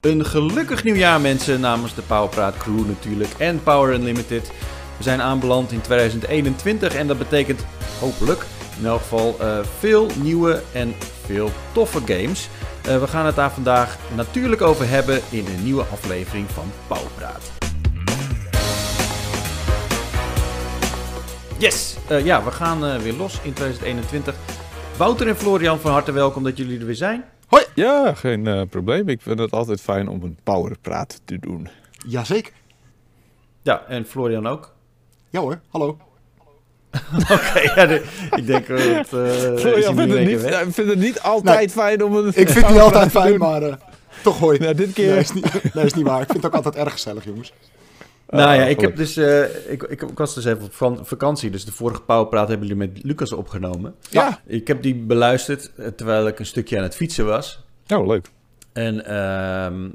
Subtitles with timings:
[0.00, 4.52] Een gelukkig nieuwjaar mensen namens de Powerpraat crew natuurlijk en Power Unlimited.
[4.96, 7.66] We zijn aanbeland in 2021 en dat betekent
[8.00, 8.44] hopelijk
[8.78, 12.48] in elk geval uh, veel nieuwe en veel toffe games.
[12.86, 17.50] Uh, we gaan het daar vandaag natuurlijk over hebben in een nieuwe aflevering van Powerpraat.
[21.56, 24.34] Yes, uh, ja, we gaan weer los in 2021.
[24.98, 27.24] Wouter en Florian, van harte welkom dat jullie er weer zijn.
[27.46, 27.64] Hoi!
[27.74, 29.08] Ja, geen uh, probleem.
[29.08, 31.68] Ik vind het altijd fijn om een powerpraat te doen.
[32.06, 32.52] Jazeker.
[33.62, 34.74] Ja, en Florian ook?
[35.30, 35.86] Ja hoor, hallo.
[37.32, 37.88] Oké, ja,
[38.36, 38.78] ik denk dat...
[38.80, 39.00] Uh,
[39.56, 42.68] Florian vindt het, niet, hij vindt het niet altijd fijn om een Ik vind het
[42.68, 43.74] niet altijd fijn, maar uh,
[44.22, 44.58] toch hoi.
[44.58, 45.10] Nou, dit keer...
[45.10, 46.20] Nee, is niet, nee, is niet waar.
[46.20, 47.52] Ik vind het ook altijd erg gezellig, jongens.
[48.30, 51.50] Nou ja, ik, heb dus, uh, ik, ik, ik, was dus even op vakantie.
[51.50, 53.94] Dus de vorige Powerpraat hebben jullie met Lucas opgenomen.
[54.10, 54.40] Ja.
[54.46, 57.64] Ik heb die beluisterd eh, terwijl ik een stukje aan het fietsen was.
[57.86, 58.26] Oh, leuk.
[58.72, 59.04] En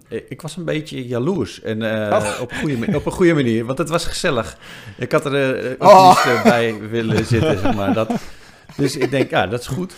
[0.09, 1.61] uh, ik was een beetje jaloers.
[1.61, 2.41] En uh, oh.
[2.41, 4.57] op, goede, op een goede manier, want het was gezellig.
[4.97, 6.43] Ik had er uh, ook oh.
[6.43, 7.93] bij willen zitten, zeg maar.
[7.93, 8.11] Dat,
[8.77, 9.93] dus ik denk, ja, dat is goed.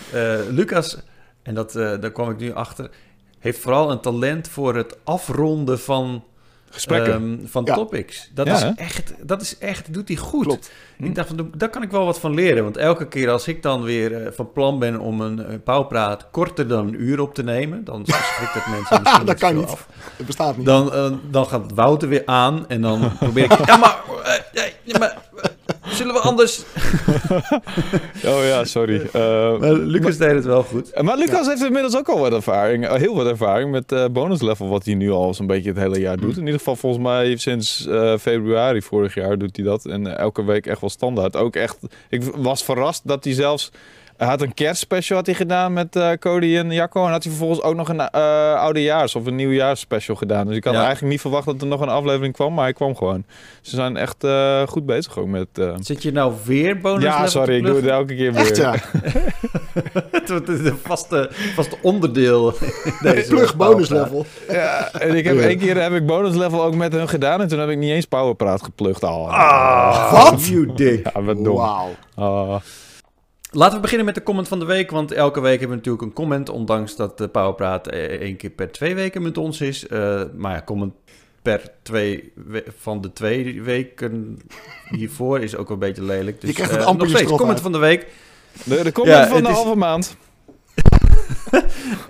[0.49, 0.97] Lucas,
[1.43, 2.89] en dat, daar kwam ik nu achter,
[3.39, 6.23] heeft vooral een talent voor het afronden van
[6.69, 7.13] gesprekken.
[7.13, 8.29] Um, van topics.
[8.33, 10.45] Dat, is echt, dat is echt, doet hij goed.
[10.45, 10.71] Klopt.
[10.97, 12.63] Ik dacht, van, daar kan ik wel wat van leren.
[12.63, 16.27] Want elke keer als ik dan weer uh, van plan ben om een uh, pauwpraat
[16.31, 19.67] korter dan een uur op te nemen, dan schrikt het mensen misschien Dat kan niet.
[19.67, 19.87] Af.
[20.17, 20.65] Het bestaat niet.
[20.65, 23.65] Dan, uh, dan gaat Wouter weer aan en dan probeer ik...
[23.65, 24.03] ja, maar...
[24.83, 25.17] ja, maar
[25.95, 26.63] Zullen we anders...
[28.31, 29.09] oh ja, sorry.
[29.15, 30.91] Uh, Lucas deed het wel goed.
[30.91, 32.87] Eh, maar Lucas heeft inmiddels ook al wat ervaring.
[32.87, 34.67] Eh, heel wat ervaring met uh, bonus level.
[34.67, 36.37] Wat hij nu al zo'n beetje het hele jaar doet.
[36.37, 39.85] In ieder geval volgens mij sinds uh, februari vorig jaar doet hij dat.
[39.85, 41.35] En elke week echt wel standaard.
[41.35, 41.77] Ook echt...
[42.09, 43.71] Ik was verrast dat hij zelfs
[44.17, 47.05] hij had een kerstspecial had hij gedaan met uh, Cody en Jacco.
[47.05, 50.47] En had hij vervolgens ook nog een uh, oudejaars of een nieuwjaarsspecial gedaan.
[50.47, 52.95] Dus ik had eigenlijk niet verwacht dat er nog een aflevering kwam, maar hij kwam
[52.95, 53.23] gewoon.
[53.61, 55.47] Ze zijn echt uh, goed bezig ook met...
[55.79, 58.41] Zit je nou weer bonus Ja, sorry, ik doe het elke keer weer.
[58.41, 58.75] Echt, ja?
[60.11, 62.53] het wordt een vaste, vaste onderdeel
[63.01, 64.25] deze Plug bonus level.
[64.49, 67.41] Ja, en ik heb één keer heb ik bonus level ook met hun gedaan.
[67.41, 69.31] En toen heb ik niet eens powerpraat geplukt al.
[69.31, 70.45] Ah, wat?
[70.45, 71.09] You dick.
[71.13, 71.55] Ja, wat dom.
[72.15, 72.61] Wauw.
[73.55, 74.91] Laten we beginnen met de comment van de week.
[74.91, 76.49] Want elke week hebben we natuurlijk een comment.
[76.49, 79.85] Ondanks dat de Powerpraat één keer per twee weken met ons is.
[79.89, 80.93] Uh, maar ja, comment
[81.41, 82.33] per twee
[82.77, 84.39] van de twee weken
[84.89, 86.41] hiervoor is ook een beetje lelijk.
[86.41, 88.07] Dus je krijgt het uh, nog steeds comment van de week.
[88.63, 89.55] De, de comment ja, van de is...
[89.55, 90.17] halve maand.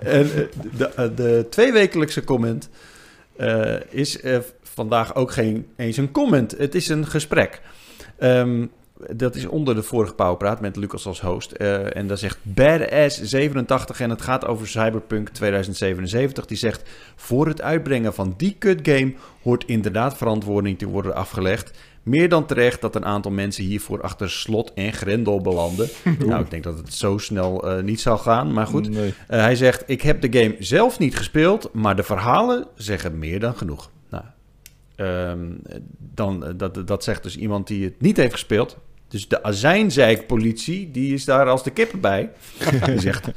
[0.00, 0.30] en
[0.76, 2.68] de, de tweewekelijkse comment
[3.40, 4.18] uh, is
[4.62, 6.58] vandaag ook geen eens een comment.
[6.58, 7.60] Het is een gesprek.
[8.18, 8.70] Um,
[9.16, 11.52] dat is onder de vorige Pauwpraat met Lucas als host.
[11.58, 16.46] Uh, en daar zegt Badass87 en het gaat over Cyberpunk 2077.
[16.46, 16.82] Die zegt,
[17.16, 21.78] voor het uitbrengen van die cut game hoort inderdaad verantwoording te worden afgelegd.
[22.02, 25.88] Meer dan terecht dat een aantal mensen hiervoor achter slot en grendel belanden.
[26.26, 28.90] nou, ik denk dat het zo snel uh, niet zal gaan, maar goed.
[28.90, 29.08] Nee.
[29.08, 33.40] Uh, hij zegt, ik heb de game zelf niet gespeeld, maar de verhalen zeggen meer
[33.40, 33.90] dan genoeg.
[34.10, 34.24] Nou,
[34.96, 35.60] um,
[35.98, 38.76] dan, dat, dat zegt dus iemand die het niet heeft gespeeld.
[39.16, 42.30] Dus de azijnzeikpolitie, die is daar als de kippen bij.
[42.86, 43.28] Die zegt,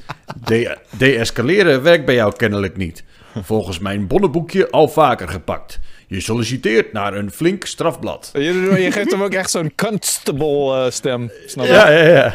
[0.45, 3.03] de deescaleren werkt bij jou kennelijk niet.
[3.41, 5.79] Volgens mijn bonnenboekje al vaker gepakt.
[6.07, 8.29] Je solliciteert naar een flink strafblad.
[8.33, 8.41] Je,
[8.81, 11.31] je geeft hem ook echt zo'n constable uh, stem.
[11.45, 11.71] Snap je?
[11.71, 12.33] Ja, ja, ja.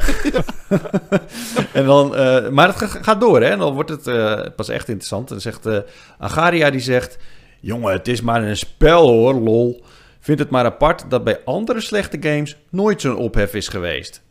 [1.72, 3.48] en dan, uh, maar het gaat door, hè.
[3.48, 5.28] En dan wordt het uh, pas echt interessant.
[5.28, 5.84] En dan zegt
[6.18, 7.16] Agaria, die zegt...
[7.60, 9.84] Jongen, het is maar een spel hoor, lol.
[10.24, 14.22] Vind het maar apart dat bij andere slechte games nooit zo'n ophef is geweest.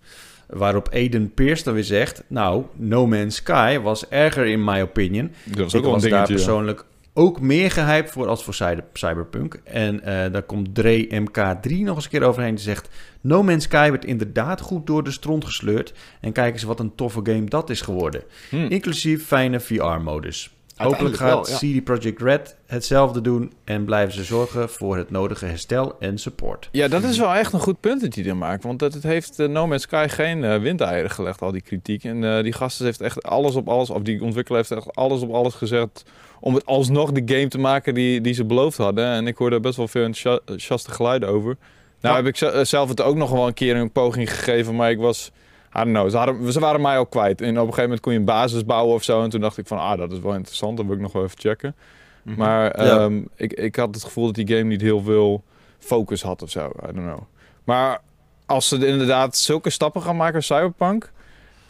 [0.48, 2.24] Waarop Aiden Pierce dan weer zegt...
[2.28, 5.32] Nou, No Man's Sky was erger in my opinion.
[5.46, 6.44] Dat was Ik ook wel was een daar dingetje.
[6.46, 6.52] ja.
[6.52, 9.60] persoonlijk ook meer gehyped voor als voor cyber- Cyberpunk.
[9.64, 12.56] En eh daar komt Dre MK3 nog eens een keer overheen.
[12.56, 12.90] Die zegt...
[13.22, 15.94] No Man's Sky werd inderdaad goed door de stront gesleurd.
[16.22, 18.24] En kijk eens wat een toffe game dat is geworden.
[18.50, 18.66] Hmm.
[18.70, 20.54] Inclusief fijne VR-modus.
[20.78, 21.78] Hopelijk gaat wel, ja.
[21.78, 26.70] CD Projekt Red hetzelfde doen en blijven ze zorgen voor het nodige herstel en support.
[26.72, 28.64] Ja, dat is wel echt een goed punt dat hij er maakt.
[28.64, 32.04] Want het, het heeft uh, No Man's Sky geen uh, windeieren gelegd, al die kritiek.
[32.04, 35.22] En uh, die gasten heeft echt alles op alles, of die ontwikkelaar heeft echt alles
[35.22, 36.04] op alles gezet...
[36.40, 39.06] om het alsnog de game te maken die, die ze beloofd hadden.
[39.06, 41.58] En ik hoorde best wel veel enthousiaste geluiden over.
[42.02, 42.24] Nou Ja.
[42.24, 45.32] heb ik zelf het ook nog wel een keer een poging gegeven, maar ik was...
[45.76, 47.42] I don't know, ze, hadden, ze waren mij ook kwijt.
[47.42, 49.24] En op een gegeven moment kon je een basis bouwen of zo.
[49.24, 50.78] En toen dacht ik van, ah, dat is wel interessant.
[50.78, 51.76] Dat wil ik nog wel even checken.
[52.24, 52.98] Maar Ja.
[53.00, 55.44] ehm, ik, ik had het gevoel dat die game niet heel veel
[55.80, 56.66] focus had of zo.
[56.66, 57.20] I don't know.
[57.64, 58.02] Maar
[58.46, 61.12] als ze inderdaad zulke stappen gaan maken als Cyberpunk...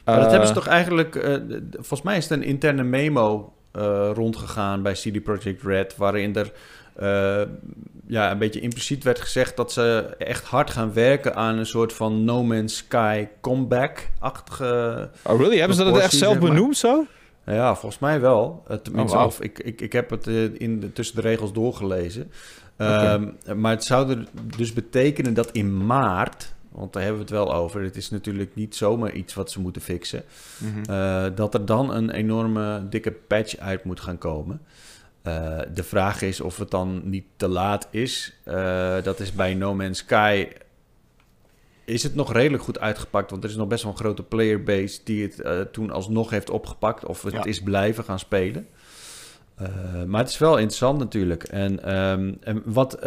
[0.06, 1.16] Maar dat eh, hebben ze toch eigenlijk...
[1.16, 1.36] eh,
[1.72, 6.52] volgens mij is het een interne memo uh, rondgegaan bij CD Projekt Red, waarin er
[7.00, 7.42] uh,
[8.08, 11.94] ja, een beetje impliciet werd gezegd dat ze echt hard gaan werken aan een soort
[11.94, 15.10] van No Man's Sky comeback-achtige.
[15.24, 15.58] Oh, really?
[15.58, 17.06] Hebben ze dat echt zelf benoemd zo?
[17.46, 18.66] Ja, volgens mij wel.
[18.84, 22.32] Tenminste, oh, ik, ik, ik heb het in de, tussen de regels doorgelezen.
[22.74, 23.14] Okay.
[23.14, 24.26] Um, maar het zou
[24.58, 27.82] dus betekenen dat in maart, want daar hebben we het wel over.
[27.82, 30.24] Het is natuurlijk niet zomaar iets wat ze moeten fixen.
[30.58, 30.96] Mm -hmm.
[30.96, 34.62] uh, dat er dan een enorme dikke patch uit moet gaan komen.
[35.28, 38.34] Uh, de vraag is of het dan niet te laat is.
[38.46, 40.48] Uh, dat is bij No Man's Sky.
[41.86, 43.32] Is het nog redelijk goed uitgepakt?
[43.32, 46.50] Want er is nog best wel een grote playerbase die het uh, toen alsnog heeft
[46.50, 47.06] opgepakt.
[47.06, 47.44] Of het ja.
[47.44, 48.68] is blijven gaan spelen.
[50.08, 51.44] maar het is wel interessant natuurlijk.
[51.44, 53.00] En, um, en wat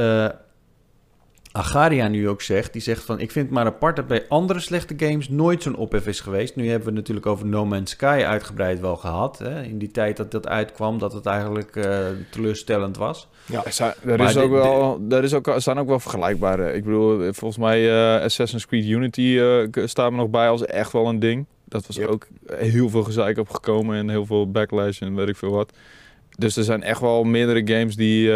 [1.56, 2.72] Agaria nu ook zegt.
[2.72, 5.76] Die zegt van, ik vind het maar apart dat bij andere slechte games nooit zo'n
[5.76, 6.56] ophef is geweest.
[6.56, 9.38] Nu hebben we natuurlijk over No Man's Sky uitgebreid wel gehad.
[9.38, 9.62] Hè?
[9.62, 11.98] In die tijd dat dat uitkwam, dat het eigenlijk uh,
[12.30, 13.28] teleurstellend was.
[13.46, 13.64] Ja,
[14.04, 16.72] er, is ook wel, er is ook, staan ook wel vergelijkbare.
[16.72, 20.92] Ik bedoel, volgens mij uh, Assassin's Creed Unity uh, staat er nog bij als echt
[20.92, 21.46] wel een ding.
[21.64, 22.08] Dat was yep.
[22.08, 25.72] ook heel veel gezeik opgekomen en heel veel backlash en weet ik veel wat.
[26.38, 28.32] Dus er zijn echt wel meerdere games die,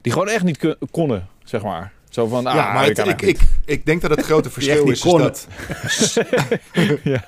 [0.00, 1.92] die gewoon echt niet konden, zeg maar.
[2.14, 5.04] Zo van, ah, ja, maar het, ik, ik, ik denk dat het grote verschil is,
[5.04, 5.46] is dat...
[7.02, 7.24] ja.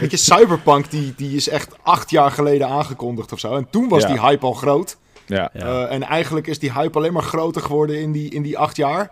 [0.00, 3.56] Weet je, Cyberpunk die, die is echt acht jaar geleden aangekondigd of zo.
[3.56, 4.08] En toen was ja.
[4.08, 4.96] die hype al groot.
[5.26, 5.50] Ja.
[5.56, 8.76] Uh, en eigenlijk is die hype alleen maar groter geworden in die, in die acht
[8.76, 9.10] jaar.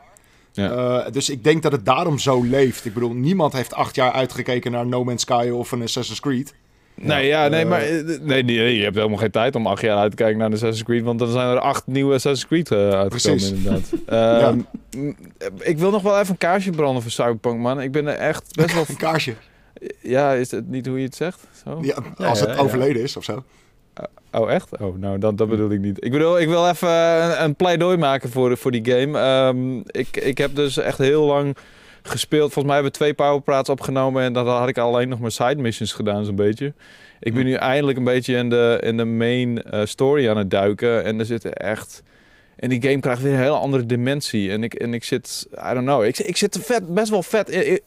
[0.53, 1.05] Ja.
[1.07, 2.85] Uh, dus ik denk dat het daarom zo leeft.
[2.85, 6.55] Ik bedoel, niemand heeft acht jaar uitgekeken naar No Man's Sky of een Assassin's Creed.
[7.03, 7.83] Nee, ja, nee, maar
[8.23, 10.55] nee, nee, je hebt helemaal geen tijd om acht jaar uit te kijken naar de
[10.55, 13.51] Assassin's Creed, want dan zijn er acht nieuwe Assassin's Creed uh, uitgekomen Precies.
[13.51, 13.91] inderdaad.
[14.07, 14.49] ja.
[14.49, 14.67] um,
[15.59, 17.81] ik wil nog wel even een kaarsje branden voor Cyberpunk, man.
[17.81, 18.85] Ik ben er echt best wel...
[18.89, 19.35] een kaarsje?
[20.01, 21.41] Ja, is het niet hoe je het zegt?
[21.65, 21.79] Zo?
[21.83, 23.45] Ja, als ja, het overleden is of zo.
[24.33, 24.79] Uh, oh, echt?
[24.79, 26.05] Oh, nou, dat, dat bedoel ik niet.
[26.05, 29.19] Ik bedoel, ik wil even een, een pleidooi maken voor, voor die game.
[29.47, 31.57] Um, ik, ik heb dus echt heel lang
[32.03, 32.53] gespeeld.
[32.53, 35.57] Volgens mij hebben we twee powerpraats opgenomen en dan had ik alleen nog maar side
[35.57, 36.73] missions gedaan zo'n beetje.
[37.21, 40.51] Ik ben nu eindelijk een beetje in de, in de main uh, story aan het
[40.51, 42.03] duiken en er zitten echt...
[42.57, 44.51] En die game krijgt weer een hele andere dimensie.
[44.51, 47.51] En ik, en ik zit, I don't know, ik, ik zit vet, best wel vet.
[47.51, 47.81] in.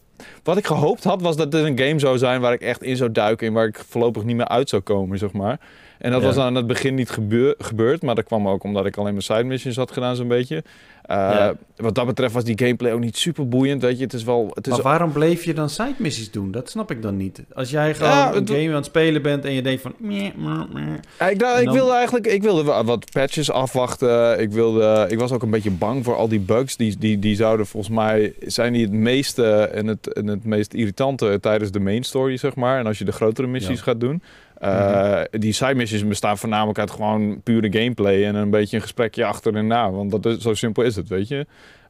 [0.44, 2.95] wat ik gehoopt had, was dat dit een game zou zijn waar ik echt in
[2.95, 5.60] zou duiken en waar ik voorlopig niet meer uit zou komen, zeg maar.
[5.98, 6.27] En dat ja.
[6.27, 9.21] was aan het begin niet gebeur, gebeurd, maar dat kwam ook omdat ik alleen maar
[9.21, 10.63] side missions had gedaan zo'n beetje.
[11.10, 11.54] Uh, ja.
[11.76, 14.04] Wat dat betreft was die gameplay ook niet super boeiend, weet je.
[14.04, 14.52] Het is wel...
[14.54, 16.52] Het is maar waarom bleef je dan side missies doen?
[16.52, 17.44] Dat snap ik dan niet.
[17.54, 19.94] Als jij gewoon ja, een game aan het spelen bent en je denkt van...
[19.98, 20.84] Meh, meh, meh,
[21.20, 21.74] ja, ik, nou, ik dan...
[21.74, 24.40] wilde eigenlijk ik wilde wat patches afwachten.
[24.40, 26.76] Ik, wilde, ik was ook een beetje bang voor al die bugs.
[26.76, 28.34] Die, die, die zouden volgens mij...
[28.46, 32.56] Zijn die het meeste en het, en het meest irritante tijdens de main story, zeg
[32.56, 32.80] maar.
[32.80, 34.22] En als je de grotere missies gaat doen.
[34.63, 39.25] Uh, Die side missions bestaan voornamelijk uit gewoon pure gameplay en een beetje een gesprekje
[39.25, 39.92] achter en na.
[39.92, 41.45] Want dat is, zo simpel is het, weet je.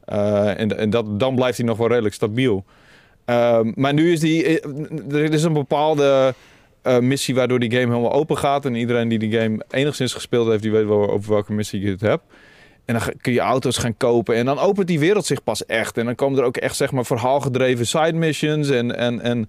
[0.08, 2.64] Uh, en en dat, dan blijft hij nog wel redelijk stabiel.
[3.26, 4.60] Uh, maar nu is die.
[5.10, 6.34] Er is een bepaalde
[7.00, 8.64] missie waardoor die game helemaal open gaat.
[8.64, 11.90] En iedereen die die game enigszins gespeeld heeft, die weet wel over welke missie je
[11.90, 12.22] het hebt.
[12.84, 14.34] En dan kun je auto's gaan kopen.
[14.34, 15.98] En dan opent die wereld zich pas echt.
[15.98, 18.70] En dan komen er ook echt, zeg maar, verhaalgedreven side missions.
[18.70, 18.96] En.
[18.96, 19.48] en, en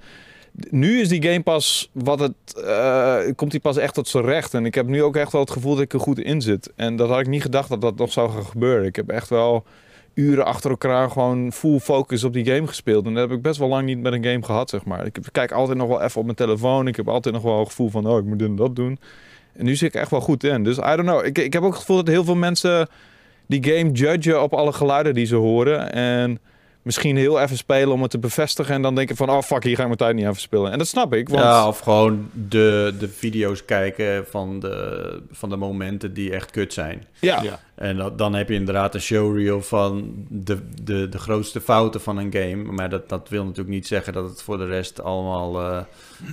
[0.69, 2.33] nu is die game pas wat het.
[2.57, 4.53] Uh, komt die pas echt tot zijn recht.
[4.53, 6.71] En ik heb nu ook echt wel het gevoel dat ik er goed in zit.
[6.75, 8.85] En dat had ik niet gedacht dat dat nog zou gaan gebeuren.
[8.85, 9.65] Ik heb echt wel
[10.13, 13.05] uren achter elkaar gewoon full focus op die game gespeeld.
[13.05, 15.05] En dat heb ik best wel lang niet met een game gehad, zeg maar.
[15.05, 16.87] Ik kijk altijd nog wel even op mijn telefoon.
[16.87, 18.99] Ik heb altijd nog wel het gevoel van, oh, ik moet dit en dat doen.
[19.53, 20.63] En nu zit ik echt wel goed in.
[20.63, 21.25] Dus I don't know.
[21.25, 22.87] Ik, ik heb ook het gevoel dat heel veel mensen
[23.47, 25.91] die game judgen op alle geluiden die ze horen.
[25.91, 26.39] En
[26.85, 28.73] misschien heel even spelen om het te bevestigen.
[28.73, 30.71] En dan denken van, oh fuck, hier ga ik mijn tijd niet aan verspillen.
[30.71, 31.29] En dat snap ik.
[31.29, 31.41] Want...
[31.41, 36.73] Ja, of gewoon de, de video's kijken van de, van de momenten die echt kut
[36.73, 37.05] zijn.
[37.19, 37.41] Ja.
[37.41, 37.59] ja.
[37.75, 42.17] En dat, dan heb je inderdaad een showreel van de, de, de grootste fouten van
[42.17, 42.71] een game.
[42.71, 45.79] Maar dat, dat wil natuurlijk niet zeggen dat het voor de rest allemaal uh,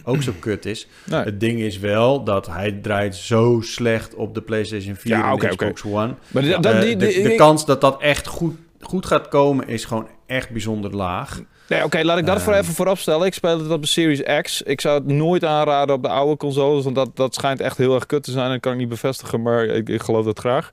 [0.04, 0.87] ook zo kut is.
[1.04, 1.25] Nee.
[1.25, 5.32] Het ding is wel dat hij draait zo slecht op de PlayStation 4 ja, en
[5.32, 6.04] okay, Xbox okay.
[6.04, 6.14] One.
[6.28, 8.56] Maar die, uh, die, die, de, de kans dat dat echt goed
[8.92, 11.40] goed gaat komen, is gewoon echt bijzonder laag.
[11.68, 13.26] Nee, oké, laat ik dat uh, voor even voorop stellen.
[13.26, 14.62] Ik speel het op de Series X.
[14.62, 17.94] Ik zou het nooit aanraden op de oude consoles, want dat, dat schijnt echt heel
[17.94, 18.50] erg kut te zijn.
[18.50, 20.70] Dat kan ik niet bevestigen, maar ik, ik geloof dat graag.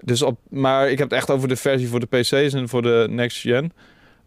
[0.00, 2.82] Dus op, maar ik heb het echt over de versie voor de PC's en voor
[2.82, 3.72] de next gen.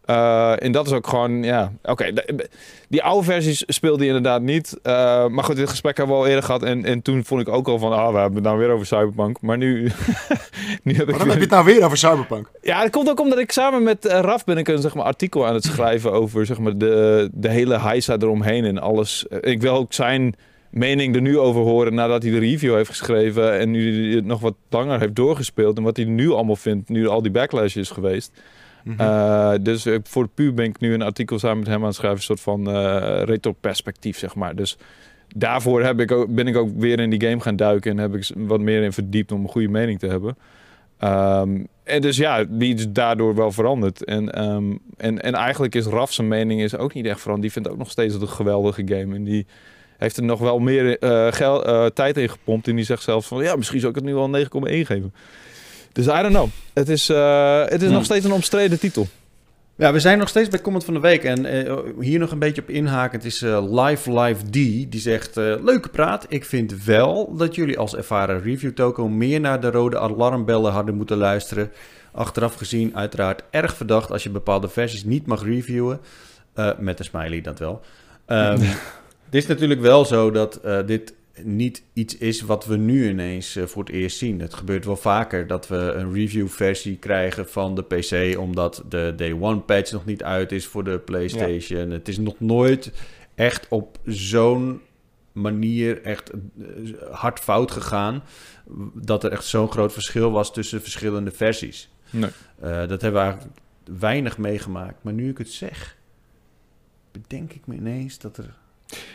[0.09, 1.91] Uh, en dat is ook gewoon, ja, oké.
[1.91, 2.13] Okay,
[2.89, 4.77] die oude versies speelde je inderdaad niet.
[4.83, 6.63] Uh, maar goed, dit gesprek hebben we al eerder gehad.
[6.63, 8.85] En, en toen vond ik ook al van, ah, we hebben het nou weer over
[8.85, 9.41] Cyberpunk.
[9.41, 9.83] Maar nu,
[10.83, 11.09] nu heb ik...
[11.09, 12.51] Waarom heb je het nou weer over Cyberpunk?
[12.61, 15.05] Ja, dat komt ook omdat ik samen met uh, Raf ben ik een zeg maar,
[15.05, 19.25] artikel aan het schrijven over zeg maar, de, de hele heisa eromheen en alles.
[19.41, 20.35] Ik wil ook zijn
[20.69, 24.25] mening er nu over horen nadat hij de review heeft geschreven en nu hij het
[24.25, 27.75] nog wat langer heeft doorgespeeld en wat hij nu allemaal vindt, nu al die backlash
[27.75, 28.31] is geweest.
[28.87, 28.99] Mhm.
[28.99, 31.95] Eh, dus voor de puur ben ik nu een artikel samen met hem aan het
[31.95, 34.55] schrijven, een soort van uh, retro-perspectief, zeg maar.
[34.55, 34.77] Dus
[35.35, 38.15] daarvoor heb ik ook, ben ik ook weer in die game gaan duiken en heb
[38.15, 40.37] ik wat meer in verdiept om een goede mening te hebben.
[40.97, 44.03] Ehm, en dus ja, die is daardoor wel veranderd.
[44.03, 47.41] En, ehm, en, en eigenlijk is Raf zijn mening is ook niet echt veranderd.
[47.41, 49.15] Die vindt ook nog steeds het een geweldige game.
[49.15, 49.45] En die
[49.97, 50.99] heeft er nog wel meer
[51.93, 52.67] tijd in gepompt.
[52.67, 55.13] En die zegt zelfs van ja, misschien zou ik het nu wel 9,1 geven.
[55.97, 56.49] Dus I don't know.
[56.73, 59.07] Het is, uh, het is nog steeds een omstreden titel.
[59.75, 61.23] Ja, we zijn nog steeds bij Comment van de Week.
[61.23, 63.17] En uh, hier nog een beetje op inhaken.
[63.17, 64.51] Het is uh, Live Live D.
[64.51, 66.25] Die zegt, uh, leuke praat.
[66.29, 70.95] Ik vind wel dat jullie als ervaren review toko meer naar de rode alarmbellen hadden
[70.95, 71.71] moeten luisteren.
[72.11, 75.99] Achteraf gezien uiteraard erg verdacht als je bepaalde versies niet mag reviewen.
[76.79, 77.81] met een smiley, dat wel.
[78.29, 78.59] Um,
[79.25, 81.13] het is natuurlijk wel zo dat dit
[81.43, 84.41] niet iets is wat we nu ineens uh, voor het eerst zien.
[84.41, 89.33] Het gebeurt wel vaker dat we een review-versie krijgen van de PC, omdat de Day
[89.39, 91.89] One patch nog niet uit is voor de PlayStation.
[91.89, 92.91] Het is nog nooit
[93.35, 94.81] echt op zo'n
[95.31, 96.67] manier echt uh,
[97.11, 98.23] hard fout gegaan
[98.93, 101.89] dat er echt zo'n groot verschil was tussen verschillende versies.
[102.09, 102.29] Nee.
[102.63, 103.59] Uh, dat hebben we eigenlijk
[103.99, 105.03] weinig meegemaakt.
[105.03, 105.97] Maar nu ik het zeg,
[107.11, 108.55] bedenk ik me ineens dat er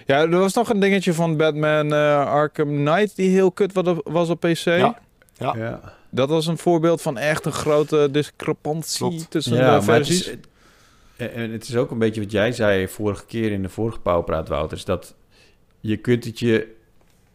[0.07, 3.73] ja, er was nog een dingetje van Batman uh, Arkham Knight die heel kut
[4.05, 4.65] was op PC.
[4.65, 4.97] Ja.
[5.39, 5.81] ja.
[6.11, 10.27] Dat was een voorbeeld van echt een grote discrepantie tussen ja, de versies.
[10.27, 10.39] Het
[11.17, 14.01] is, en het is ook een beetje wat jij zei vorige keer in de vorige
[14.01, 14.85] Powerpraat, Wouters.
[14.85, 15.15] Dat
[15.81, 16.75] je kunt het je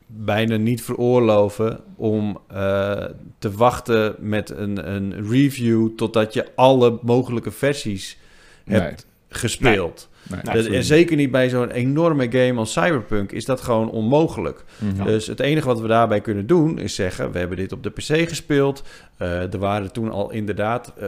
[0.08, 3.06] bijna niet veroorloven om uh,
[3.40, 8.18] te wachten met een, een review totdat je alle mogelijke versies
[8.66, 10.10] hebt gespeeld.
[10.12, 14.64] Nee, en zeker niet bij zo'n enorme game als Cyberpunk is dat gewoon onmogelijk.
[14.78, 15.04] Mhm.
[15.04, 17.90] Dus het enige wat we daarbij kunnen doen is zeggen: we hebben dit op de
[17.90, 18.84] PC gespeeld.
[19.22, 21.08] Uh, er waren toen al inderdaad uh,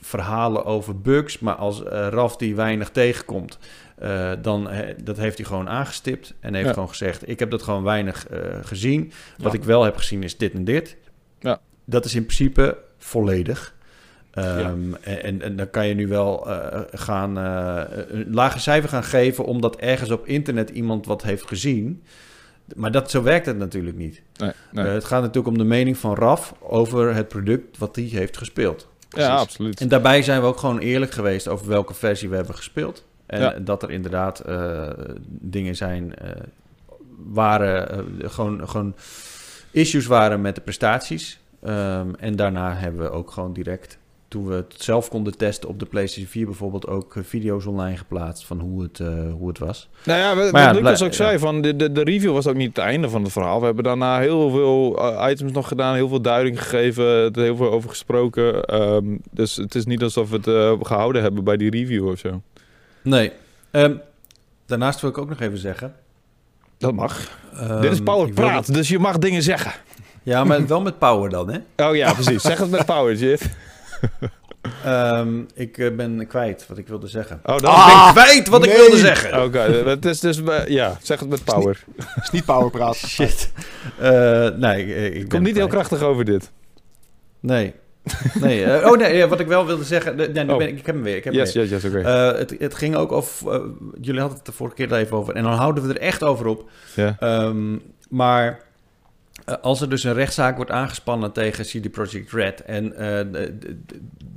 [0.00, 3.58] verhalen over bugs, maar als uh, Raf die weinig tegenkomt,
[4.42, 4.68] dan
[5.04, 8.26] dat heeft hij gewoon aangestipt en heeft gewoon gezegd: ik heb dat gewoon weinig
[8.62, 9.12] gezien.
[9.38, 10.96] Wat ik wel heb gezien is dit en dit.
[11.40, 11.60] Ja.
[11.84, 13.74] Dat is in principe volledig.
[14.38, 19.04] Um, en, en, dan kan je nu wel uh, gaan uh, een lage cijfer gaan
[19.04, 22.02] geven omdat ergens op internet iemand wat heeft gezien.
[22.76, 24.22] Maar dat, zo werkt het natuurlijk niet.
[24.36, 24.86] Nee, nee.
[24.86, 28.36] Uh, het gaat natuurlijk om de mening van Raf over het product wat hij heeft
[28.36, 28.88] gespeeld.
[29.08, 29.28] Precies.
[29.28, 29.80] Ja, absoluut.
[29.80, 33.04] En daarbij zijn we ook gewoon eerlijk geweest over welke versie we hebben gespeeld.
[33.26, 33.50] En ja.
[33.58, 34.44] dat er inderdaad
[35.26, 36.14] dingen zijn,
[37.32, 38.94] waren gewoon, gewoon
[39.70, 41.40] issues waren met de prestaties.
[41.64, 43.98] Um, en daarna hebben we ook gewoon direct
[44.32, 47.96] toen we het zelf konden testen op de PlayStation 4 bijvoorbeeld ook eh, video's online
[47.96, 49.88] geplaatst van hoe het, uh, hoe het was.
[50.04, 52.76] Nou ja, wat ja, Lucas ook zei, van de, de, de review was ook niet
[52.76, 53.58] het einde van het verhaal.
[53.58, 57.56] We hebben daarna heel veel uh, items nog gedaan, heel veel duiding gegeven, er heel
[57.56, 58.80] veel over gesproken.
[58.82, 62.18] Um, dus het is niet alsof we het uh, gehouden hebben bij die review of
[62.18, 62.42] zo.
[63.02, 63.32] Nee.
[63.70, 64.00] Um,
[64.66, 65.94] daarnaast wil ik ook nog even zeggen.
[66.78, 67.38] Dat mag.
[67.60, 69.72] Um, Dit is Power Praat, dus je mag dingen zeggen.
[70.22, 71.86] Ja, maar wel met power dan, hè?
[71.88, 72.42] Oh ja, precies.
[72.42, 73.50] zeg het met power, Jit.
[74.86, 77.40] Um, ik uh, ben kwijt wat ik wilde zeggen.
[77.44, 78.70] Oh, dan ah, ik ben kwijt wat nee.
[78.70, 79.32] ik wilde zeggen.
[79.32, 80.40] Oké, okay, het is dus...
[80.40, 81.84] Uh, ja, zeg het met power.
[81.96, 83.08] Het is niet, power praten.
[83.16, 83.52] Shit.
[84.00, 86.50] Uh, nee, ik, ik kom niet heel krachtig over dit.
[87.40, 87.74] Nee.
[88.40, 90.16] Nee, oh nee, wat ik wel wilde zeggen.
[90.16, 90.56] Nu oh.
[90.56, 91.16] ben ik, ik heb hem weer.
[91.16, 91.98] Ik heb yes, yes, yes, oké.
[91.98, 92.36] Okay.
[92.38, 93.62] het, het ging ook over.
[94.00, 95.34] jullie hadden het de vorige keer even over.
[95.34, 96.70] En dan houden we er echt over op.
[96.94, 97.16] Ja.
[97.20, 97.82] Um,
[98.12, 98.54] maar eh,
[99.60, 103.56] als er dus een rechtszaak wordt aangespannen tegen CD Projekt Red en uh, de,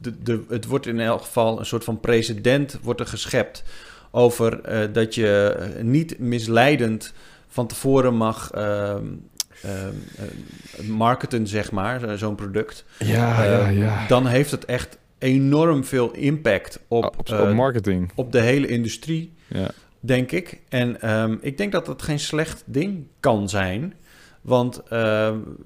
[0.02, 3.64] de, de, het wordt in elk geval een soort van precedent wordt er geschept
[4.12, 7.14] over uh, dat je niet misleidend
[7.48, 8.96] van tevoren mag uh,
[10.88, 12.86] marketen, zeg maar, zo'n product.
[13.00, 14.08] Ja, ja, ja.
[14.08, 18.12] Dan heeft het echt enorm veel impact op, op, op marketing.
[18.16, 19.70] Op de hele industrie, ja.
[20.00, 20.62] denk ik.
[20.70, 23.94] En um, ik denk dat dat geen slecht ding kan zijn.
[24.46, 24.90] Want uh,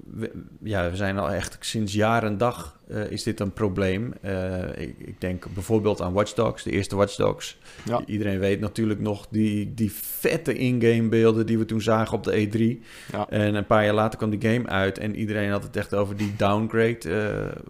[0.06, 4.12] we, ja, we zijn al echt sinds jaar en dag uh, is dit een probleem.
[4.24, 7.58] Uh, ik, ik, denk bijvoorbeeld aan Watch Dogs, de eerste Watch Dogs.
[7.84, 8.02] Ja.
[8.06, 12.48] Iedereen weet natuurlijk nog die, die vette in-game beelden die we toen zagen op de
[12.48, 12.84] E3.
[13.12, 13.28] Ja.
[13.28, 16.16] En een paar jaar later kwam die game uit en iedereen had het echt over
[16.16, 16.98] die downgrade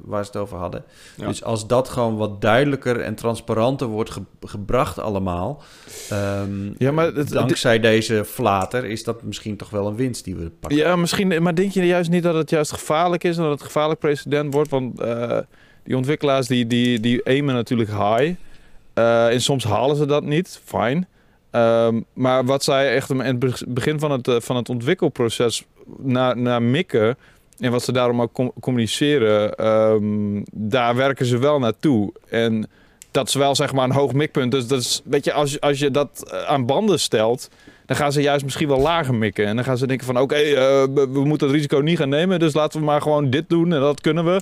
[0.01, 0.85] waar ze het over hadden.
[1.17, 1.27] Ja.
[1.27, 5.63] Dus als dat gewoon wat duidelijker en transparanter wordt ge gebracht allemaal...
[6.13, 10.35] Um, ja, maar het, dankzij deze flater is dat misschien toch wel een winst die
[10.35, 10.79] we pakken.
[10.79, 13.63] Ja, misschien, maar denk je juist niet dat het juist gevaarlijk is en dat het
[13.63, 14.71] gevaarlijk precedent wordt?
[14.71, 15.39] Want uh,
[15.85, 18.35] die ontwikkelaars die, die, die aimen natuurlijk high.
[18.95, 21.07] Uh, en soms halen ze dat niet, fine.
[21.51, 25.65] Ehm, maar wat zij echt in het begin van het, van het ontwikkelproces
[25.99, 27.17] naar, naar mikken
[27.59, 32.13] en wat ze daarom ook communiceren, ehm, daar werken ze wel naartoe.
[32.29, 32.69] En
[33.11, 34.53] dat is wel zeg maar een hoog mikpunt.
[34.53, 37.49] Dus dat is, weet je, als, als je dat eh, aan banden stelt,
[37.87, 39.47] dan gaan ze juist misschien wel lager mikken.
[39.47, 42.39] En dan gaan ze denken van oké, eh, we moeten het risico niet gaan nemen.
[42.39, 44.41] Dus laten we maar gewoon dit doen en dat kunnen we.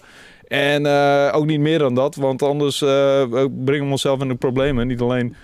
[0.49, 2.89] En uh, ook niet meer dan dat, want anders uh,
[3.65, 4.87] brengen we onszelf in de problemen.
[4.87, 5.35] Niet alleen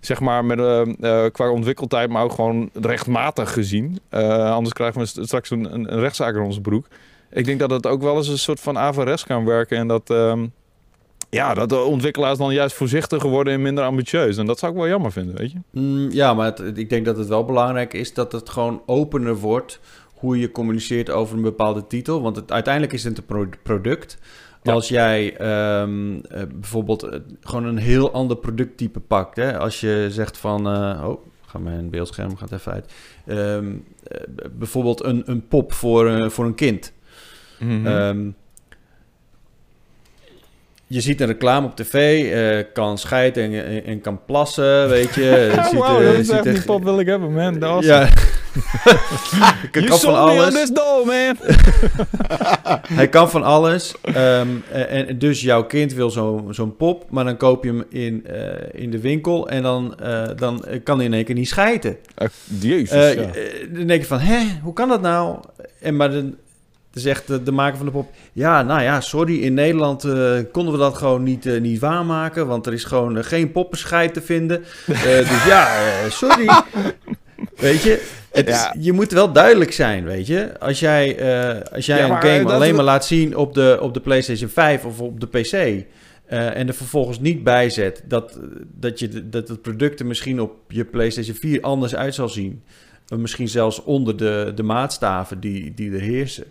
[0.00, 3.98] zeg maar met, uh, qua ontwikkeltijd, maar ook gewoon rechtmatig gezien.
[4.10, 6.86] anders krijgen we straks een, een, rechtszaak in onze broek.
[7.30, 9.76] Ik denk dat het ook wel eens een soort van avares kan werken.
[9.78, 10.46] En dat, ehm,
[11.30, 14.36] ja, dat de ontwikkelaars dan juist voorzichtiger worden en minder ambitieus.
[14.36, 15.58] En dat zou ik wel jammer vinden, weet je?
[15.70, 19.80] Mm, ja, maar ik denk dat het wel belangrijk is dat het gewoon opener wordt
[20.14, 22.22] hoe je communiceert over een bepaalde titel.
[22.22, 24.18] Want het, uiteindelijk is het een product.
[24.64, 25.40] Als jij
[25.80, 26.20] um,
[26.54, 29.36] bijvoorbeeld uh, gewoon een heel ander producttype pakt.
[29.36, 29.58] Hè?
[29.58, 30.68] Als je zegt van...
[30.68, 32.92] Uh, oh, ga mijn beeldscherm gaat even uit.
[33.26, 33.84] Um,
[34.52, 36.92] bijvoorbeeld een, een pop voor, voor een kind.
[37.58, 37.86] Mm -hmm.
[37.86, 38.36] um,
[40.86, 45.50] je ziet een reclame op tv, uh, kan scheiden en, en, kan plassen, weet je.
[45.54, 47.58] ja, ziet, wow, dat is echt die pop wil ik hebben, man.
[47.58, 47.86] Dat was
[49.40, 49.56] ja.
[49.70, 50.70] kan van alles.
[51.04, 51.36] man.
[52.98, 53.94] Hij kan van alles.
[54.16, 58.24] Um, en dus jouw kind wil zo'n zo pop, maar dan koop je hem in,
[58.30, 61.96] uh, in de winkel en dan, uh, dan kan hij in één keer niet scheiden.
[62.60, 63.30] Jezus, ja.
[63.70, 65.38] Dan denk je van, hè, hoe kan dat nou?
[65.80, 66.34] En maar dan,
[66.92, 68.12] zegt de, de, maker van de pop...
[68.32, 72.46] Ja, nou ja, sorry, in Nederland uh, konden we dat gewoon niet, uh, niet waarmaken...
[72.46, 74.64] want er is gewoon uh, geen poppenscheid te vinden.
[74.86, 75.68] dus ja,
[76.08, 76.48] sorry.
[77.56, 78.74] weet je, het ja.
[78.74, 80.58] is, je moet wel duidelijk zijn, weet je.
[80.58, 81.06] Als jij,
[81.72, 84.84] als jij ja, een game alleen maar laat zien op de, op de PlayStation 5
[84.84, 85.84] of op de PC...
[86.26, 88.38] en er vervolgens niet bijzet dat,
[88.74, 92.62] dat, je, dat het product er misschien op je PlayStation 4 anders uit zal zien...
[93.16, 96.44] Misschien zelfs onder de, de maatstaven die, die er heersen.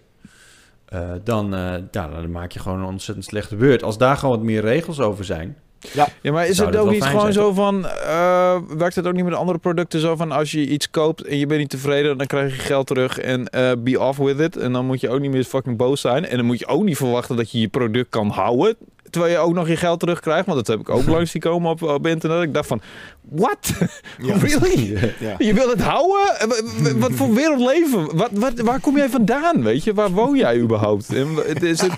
[1.23, 1.49] Dan,
[1.91, 3.83] ja, dan maak je gewoon een ontzettend slechte beurt.
[3.83, 5.57] Als daar gewoon wat meer regels over zijn.
[5.91, 7.33] Ja, ja maar is het ook niet gewoon zijn?
[7.33, 7.85] zo van...
[7.85, 10.31] Uh, werkt het ook niet met andere producten zo van...
[10.31, 12.17] als je iets koopt en je bent niet tevreden...
[12.17, 13.43] dan krijg je geld terug en
[13.83, 14.57] be off with it.
[14.57, 16.25] En dan moet je ook niet meer fucking boos zijn.
[16.25, 18.77] En dan moet je ook niet verwachten dat je je product kan houden
[19.13, 20.45] terwijl je ook nog je geld terugkrijgt.
[20.45, 22.43] Want dat heb ik ook langs zien komen op, op internet.
[22.43, 22.81] Ik dacht van,
[23.21, 23.73] what?
[24.17, 24.37] Ja.
[24.47, 24.97] really?
[25.19, 25.35] Ja.
[25.37, 26.27] Je wil het houden?
[26.99, 28.17] Wat voor wereld leven?
[28.17, 29.63] Wat, wat, waar kom jij vandaan?
[29.63, 31.07] Weet je, waar woon jij überhaupt?
[31.45, 31.93] Het is het,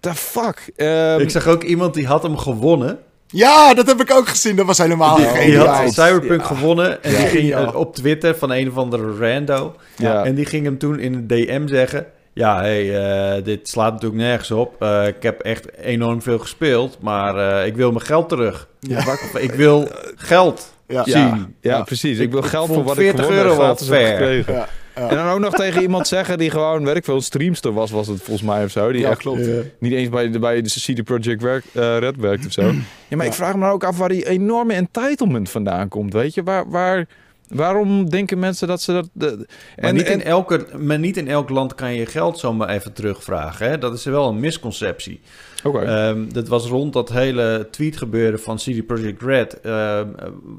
[0.00, 0.72] the fuck?
[0.76, 2.98] Um, ik zag ook iemand die had hem gewonnen.
[3.30, 4.56] Ja, dat heb ik ook gezien.
[4.56, 7.02] Dat was helemaal die, geen Die had Cyberpunk gewonnen.
[7.02, 9.76] En die ging op Twitter van een of andere rando.
[9.96, 12.06] En die ging hem toen in een DM zeggen...
[12.32, 14.82] Ja, hey, uh, dit slaat natuurlijk nergens op.
[14.82, 18.68] Uh, ik heb echt enorm veel gespeeld, maar uh, ik wil mijn geld terug.
[18.80, 19.18] Ja.
[19.34, 21.04] Ik wil geld ja.
[21.04, 21.56] zien.
[21.60, 22.18] Ja, ja, precies.
[22.18, 24.68] Ik wil geld voor wat 40 ik euro wat ver.
[24.98, 28.06] En dan ook nog tegen iemand zeggen die gewoon, werk veel, een streamster was, was
[28.06, 28.92] het volgens mij of zo.
[28.92, 29.48] Die ja, echt klopt.
[29.78, 32.72] niet eens bij, de, bij de CD Projekt werk, Red werkt of zo.
[33.08, 36.42] Ja, maar ik vraag me ook af waar die enorme entitlement vandaan komt, weet je?
[36.42, 36.70] Waar...
[36.70, 37.06] waar
[37.48, 39.08] Waarom denken mensen dat ze dat...
[39.12, 42.92] De, en, niet in elke, maar niet in elk land kan je geld zomaar even
[42.92, 43.68] terugvragen.
[43.68, 43.78] Hè?
[43.78, 45.20] Dat is wel een misconceptie.
[45.64, 46.08] Okay.
[46.08, 49.58] Um, dat was rond dat hele tweet gebeuren van CD Projekt Red.
[49.62, 50.00] Uh,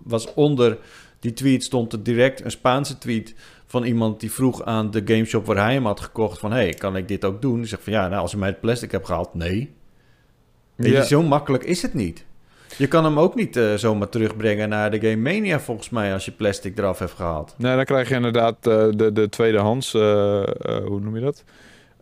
[0.04, 0.78] was onder
[1.20, 3.34] die tweet stond er direct een Spaanse tweet
[3.70, 6.52] van iemand die vroeg aan de gameshop waar hij hem had gekocht van...
[6.52, 7.58] hey, kan ik dit ook doen?
[7.58, 9.74] Die zegt van ja, nou, als je mij het plastic hebt gehaald, nee.
[10.76, 11.04] Ja.
[11.04, 12.26] zo makkelijk is het niet.
[12.78, 16.26] Je kan hem ook niet uh, zomaar terugbrengen naar de Game Mania, volgens mij, als
[16.26, 17.56] je plastic eraf hebt gehaald.
[17.58, 20.02] Nee, dan krijg je inderdaad uh, de, de tweedehands, uh,
[20.86, 21.44] hoe noem je dat?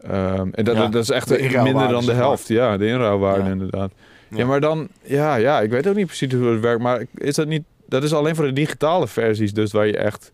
[0.06, 1.30] Um, en dat, ja, dat is echt
[1.64, 2.48] minder dan de helft.
[2.48, 3.52] Ja, de inruilwaarde ja.
[3.52, 3.92] inderdaad.
[4.30, 4.38] Ja.
[4.38, 4.46] ja.
[4.46, 7.48] maar dan, ja, ja, ik weet ook niet precies hoe het werkt, maar is dat
[7.48, 10.32] niet, dat is alleen voor de digitale versies, dus waar je echt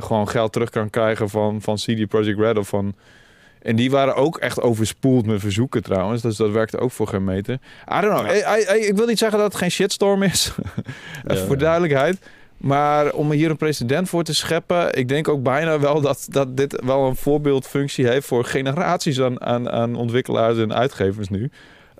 [0.00, 2.94] gewoon geld terug kan krijgen van, van CD Projekt Red of van
[3.62, 6.22] en die waren ook echt overspoeld met verzoeken trouwens.
[6.22, 7.58] Dus dat werkte ook voor geen meter.
[7.98, 8.76] I don't know.
[8.76, 10.52] ik wil niet zeggen dat het geen shitstorm is.
[11.46, 12.18] voor duidelijkheid.
[12.56, 16.56] Maar om hier een precedent voor te scheppen, ik denk ook bijna wel dat, dat
[16.56, 21.50] dit wel een voorbeeldfunctie heeft voor generaties aan, aan, aan ontwikkelaars en uitgevers nu.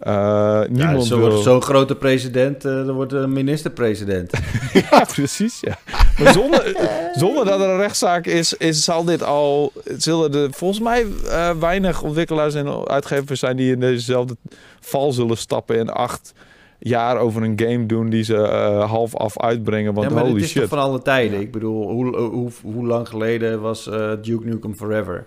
[0.07, 1.37] Uh, niemand ja, wil...
[1.37, 4.33] Zo'n grote president, uh, dan wordt een minister-president.
[4.91, 5.61] ja, precies.
[5.61, 5.79] Ja.
[6.19, 6.77] Maar zonder,
[7.15, 9.73] zonder dat er een rechtszaak is, is zal dit al...
[9.97, 13.57] Zullen er volgens mij uh, weinig ontwikkelaars en uitgevers zijn...
[13.57, 14.37] die in dezezelfde
[14.81, 16.33] val zullen stappen en acht
[16.79, 19.95] jaar over een game doen die ze uh, half af uitbrengen.
[19.95, 20.69] Want ja, maar holy is shit.
[20.69, 21.41] van alle tijden.
[21.41, 25.27] Ik bedoel, hoe, hoe, hoe lang geleden was uh, Duke Nukem Forever?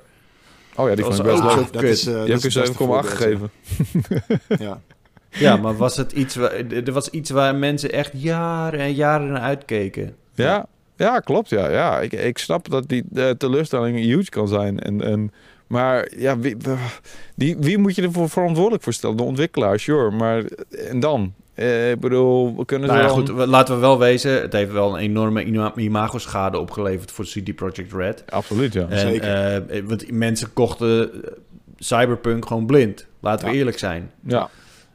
[0.75, 1.73] Oh ja, die vond ik best leuk.
[1.73, 3.51] Dat is, uh, die heb je 7,8 gegeven.
[4.59, 4.81] ja.
[5.29, 9.31] ja, maar was het iets, waar, er was iets waar mensen echt jaren en jaren
[9.31, 10.15] naar uitkeken?
[10.33, 11.49] Ja, ja klopt.
[11.49, 11.99] Ja, ja.
[11.99, 14.79] Ik, ik snap dat die de teleurstelling huge kan zijn.
[14.79, 15.31] En, en,
[15.67, 16.57] maar ja, wie,
[17.35, 19.17] die, wie moet je ervoor verantwoordelijk voor stellen?
[19.17, 20.11] De ontwikkelaar, sure.
[20.11, 20.43] Maar
[20.89, 21.33] en dan?
[21.53, 24.41] Eh, ik bedoel, we kunnen nou ja, goed, laten we wel wezen.
[24.41, 28.23] Het heeft wel een enorme imago-schade opgeleverd voor CD Projekt Red.
[28.29, 28.87] Absoluut, ja.
[28.89, 29.71] En, Zeker.
[29.71, 31.11] Uh, want mensen kochten
[31.77, 33.07] Cyberpunk gewoon blind.
[33.19, 34.11] Laten we eerlijk zijn.
[34.27, 34.49] Ja.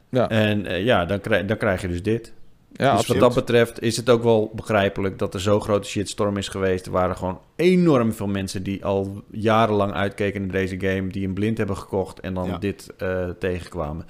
[0.09, 0.29] ja.
[0.29, 2.33] En uh, ja, dan, krijg, dan krijg je dus dit.
[2.77, 6.37] Ja, dus wat dat betreft is het ook wel begrijpelijk dat er zo'n grote shitstorm
[6.37, 6.85] is geweest.
[6.85, 11.33] Er waren gewoon enorm veel mensen die al jarenlang uitkeken naar deze game, die een
[11.33, 14.05] blind hebben gekocht en dan dit uh, tegenkwamen.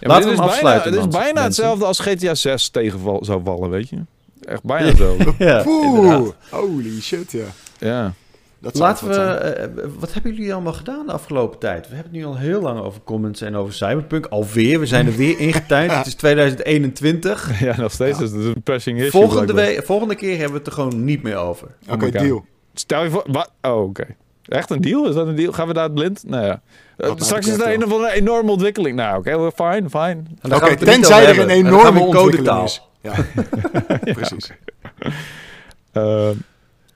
[0.00, 0.90] Ja, Laten we hem afsluiten.
[0.90, 3.98] Bijna, het is bijna hetzelfde als GTA 6 tegen zou vallen, weet je?
[4.44, 5.34] Echt bijna hetzelfde.
[5.44, 7.46] ja, Poeh, holy shit, ja.
[7.78, 8.14] Ja.
[8.62, 9.70] Dat Laten we.
[9.76, 11.88] Uh, wat hebben jullie allemaal gedaan de afgelopen tijd?
[11.88, 14.26] We hebben het nu al heel lang over comments en over Cyberpunk.
[14.26, 15.92] Alweer, we zijn er weer ingetuind.
[15.92, 17.60] Het is 2021.
[17.60, 18.24] Ja, nog steeds ja.
[18.24, 19.10] is het een pressing issue.
[19.10, 21.68] Volgende, we, volgende keer hebben we het er gewoon niet meer over.
[21.84, 22.44] Oké, okay, deal.
[22.74, 23.24] Stel je voor.
[23.26, 23.50] Wat?
[23.60, 23.82] Oh, oké.
[23.82, 24.16] Okay.
[24.48, 25.08] Echt een deal?
[25.08, 25.52] Is dat een deal?
[25.52, 26.24] Gaan we daar blind?
[26.26, 26.60] Nou ja.
[26.98, 28.96] Uh, straks is er een of andere enorme ontwikkeling.
[28.96, 30.22] Nou, oké, okay, fine, fine.
[30.42, 32.82] Oké, okay, tenzij er een enorme ontwikkeling is.
[33.00, 33.14] Ja,
[34.14, 34.52] precies.
[35.92, 36.28] Uh,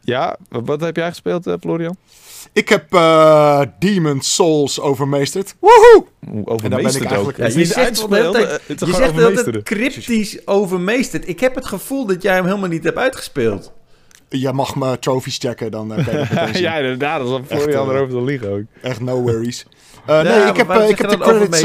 [0.07, 1.97] ja, wat heb jij gespeeld, uh, Florian?
[2.53, 5.55] Ik heb uh, Demon Souls overmeesterd.
[5.59, 6.05] Woehoe!
[6.45, 7.39] Overmeesterd ben ik eigenlijk...
[7.39, 11.29] Ja, je zegt altijd, je zegt altijd cryptisch overmeesterd.
[11.29, 13.73] Ik heb het gevoel dat jij hem helemaal niet hebt uitgespeeld.
[14.29, 17.27] Jij mag me trophies checken, dan uh, kan je Ja, inderdaad.
[17.27, 18.63] Dat is Florian erover te liegen ook.
[18.83, 19.67] Echt no worries.
[20.07, 21.65] nee, ik heb, ik, heb de credits,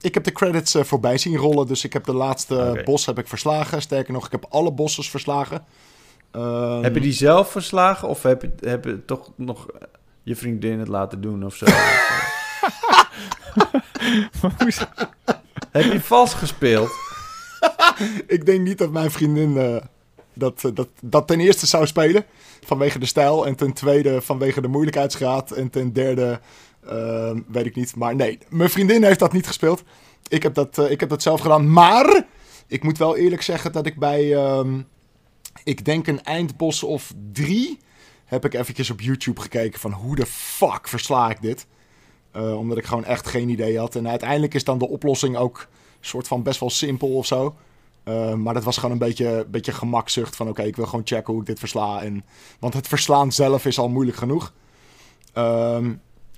[0.00, 1.66] ik heb de credits voorbij zien rollen.
[1.66, 2.84] Dus ik heb de laatste okay.
[2.84, 3.82] bos heb ik verslagen.
[3.82, 5.64] Sterker nog, ik heb alle bosses verslagen.
[6.32, 9.66] Um, heb je die zelf verslagen of heb je, heb je toch nog
[10.22, 11.66] je vriendin het laten doen of zo?
[15.70, 16.90] heb je vals gespeeld?
[18.26, 19.76] ik denk niet dat mijn vriendin uh,
[20.36, 22.24] dat, dat, dat ten eerste zou spelen.
[22.64, 23.46] Vanwege de stijl.
[23.46, 25.50] En ten tweede vanwege de moeilijkheidsgraad.
[25.50, 26.40] En ten derde
[26.84, 27.96] uh, weet ik niet.
[27.96, 29.82] Maar nee, mijn vriendin heeft dat niet gespeeld.
[30.28, 31.72] Ik heb dat, uh, ik heb dat zelf gedaan.
[31.72, 32.26] Maar
[32.66, 34.34] ik moet wel eerlijk zeggen dat ik bij...
[34.34, 34.86] Um,
[35.66, 37.78] ik denk een eindbos of drie,
[38.24, 41.66] heb ik eventjes op YouTube gekeken van hoe de fuck versla ik dit.
[42.36, 43.94] Uh, omdat ik gewoon echt geen idee had.
[43.94, 45.66] En uiteindelijk is dan de oplossing ook
[46.00, 47.56] soort van best wel simpel of zo.
[48.04, 51.32] Uh, maar dat was gewoon een beetje, beetje gemakzucht van oké, ik wil gewoon checken
[51.32, 52.02] hoe ik dit versla.
[52.02, 52.24] En,
[52.58, 54.52] want het verslaan zelf is al moeilijk genoeg.
[55.34, 55.86] Uh,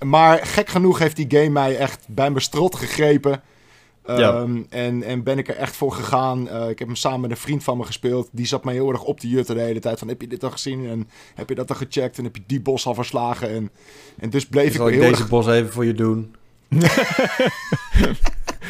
[0.04, 3.42] maar gek genoeg heeft die game mij echt bij mijn strot gegrepen.
[4.08, 6.46] Um, en, en ben ik er echt voor gegaan.
[6.46, 8.28] Uh, ik heb hem samen met een vriend van me gespeeld.
[8.32, 9.98] Die zat mij heel erg op te jutten de hele tijd.
[9.98, 10.88] Van, heb je dit al gezien?
[10.88, 12.18] En heb je dat al gecheckt?
[12.18, 13.50] En heb je die bos al verslagen?
[13.50, 13.70] En,
[14.18, 16.34] en dus bleef ik, ik heel deze bos even voor je doen?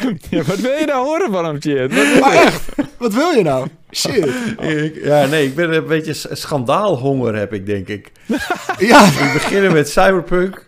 [0.30, 2.20] ja, wat wil je nou horen van hem, Chit?
[2.20, 2.62] Maar echt,
[2.98, 3.66] wat wil je nou?
[3.90, 4.28] Shit.
[4.60, 8.12] Ik, ja, nee, ik ben een beetje schandaalhonger, heb ik, denk ik.
[8.78, 9.04] ja.
[9.04, 10.66] We beginnen met Cyberpunk.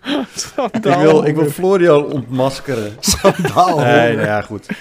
[0.73, 2.97] Ik wil, ik wil Florian ontmaskeren.
[3.01, 3.79] Schandaal.
[3.79, 4.67] Nee, nou ja, goed.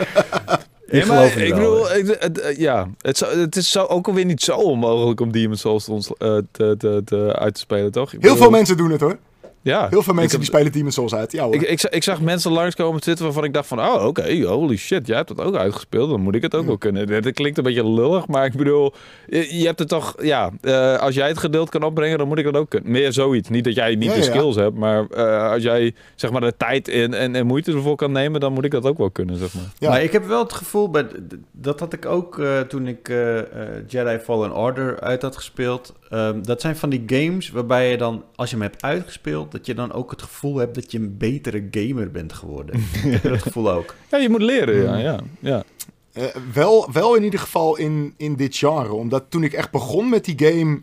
[0.90, 4.26] Ik ja, geloof ik bedoel, ik, het, eh, ja, het, het is zo, ook alweer
[4.26, 8.14] niet zo onmogelijk om Demon's Souls te, uh, te, te, te, uit te spelen, toch?
[8.14, 9.18] Ik Heel veel mensen doen het, hoor.
[9.62, 11.32] Ja, Heel veel mensen die spelen Demon's Souls uit.
[11.32, 13.80] Ja, Ik, ik, ik, zag mensen langskomen op Twitter waarvan ik dacht van...
[13.80, 16.10] Oh, oké, holy shit, jij hebt dat ook uitgespeeld.
[16.10, 17.22] Dan moet ik het ook wel kunnen.
[17.22, 18.94] Dat klinkt een beetje lullig, maar ik bedoel...
[19.28, 20.16] Je, hebt het toch...
[20.22, 22.92] Ja, uh, als jij het geduld kan opbrengen, dan moet ik dat ook kunnen.
[22.92, 23.50] Meer zoiets.
[23.50, 26.88] Niet dat jij niet de skills hebt, maar uh, als jij zeg maar de tijd
[26.88, 28.40] en, en, en, moeite ervoor kan nemen...
[28.40, 29.72] dan moet ik dat ook wel kunnen, zeg maar.
[29.78, 29.90] Ja.
[29.90, 30.90] Maar ik heb wel het gevoel...
[30.90, 31.06] Bij,
[31.52, 33.08] dat had ik ook uh, toen ik
[33.88, 35.94] Jedi Fallen Order uit had gespeeld.
[36.12, 39.66] Um, dat zijn van die games waarbij je dan, als je hem hebt uitgespeeld dat
[39.66, 42.80] je dan ook het gevoel hebt dat je een betere gamer bent geworden.
[42.92, 43.96] Heb je dat gevoel ook?
[44.12, 44.92] Ja, je moet leren, ja.
[44.94, 45.00] Mm.
[45.00, 45.64] ja, ja.
[46.14, 48.94] Uh, wel, wel in ieder geval in, in dit genre.
[48.94, 50.82] Omdat toen ik echt begon met die game,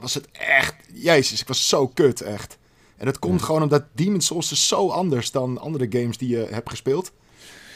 [0.00, 0.74] was het echt...
[0.92, 2.58] Jezus, ik was zo kut, echt.
[2.96, 6.46] En dat komt gewoon omdat Demon's Souls is zo anders dan andere games die je
[6.50, 7.12] hebt gespeeld.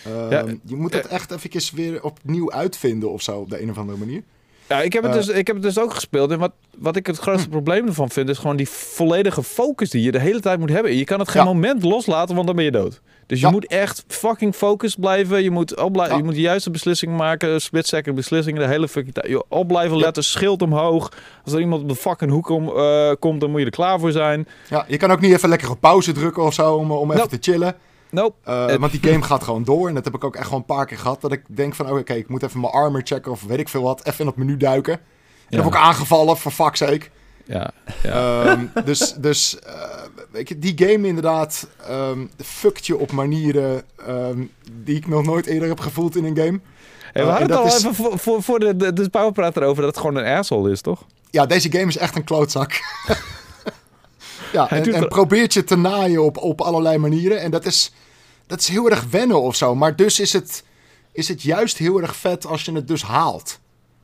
[0.06, 3.70] Uh, ja, je moet het echt even weer opnieuw uitvinden of zo, op de een
[3.70, 4.22] of andere manier.
[4.68, 6.30] Ja, ik heb, het dus, ik heb het dus ook gespeeld.
[6.30, 10.02] En wat, wat ik het grootste probleem ervan vind, is gewoon die volledige focus die
[10.02, 10.96] je de hele tijd moet hebben.
[10.96, 13.00] Je kan het geen moment loslaten, want dan ben je dood.
[13.26, 15.42] Dus je moet echt fucking focus blijven.
[15.42, 17.60] Je moet, opblijven, je moet de juiste beslissing maken.
[17.60, 18.60] Split second beslissingen.
[18.60, 19.28] De hele fucking tijd.
[19.28, 20.24] Je op blijven letten.
[20.24, 21.12] Schild omhoog.
[21.44, 23.98] Als er iemand op de fucking hoek om, uh, komt, dan moet je er klaar
[24.00, 24.48] voor zijn.
[24.68, 27.28] Ja, je kan ook niet even lekker op pauze drukken of zo om, om even
[27.28, 27.74] te chillen.
[28.10, 28.36] Nope.
[28.48, 29.88] Uh, want die game gaat gewoon door.
[29.88, 31.20] En dat heb ik ook echt gewoon een paar keer gehad.
[31.20, 33.82] Dat ik denk van, oké, ik moet even mijn armor checken of weet ik veel
[33.82, 34.06] wat.
[34.06, 34.92] Even in het menu duiken.
[34.92, 35.00] En
[35.48, 35.56] ja.
[35.56, 37.06] heb ik ook aangevallen, voor fuck's sake.
[37.44, 37.70] Ja,
[38.02, 38.50] ja.
[38.50, 39.72] Um, dus dus uh,
[40.30, 45.46] weet je, die game inderdaad um, fuckt je op manieren um, die ik nog nooit
[45.46, 46.60] eerder heb gevoeld in een game.
[47.12, 47.76] Hey, we uh, hadden het al is...
[47.76, 50.80] even voor, voor, voor de, de, de powerpraat erover dat het gewoon een asshole is,
[50.80, 51.04] toch?
[51.30, 52.72] ja, deze game is echt een klootzak.
[54.52, 57.40] ja, en, en probeert je te naaien op, op allerlei manieren.
[57.40, 57.92] En dat is,
[58.46, 59.74] dat is heel erg wennen of zo.
[59.74, 60.64] Maar dus is het,
[61.12, 63.60] is het juist heel erg vet als je het dus haalt.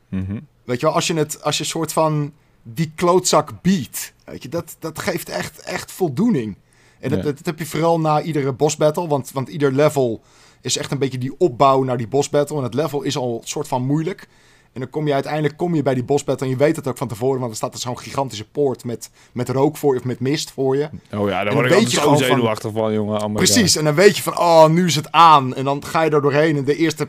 [0.08, 0.38] Mhm.
[0.64, 4.12] Weet je wel, als je het, als je soort van die klootzak biedt.
[4.24, 6.56] Weet je, dat, dat geeft echt, echt voldoening.
[7.00, 9.06] En dat, dat, heb je vooral na iedere boss battle.
[9.06, 10.22] Want, want ieder level
[10.60, 12.56] is echt een beetje die opbouw naar die boss battle.
[12.56, 14.28] En het level is al een soort van moeilijk.
[14.74, 16.96] En dan kom je uiteindelijk kom je bij die battle en je weet het ook
[16.98, 20.06] van tevoren, want er staat er zo'n gigantische poort met, met rook voor je of
[20.06, 20.88] met mist voor je.
[21.12, 23.22] Oh ja, daar word ik zo zenuwachtig van, jongen.
[23.22, 25.54] Oh precies, en dan weet je van, oh, nu is het aan.
[25.54, 27.08] En dan ga je er doorheen en de eerste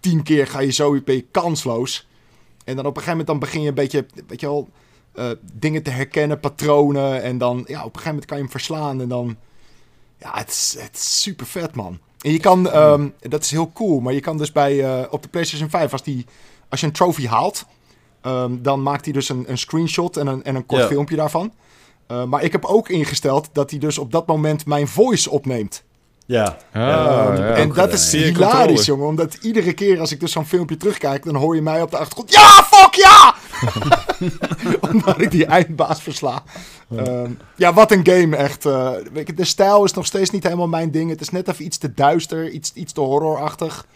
[0.00, 2.08] tien keer ga je zo ben je kansloos.
[2.64, 4.68] En dan op een gegeven moment dan begin je een beetje, weet je wel,
[5.14, 7.22] uh, dingen te herkennen, patronen.
[7.22, 9.36] En dan, ja, op een gegeven moment kan je hem verslaan en dan,
[10.18, 11.98] ja, het is, het is super vet, man.
[12.20, 15.22] En je kan, um, dat is heel cool, maar je kan dus bij, uh, op
[15.22, 16.26] de PlayStation 5, als die
[16.68, 17.64] als je een trophy haalt,
[18.22, 21.52] um, dan maakt hij dus een, een screenshot en een, en een kort filmpje daarvan.
[22.08, 25.84] Uh, maar ik heb ook ingesteld dat hij dus op dat moment mijn voice opneemt.
[26.26, 26.56] Ja.
[26.72, 29.06] Ah, ja en dat is hilarisch, jongen.
[29.06, 31.96] Omdat iedere keer als ik dus zo'n filmpje terugkijk, dan hoor je mij op de
[31.96, 32.32] achtergrond.
[32.32, 33.34] Ja, fuck ja!
[34.92, 36.42] Omdat ik die eindbaas versla.
[36.92, 38.64] Um, ja, wat een game, echt.
[38.64, 38.90] Uh,
[39.34, 41.10] de stijl is nog steeds niet helemaal mijn ding.
[41.10, 43.86] Het is net even iets te duister, iets, iets te horrorachtig.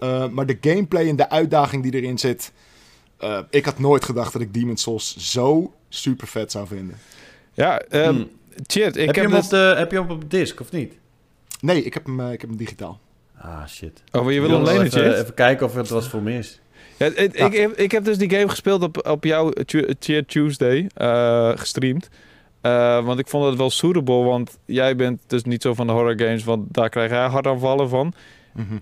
[0.00, 2.52] Uh, maar de gameplay en de uitdaging die erin zit.
[3.24, 6.96] Uh, ik had nooit gedacht dat ik Demon's Souls zo super vet zou vinden.
[7.52, 8.28] Ja, um, hmm.
[8.54, 10.94] ik heb, heb, je hem op de, heb je hem op disc of niet?
[11.60, 13.00] Nee, ik heb hem, uh, ik heb hem digitaal.
[13.38, 14.02] Ah, shit.
[14.12, 16.60] Oh, je wil hem alleen even, even kijken of het was voor mis.
[16.96, 17.50] Ja, het, ja.
[17.50, 19.52] Ik, ik, heb dus die game gespeeld op, op jouw
[19.98, 20.90] Cheer Tuesday
[21.54, 22.08] gestreamd.
[22.66, 25.92] Uh, want ik vond het wel suitable, want jij bent dus niet zo van de
[25.92, 28.14] horror games, want daar krijg jij hartaanvallen van.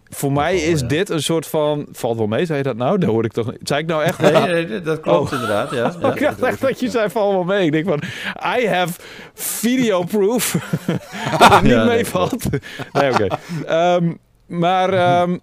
[0.08, 1.86] Voor mij is dit een soort van...
[1.92, 2.98] Valt wel mee, zei je dat nou?
[2.98, 4.20] Dat hoor ik toch Zei ik nou echt...
[4.20, 5.32] Nee, nee dat klopt oh.
[5.32, 5.94] inderdaad, ja.
[6.00, 6.12] ja.
[6.14, 7.64] ik dacht echt dat je zei, val wel mee.
[7.64, 8.02] Ik denk van,
[8.58, 9.00] I have
[9.34, 10.52] video proof
[11.38, 12.36] dat het niet meevalt.
[12.92, 13.26] Nee, oké.
[13.64, 13.96] Okay.
[13.96, 15.40] Um, maar um,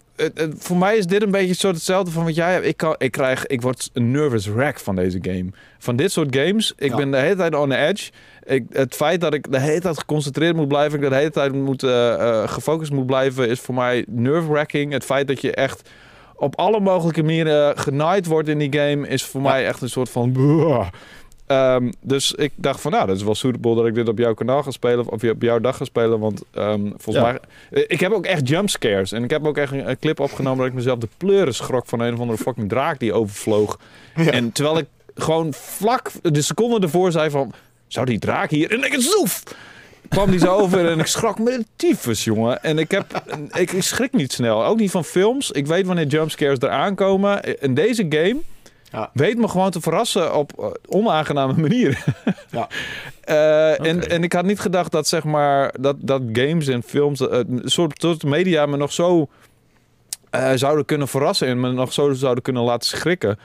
[0.57, 2.65] voor mij is dit een beetje soort hetzelfde van wat jij hebt.
[2.65, 5.49] Ik, kan, ik, krijg, ik word een nervous wreck van deze game.
[5.79, 6.73] Van dit soort games.
[6.77, 8.11] Ik ben de hele tijd on the edge.
[8.43, 11.53] Ik, het feit dat ik de hele tijd geconcentreerd moet blijven, ik de hele tijd
[11.53, 14.91] moet, uh, gefocust moet blijven, is voor mij nerve-wracking.
[14.91, 15.89] Het feit dat je echt
[16.35, 20.09] op alle mogelijke manieren genaaid wordt in die game, is voor mij echt een soort
[20.09, 20.31] van.
[21.51, 24.33] Um, dus ik dacht van, nou, dat is wel suitable dat ik dit op jouw
[24.33, 25.07] kanaal ga spelen.
[25.07, 26.19] Of op jouw dag ga spelen.
[26.19, 27.39] Want um, volgens mij...
[27.71, 29.11] Eh, ik heb ook echt jumpscares.
[29.11, 31.99] En ik heb ook echt een, clip opgenomen dat ik mezelf de pleuren schrok van
[31.99, 33.79] een of andere fucking draak die overvloog.
[34.15, 37.53] En terwijl ik gewoon vlak de seconde ervoor zei van...
[37.91, 38.71] Zou die draak hier?
[38.71, 39.43] En ik zoef!
[40.09, 42.63] kwam die zo over en ik schrok me de tyfus, jongen.
[42.63, 43.23] En ik, heb,
[43.53, 44.65] ik, ik schrik niet snel.
[44.65, 45.51] Ook niet van films.
[45.51, 47.61] Ik weet wanneer jumpscares eraan komen.
[47.61, 48.37] In deze game
[48.91, 49.09] ja.
[49.13, 51.97] weet me gewoon te verrassen op uh, onaangename manieren.
[52.57, 52.67] ja.
[53.29, 57.21] uh, en, en ik had niet gedacht dat, zeg maar, dat, dat games en films,
[57.21, 59.29] uh, een soort, soort media me nog zo
[60.55, 63.39] zouden kunnen verrassen en me nog zo zouden kunnen laten schrikken.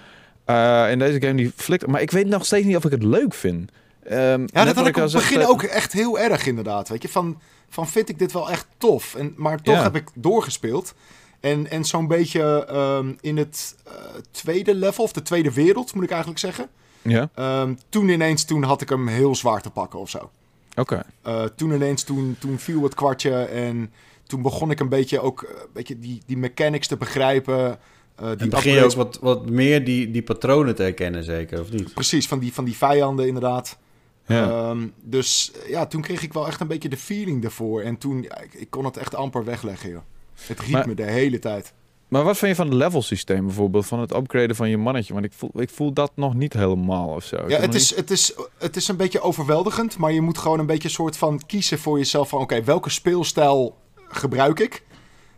[0.91, 1.87] in deze game die flikt.
[1.87, 3.71] Maar ik weet nog steeds niet of ik het leuk vind.
[4.13, 6.89] Um, ja, dat had ik op het begin ook echt heel erg inderdaad.
[6.89, 9.15] Weet je, van, van vind ik dit wel echt tof.
[9.15, 10.95] En, maar toch heb ik doorgespeeld.
[11.41, 13.93] En, en zo'n beetje um, in het uh,
[14.31, 16.69] tweede level, of de tweede wereld moet ik eigenlijk zeggen.
[17.03, 17.31] Ja.
[17.61, 20.31] Um, toen ineens, toen had ik hem heel zwaar te pakken of zo.
[20.77, 20.81] Oké.
[20.81, 21.03] Okay.
[21.27, 23.93] Uh, toen ineens, toen, toen viel het kwartje en
[24.27, 27.79] toen begon ik een beetje ook een uh, beetje die, die mechanics te begrijpen.
[28.23, 31.71] Uh, die begin je ook wat, wat meer die, die patronen te herkennen, zeker, of
[31.71, 31.95] niet?
[31.95, 33.79] Precies, van die, van die vijanden inderdaad.
[34.27, 34.71] Ja.
[34.71, 37.83] Um, dus ja, toen kreeg ik wel echt een beetje de feeling ervoor.
[37.83, 40.03] En toen, ik, ik, kon het echt amper wegleggen, joh.
[40.47, 41.73] Het riep me de hele tijd.
[42.09, 43.87] Maar wat vind je van het level systeem bijvoorbeeld?
[43.87, 45.13] Van het upgraden van je mannetje?
[45.13, 47.45] Want ik voel, ik voel dat nog niet helemaal of zo.
[47.49, 49.99] Ja, het is, het, is, het is een beetje overweldigend.
[49.99, 52.41] Maar je moet gewoon een beetje een soort van kiezen voor jezelf van...
[52.41, 53.77] Oké, welke speelstijl
[54.09, 54.85] gebruik ik?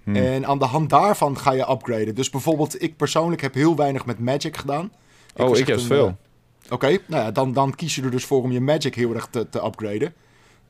[0.05, 0.16] Hmm.
[0.16, 2.14] En aan de hand daarvan ga je upgraden.
[2.14, 4.92] Dus bijvoorbeeld, ik persoonlijk heb heel weinig met Magic gedaan.
[5.35, 6.16] Ik oh, ik heb veel.
[6.70, 9.28] Oké, nou ja, dan, dan kies je er dus voor om je Magic heel erg
[9.31, 10.14] te, te upgraden.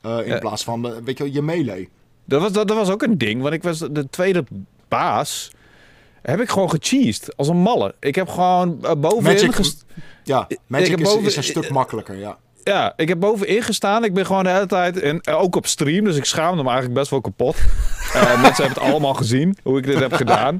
[0.05, 1.89] Uh, in plaats van, uh, weet je, je melee.
[2.25, 4.43] Dat was, dat, dat was ook een ding, want ik was de tweede
[4.87, 5.51] baas.
[6.21, 7.95] Heb ik gewoon gecheesed als een malle.
[7.99, 9.45] Ik heb gewoon uh, bovenin...
[9.45, 9.73] Magic,
[10.23, 12.37] ja, Magic is, boven, is een stuk makkelijker, ja.
[12.63, 14.03] Ja, ik heb bovenin gestaan.
[14.03, 16.99] Ik ben gewoon de hele tijd, en ook op stream, dus ik schaamde me eigenlijk
[16.99, 17.55] best wel kapot.
[18.15, 20.59] uh, mensen hebben het allemaal gezien, hoe ik dit heb gedaan.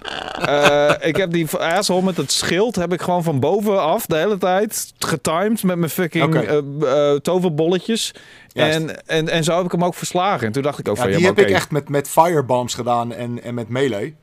[0.50, 4.38] Uh, ik heb die asshole met het schild, heb ik gewoon van bovenaf de hele
[4.38, 6.64] tijd getimed met mijn fucking okay.
[6.82, 8.14] uh, toverbolletjes.
[8.54, 10.48] En, en, en zo heb ik hem ook verslagen.
[10.48, 11.12] En toen dacht ik ook ja, van...
[11.12, 11.50] Die ja, heb okay.
[11.50, 14.16] ik echt met, met firebombs gedaan en, en met melee.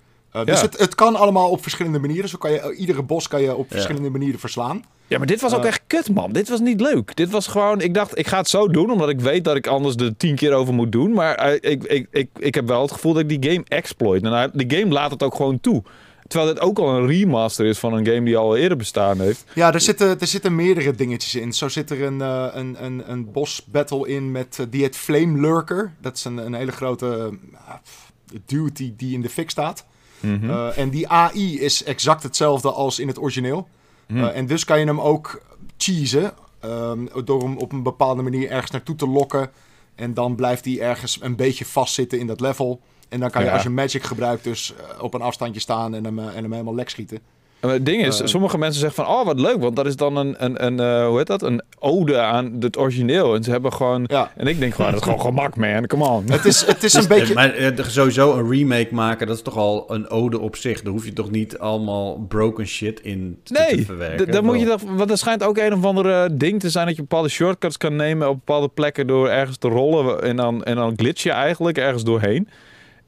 [0.44, 2.28] Dus het, het kan allemaal op verschillende manieren.
[2.28, 4.84] Zo kan je, iedere bos kan je op verschillende manieren verslaan.
[5.06, 6.32] Ja, maar dit was ook echt kut, man.
[6.32, 7.16] Dit was niet leuk.
[7.16, 7.80] Dit was gewoon...
[7.80, 10.34] Ik dacht, ik ga het zo doen, omdat ik weet dat ik anders er tien
[10.34, 11.12] keer over moet doen.
[11.12, 14.22] Maar ik, ik, ik, ik heb wel het gevoel dat ik die game exploit.
[14.22, 15.82] En de game laat het ook gewoon toe.
[16.28, 19.44] Terwijl dit ook al een remaster is van een game die al eerder bestaan heeft.
[19.54, 21.52] Ja, er zitten, er zitten meerdere dingetjes in.
[21.52, 24.96] Zo zit er een, uh, een, een, een boss battle in met uh, die het
[24.96, 25.92] Flame Lurker.
[26.00, 29.86] Dat is een, een hele grote uh, dude die, die in de fik staat.
[30.26, 30.68] Mm -hmm.
[30.68, 33.68] en die AI is exact hetzelfde als in het origineel.
[34.06, 34.24] Mm.
[34.24, 35.42] en dus kan je hem ook
[35.76, 36.32] cheesen.
[36.64, 39.50] Um, door hem op een bepaalde manier ergens naartoe te lokken.
[39.94, 42.80] En dan blijft hij ergens een beetje vastzitten in dat level.
[43.08, 46.04] En dan kan je als je magic gebruikt dus eh, op een afstandje staan en
[46.04, 47.20] hem, eh, en hem helemaal lek schieten.
[47.60, 49.96] En het ding is, uh, sommige mensen zeggen van, oh wat leuk, want dat is
[49.96, 53.34] dan een, een, een uh, hoe heet dat, een ode aan het origineel.
[53.34, 54.32] En ze hebben gewoon, ja.
[54.36, 56.24] en ik denk gewoon, dat is gewoon gemak man, come on.
[56.30, 57.34] Het is, het is een beetje...
[57.34, 60.82] Maar sowieso een remake maken, dat is toch al een ode op zich.
[60.82, 64.24] Daar hoef je toch niet allemaal broken shit in te, nee, te verwerken?
[64.24, 66.86] Nee, dan moet je dat, want er schijnt ook een of andere ding te zijn
[66.86, 70.64] dat je bepaalde shortcuts kan nemen op bepaalde plekken door ergens te rollen en dan,
[70.64, 72.48] en dan glitch je eigenlijk ergens doorheen.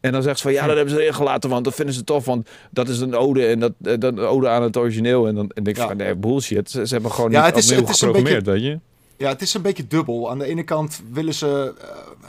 [0.01, 2.05] En dan zegt ze van ja, dat hebben ze erin gelaten, want dat vinden ze
[2.05, 5.27] tof, want dat is een ode en dat, eh, dat een ode aan het origineel.
[5.27, 6.71] En dan en denk ik van nee, bullshit.
[6.71, 8.79] Ze, ze hebben gewoon ja, niet het is, het is geprogrammeerd, beetje, weet je.
[9.17, 10.31] Ja, het is een beetje dubbel.
[10.31, 11.75] Aan de ene kant willen ze,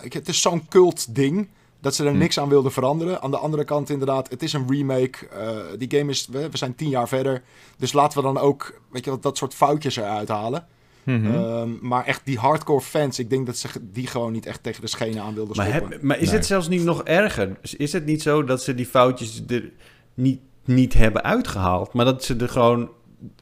[0.03, 1.47] uh, het is zo'n cult ding
[1.81, 2.17] dat ze er hm.
[2.17, 3.21] niks aan wilden veranderen.
[3.21, 5.27] Aan de andere kant inderdaad, het is een remake.
[5.37, 7.41] Uh, die game is, we, we, zijn tien jaar verder,
[7.77, 10.67] dus laten we dan ook, weet je, dat soort foutjes eruit halen.
[11.09, 11.33] Mhm.
[11.33, 14.81] Ehm, maar echt die hardcore fans, ik denk dat ze die gewoon niet echt tegen
[14.81, 15.89] de schenen aan wilden stoppen.
[15.89, 17.57] Maar, maar is het zelfs niet nog erger?
[17.77, 19.71] Is het niet zo dat ze die foutjes er
[20.13, 22.89] niet, niet hebben uitgehaald, maar dat ze er gewoon...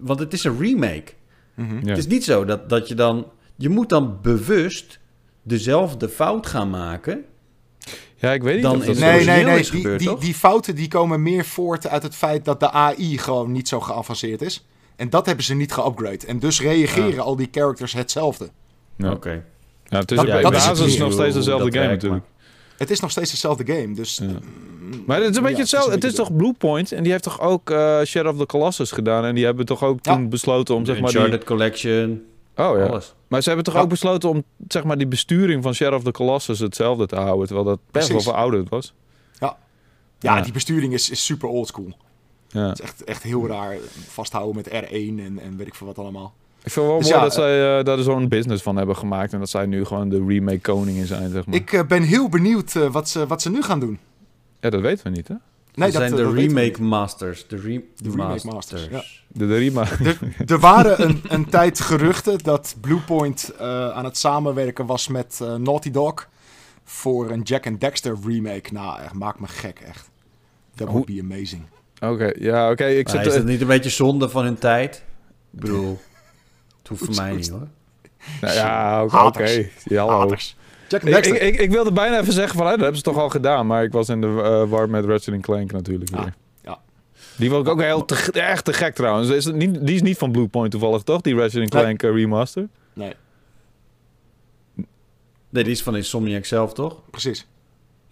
[0.01, 1.13] Want het is een remake.
[1.55, 1.87] Mhm.
[1.87, 3.25] Het is niet zo dat, dat je dan...
[3.55, 4.99] Je moet dan bewust
[5.41, 7.25] dezelfde fout gaan maken...
[8.19, 9.69] Ja, ik weet niet dan of dat nee, nee, nee.
[9.71, 13.51] Die, die, die, fouten die komen meer voort uit het feit dat de AI gewoon
[13.51, 14.67] niet zo geavanceerd is.
[14.97, 16.27] En dat hebben ze niet geupgrade.
[16.27, 18.49] En dus reageren al die characters hetzelfde.
[18.99, 19.11] Oké.
[19.11, 19.43] Okay.
[19.85, 22.25] Ja, het is dat, dat basis is nog steeds dezelfde game natuurlijk.
[22.77, 24.17] Het is nog steeds dezelfde game, dus...
[24.17, 24.27] Ja.
[25.05, 25.91] Maar het is een beetje hetzelfde.
[25.91, 26.91] Het is, toch Bluepoint?
[26.91, 29.25] En die heeft toch ook uh, Shadow of the Colossus gedaan?
[29.25, 31.09] En die hebben toch ook toen besloten om, zeg maar...
[31.09, 31.47] Uncharted die...
[31.47, 32.23] Collection...
[32.55, 32.85] Oh ja.
[32.85, 33.13] Alles.
[33.27, 36.11] Maar ze hebben toch ook besloten om, zeg maar, die besturing van Shadow of the
[36.11, 37.45] Colossus hetzelfde te houden.
[37.45, 38.93] Terwijl dat best wel verouderd was.
[39.39, 39.57] Ja.
[40.19, 41.97] Ja, die besturing is, is super oldschool.
[42.47, 42.67] Ja.
[42.67, 43.77] Het is echt, echt heel raar.
[44.07, 46.33] Vasthouden met R1 en, en weet ik veel wat allemaal.
[46.67, 49.33] Ik vind wel dus mooi dat zij uh, daar zo'n business van hebben gemaakt.
[49.33, 51.55] En dat zij nu gewoon de remake koningen zijn, zeg maar.
[51.55, 53.99] Ik uh, ben heel benieuwd uh, wat, ze, wat ze nu gaan doen.
[54.59, 55.35] Ja, dat weten we niet, hè?
[55.73, 57.47] Nee, dat zijn de remake masters.
[57.47, 59.03] De, re de remake masters, ja.
[59.27, 63.59] De, de rema er, er waren een, een tijd geruchten dat Bluepoint
[63.93, 66.27] aan het samenwerken was met Naughty Dog...
[66.83, 68.73] voor een Jack and Dexter remake.
[68.73, 70.09] Nou, echt, maakt me gek, echt.
[70.75, 71.63] That would be amazing.
[71.99, 72.85] Oké, ja, oké.
[72.85, 75.03] ik zit, is het niet een beetje zonde van hun tijd?
[75.53, 75.99] Ik bedoel,
[76.79, 77.67] het hoeft voor mij niet hoor.
[78.41, 79.15] Nou, ja, oké.
[79.15, 80.37] Okay, okay.
[80.87, 83.29] Jack ik, ik, ik, ik, wilde bijna even zeggen van, dat hebben ze toch al
[83.29, 83.67] gedaan.
[83.67, 86.19] Maar ik was in de uh, war met Ratchet Clank natuurlijk weer.
[86.19, 86.27] Ah,
[86.63, 86.79] ja.
[87.37, 89.29] Die wil ik ook heel te, echt te gek trouwens.
[89.29, 91.21] Is het niet, die is niet van Bluepoint toevallig, toch?
[91.21, 92.11] Die Ratchet Clank nee.
[92.11, 92.67] Eh, remaster?
[92.93, 93.13] Nee.
[95.49, 96.95] Nee, die is van Insomniac zelf, toch?
[97.09, 97.47] Precies.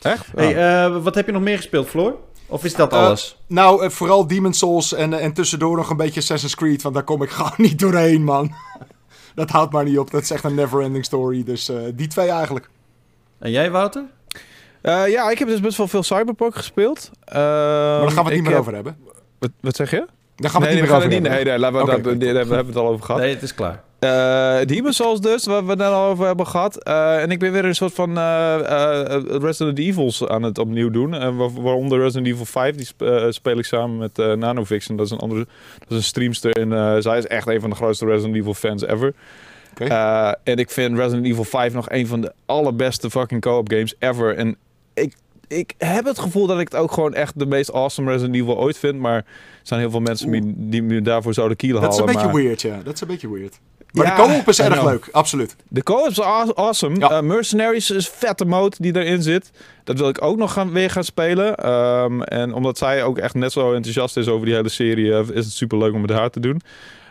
[0.02, 0.28] Echt?
[0.36, 2.18] Hey, uh, wat heb je nog meer gespeeld, Floor?
[2.48, 3.38] Of is dat uh, alles?
[3.48, 6.82] Nou, uh, vooral Demon's Souls en, en tussendoor nog een beetje Assassin's Creed.
[6.82, 8.54] Want daar kom ik gewoon niet doorheen, man.
[9.36, 10.12] dat houdt maar niet op.
[10.12, 11.44] Dat is echt een never-ending story.
[11.44, 12.70] Dus uh, die twee eigenlijk.
[13.40, 14.04] En jij, Wouter?
[14.82, 17.12] ja, ik heb dus best wel veel Cyberpunk gespeeld.
[17.26, 18.98] maar daar gaan we het niet meer over hebben.
[19.40, 20.08] Wat, wat zeg je?
[20.36, 21.32] Daar gaan we het niet meer over hebben.
[21.32, 23.22] Nee, nee, laten we okay, dat, okay, daar hebben we het al over gehad.
[23.22, 23.84] Nee, het is klaar.
[24.06, 26.88] Uh, Demon's Souls dus, waar we het net al over hebben gehad.
[26.88, 28.56] Uh, en ik ben weer een soort van uh,
[29.28, 31.10] Resident Evils aan het opnieuw doen.
[31.62, 32.88] waaronder Resident Evil 5, die
[33.30, 34.96] speel ik samen met Nanovixen.
[34.96, 35.48] Dat is een andere,
[35.80, 36.52] dat is een streamster.
[36.52, 39.14] En zij is echt een van de grootste Resident Evil fans ever.
[39.72, 40.36] Okay.
[40.44, 44.36] en ik vind Resident Evil 5 nog een van de allerbeste fucking co-op games ever.
[44.36, 44.58] En
[44.94, 45.14] ik
[45.48, 48.58] ik heb het gevoel dat ik het ook gewoon echt de meest awesome Resident Evil
[48.58, 49.00] ooit vind.
[49.00, 49.26] Maar er
[49.64, 51.98] zijn heel veel mensen die, die me daarvoor zouden kielen halen.
[51.98, 52.82] Dat is een beetje weird, ja.
[52.84, 53.60] Dat is een beetje weird.
[53.96, 55.56] Maar de co-op is erg leuk, absoluut.
[55.68, 57.00] De co-op is awesome.
[57.00, 57.12] Ja.
[57.12, 59.52] Uh, Mercenaries is vette mode die erin zit.
[59.84, 61.70] Dat wil ik ook nog gaan, weer gaan spelen.
[61.70, 65.20] Um, en omdat zij ook echt net zo enthousiast is over die hele serie, uh,
[65.20, 66.62] is het super leuk om het haar te doen.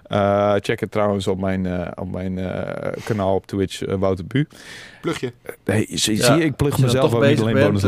[0.09, 2.63] Uh, check het trouwens op mijn, uh, op mijn uh,
[3.05, 4.47] kanaal op Twitch, Wouter Bu.
[5.01, 5.33] Plugje.
[5.65, 7.83] Nee, zie, ja, zie ik plug mezelf ook niet alleen bonus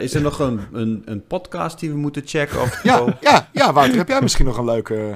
[0.00, 2.60] Is er nog een, een, een, podcast die we moeten checken?
[2.60, 5.14] Of ja, ja, ja, Wouter, heb jij misschien nog een leuke...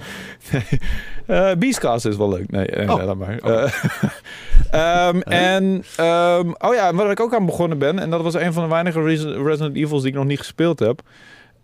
[1.27, 2.51] nee, Beastcast is wel leuk.
[2.51, 3.05] Nee, nee, oh.
[3.05, 3.39] laat maar.
[3.43, 5.09] Oh.
[5.09, 5.65] um, en,
[6.01, 8.69] um, oh ja, waar ik ook aan begonnen ben, en dat was een van de
[8.69, 9.03] weinige
[9.43, 11.03] Resident Evils die ik nog niet gespeeld heb.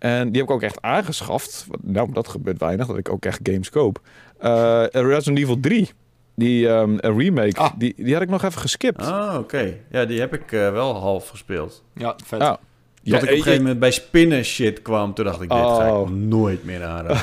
[0.03, 1.67] En die heb ik ook echt aangeschaft.
[1.81, 4.01] Nou, dat gebeurt weinig, dat ik ook echt games koop.
[4.45, 5.91] Uh, Resident Evil 3,
[6.35, 7.71] die um, remake, ah.
[7.79, 9.07] die, die had ik nog even geskipt.
[9.07, 9.77] Oh, oké.
[9.91, 11.83] Ja, die heb ik wel half gespeeld.
[11.95, 12.41] Ja, vet.
[12.41, 12.59] Ja.
[13.05, 15.59] Ja, Tot ik op een gegeven moment bij spinnen shit kwam, toen dacht ik, dit
[15.59, 16.09] ga ik oh.
[16.09, 17.17] nooit meer aanraden.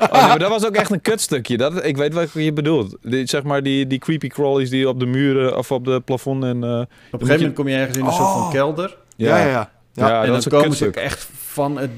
[0.00, 1.56] oh, nee, maar dat was ook echt een kutstukje.
[1.56, 2.96] Dat, ik weet wat je bedoelt.
[3.02, 6.44] Die, zeg maar die, die creepy crawlies die op de muren of op de plafond
[6.44, 6.56] en...
[6.56, 8.50] Uh, op een gegeven moment kom je ergens in een soort van oh.
[8.50, 8.96] kelder.
[9.16, 9.70] Ja, ja, ja.
[9.92, 10.24] ja.
[10.24, 11.90] en dan komen ze ook echt van het,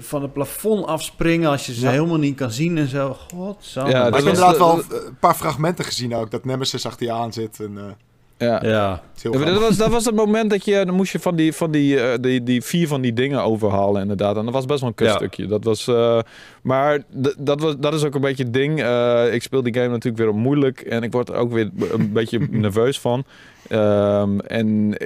[0.00, 3.16] van het plafond afspringen als je ze helemaal niet kan zien en zo.
[3.30, 3.90] Godsamme.
[3.90, 7.12] Ja, maar ik heb inderdaad wel een paar fragmenten gezien ook, dat Nemesis achter je
[7.12, 7.72] aan zit en...
[7.72, 7.82] Uh...
[8.42, 8.62] Ja.
[8.64, 9.02] ja.
[9.22, 10.84] dat, was, dat was het moment dat je...
[10.84, 14.02] Dan moest je van die, van die, uh, die, die vier van die dingen overhalen
[14.02, 14.36] inderdaad.
[14.36, 15.46] En dat was best wel een kutstukje.
[15.46, 15.86] Dat was...
[15.86, 16.18] Uh,
[16.62, 17.02] maar
[17.38, 18.80] dat, was, dat is ook een beetje het ding.
[18.80, 20.80] Uh, ik speel die game natuurlijk weer op moeilijk.
[20.80, 23.24] En ik word er ook weer een beetje nerveus van.
[23.70, 24.96] Um, en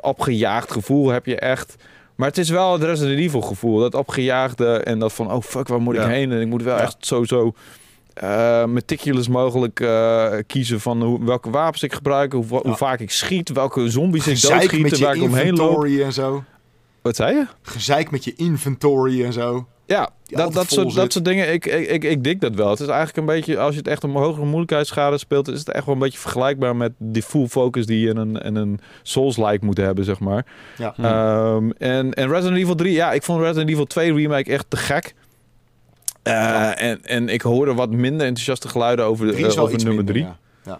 [0.00, 1.76] opgejaagd gevoel heb je echt...
[2.20, 3.78] Maar het is wel het Resident Evil gevoel.
[3.78, 5.32] Dat opgejaagde en dat van...
[5.32, 6.32] Oh fuck, waar moet ik heen?
[6.32, 7.54] En ik moet wel echt zo zo
[8.22, 13.10] uh, meticulous mogelijk uh, kiezen van hoe, welke wapens ik gebruik, hoe, hoe vaak ik
[13.10, 15.84] schiet, welke zombies ik doodschiet, waar ik omheen loop.
[15.84, 16.44] en zo.
[17.02, 17.46] Wat zei je?
[17.62, 19.66] Gezeik met je inventory en zo.
[19.90, 22.70] Ja, dat, dat, soort, dat soort dingen, ik, ik, ik, ik dik dat wel.
[22.70, 25.70] Het is eigenlijk een beetje, als je het echt een hogere moeilijkheidsschade speelt, is het
[25.70, 28.80] echt wel een beetje vergelijkbaar met die full focus die je in een, in een
[29.02, 30.46] Souls-like moet hebben, zeg maar.
[30.76, 30.94] Ja.
[31.54, 34.76] Um, en, en Resident Evil 3, ja, ik vond Resident Evil 2 remake echt te
[34.76, 35.14] gek.
[36.24, 40.22] Uh, en, en ik hoorde wat minder enthousiaste geluiden over, de, uh, over nummer 3.
[40.22, 40.38] Ja.
[40.64, 40.78] Ja.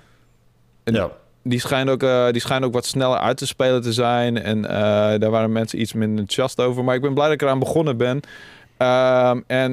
[0.84, 1.10] ja.
[1.42, 4.42] Die schijnt, ook, uh, die schijnt ook wat sneller uit te spelen te zijn.
[4.42, 4.62] En
[5.20, 6.84] daar waren mensen iets minder enthousiast over.
[6.84, 8.20] Maar ik ben blij dat ik eraan begonnen ben.
[8.80, 9.72] Ehm, en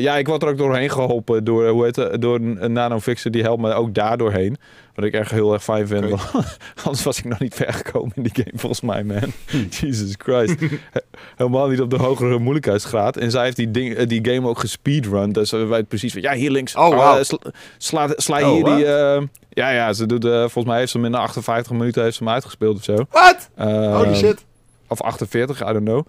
[0.00, 3.30] ja, ik word er ook doorheen geholpen door, hoe heet het, door een nanofixer.
[3.30, 4.56] Die helpt me ook daar doorheen.
[4.98, 6.04] Wat ik echt heel erg fijn vind.
[6.84, 9.32] Anders was ik nog niet ver gekomen in die game, volgens mij, man.
[9.80, 10.56] Jesus Christ.
[11.36, 13.16] Helemaal niet op de hogere moeilijkheidsgraad.
[13.16, 15.32] En zij heeft die, ding, eh, die game ook gespeedrun.
[15.32, 16.74] Dus we weten precies van, ja, hier links.
[16.76, 17.18] Oh, wow.
[17.18, 17.38] Uh,
[17.78, 18.84] sla, sla, oh, hier die...
[18.84, 22.16] Uh, ja, ja, ze doet, uh, volgens mij heeft ze hem in 58 minuten heeft
[22.16, 23.06] ze hem uitgespeeld of zo.
[23.10, 23.50] Wat?
[23.56, 24.44] Holy shit.
[24.86, 26.06] Of 48, I don't know.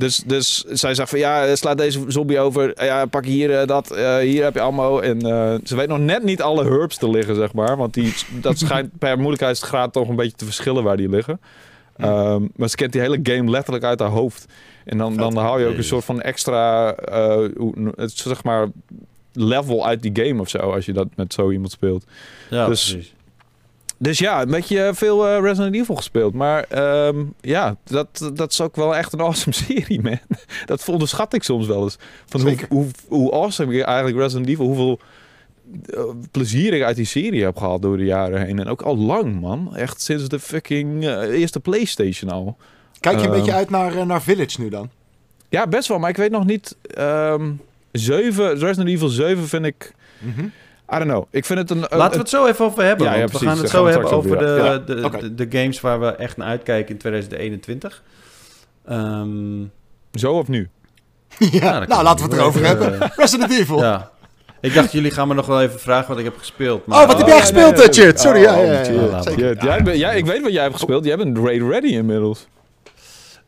[0.00, 2.84] Dus, dus zij zegt van ja, slaat deze zombie over.
[2.84, 3.96] Ja, pak hier uh, dat.
[3.96, 5.02] Uh, hier heb je allemaal.
[5.02, 7.76] En uh, ze weet nog net niet alle herbs te liggen, zeg maar.
[7.76, 11.40] Want die, dat schijnt per moeilijkheidsgraad toch een beetje te verschillen waar die liggen.
[12.00, 14.46] Um, maar ze kent die hele game letterlijk uit haar hoofd.
[14.84, 16.94] En dan, dan haal je ook een soort van extra,
[18.04, 18.68] zeg maar,
[19.32, 20.58] level uit die game of zo.
[20.58, 22.04] Als je dat met zo iemand speelt.
[22.50, 23.14] Ja, dus, precies.
[24.02, 26.34] Dus ja, een beetje veel uh, Resident Evil gespeeld.
[26.34, 26.66] Maar
[27.06, 30.18] um, ja, dat, dat is ook wel echt een awesome serie, man.
[30.66, 31.98] Dat onderschat ik soms wel eens.
[32.26, 35.00] Van hoe, hoe, hoe awesome ik eigenlijk Resident Evil, hoeveel
[35.86, 38.58] uh, plezier ik uit die serie heb gehad door de jaren heen.
[38.58, 39.76] En ook al lang, man.
[39.76, 42.56] Echt sinds de fucking uh, eerste PlayStation al.
[43.00, 44.90] Kijk je een beetje uit naar, naar Village nu dan?
[45.48, 45.98] Ja, best wel.
[45.98, 46.76] Maar ik weet nog niet...
[46.98, 47.60] Um,
[47.92, 49.94] 7, Resident Evil 7 vind ik...
[50.18, 50.52] Mm -hmm.
[50.92, 51.24] I don't know.
[51.30, 51.78] Ik vind het een...
[51.78, 53.18] Laten we het zo even over hebben.
[53.18, 56.46] Ja, we gaan het zo hebben over de, de, de, games waar we echt naar
[56.46, 58.02] uitkijken in 2021.
[58.90, 58.96] Um...
[58.96, 60.68] Ehm, zo of nu?
[61.60, 62.98] ja, nou laten we het erover hebben.
[63.16, 63.80] Resident Evil.
[63.82, 64.10] Ja.
[64.60, 66.86] Ik dacht, jullie gaan me nog wel even vragen wat ik heb gespeeld.
[66.86, 67.00] Maar...
[67.00, 68.82] Oh, wat heb jij gespeeld, nee, nee, Sorry, ja, ja,
[69.36, 71.04] ja, ja, ik weet wat jij hebt gespeeld.
[71.04, 72.46] Jij bent raid ready inmiddels.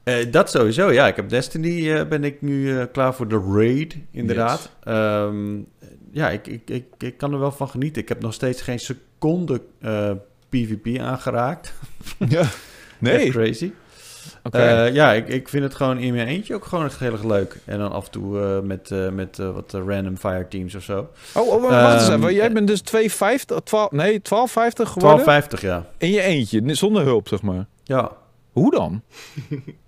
[0.04, 1.06] Uh, dat sowieso, ja.
[1.06, 4.70] Ik heb Destiny, uh, ben ik nu uh, klaar voor de raid, inderdaad.
[4.84, 4.94] Yes.
[4.94, 5.66] Um,
[6.12, 8.02] ja, ik, ik, ik, ik kan er wel van genieten.
[8.02, 10.10] Ik heb nog steeds geen seconde eh,
[10.48, 11.72] PvP aangeraakt.
[12.28, 12.48] Ja,
[12.98, 13.30] nee.
[13.30, 13.72] crazy.
[14.42, 14.88] Okay.
[14.88, 17.24] Uh, ja, ik, ik vind het gewoon in mijn eentje ook gewoon echt heel erg
[17.24, 17.56] leuk.
[17.64, 21.08] En dan af en toe uh, met, uh, met wat random fire teams of zo.
[21.34, 22.34] Oh, oh wacht eens even.
[22.34, 25.24] Jij bent dus 250, 12, nee, 1250 geworden?
[25.24, 25.86] 1250, ja.
[25.98, 27.66] In je eentje, zonder hulp, zeg maar.
[27.84, 28.12] Ja.
[28.52, 29.02] Hoe dan?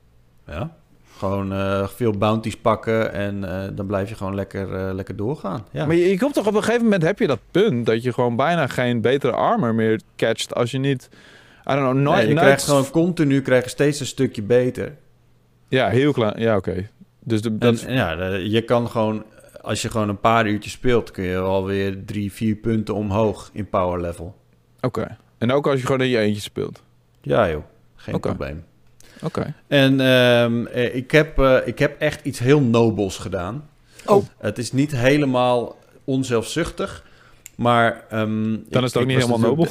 [0.47, 0.77] ja.
[1.17, 5.67] Gewoon uh, veel bounties pakken en uh, dan blijf je gewoon lekker, uh, lekker doorgaan.
[5.71, 5.87] Ja.
[5.87, 8.13] Maar je, je, komt toch op een gegeven moment heb je dat punt dat je
[8.13, 11.09] gewoon bijna geen betere armor meer catcht als je niet.
[11.71, 12.17] I don't know, nooit.
[12.17, 14.97] Nee, je krijgt gewoon continu krijg je steeds een stukje beter.
[15.69, 16.41] Ja, heel klein.
[16.41, 16.71] Ja, oké.
[16.71, 16.89] Okay.
[17.21, 17.83] Dus de, dat...
[17.83, 19.25] En, ja, je kan gewoon
[19.65, 23.69] als je gewoon een paar uurtjes speelt, kun je alweer drie, vier punten omhoog in
[23.69, 24.37] power level.
[24.81, 25.17] Oké.
[25.39, 26.83] En ook als je gewoon in je eentje speelt.
[27.21, 27.63] Ja, joh.
[27.95, 28.35] Geen okay.
[28.35, 28.65] probleem.
[29.25, 29.55] Oké.
[29.66, 33.68] En um, ik, heb, uh, ik heb echt iets heel nobels gedaan.
[34.07, 34.25] Oh.
[34.39, 37.05] Het is niet helemaal onzelfzuchtig.
[37.57, 38.05] Maar...
[38.12, 39.66] Um, Dan is het ook niet helemaal nobel?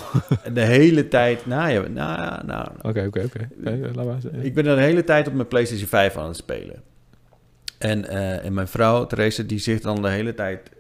[0.54, 1.46] De, hele tijd...
[1.46, 2.46] Nou ja, nou...
[2.46, 3.50] nou Oké, oké, oké.
[4.42, 6.82] Ik ben de hele tijd op mijn PlayStation 5 aan het spelen.
[7.78, 10.72] En, uh, en mijn vrouw, Therese, die zit dan de hele tijd...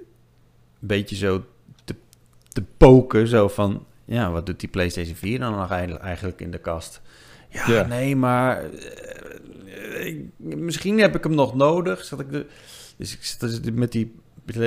[0.82, 1.43] een beetje zo
[1.86, 1.95] te,
[2.47, 3.28] te poken.
[3.28, 3.86] Zo van...
[4.05, 7.01] Ja, wat doet die PlayStation 4 dan nog eigenlijk in de kast?
[7.54, 8.64] Ja, nee, maar
[10.38, 12.06] misschien heb ik hem nog nodig.
[12.06, 12.45] Zat ik de,
[12.97, 14.16] dus ik zit met die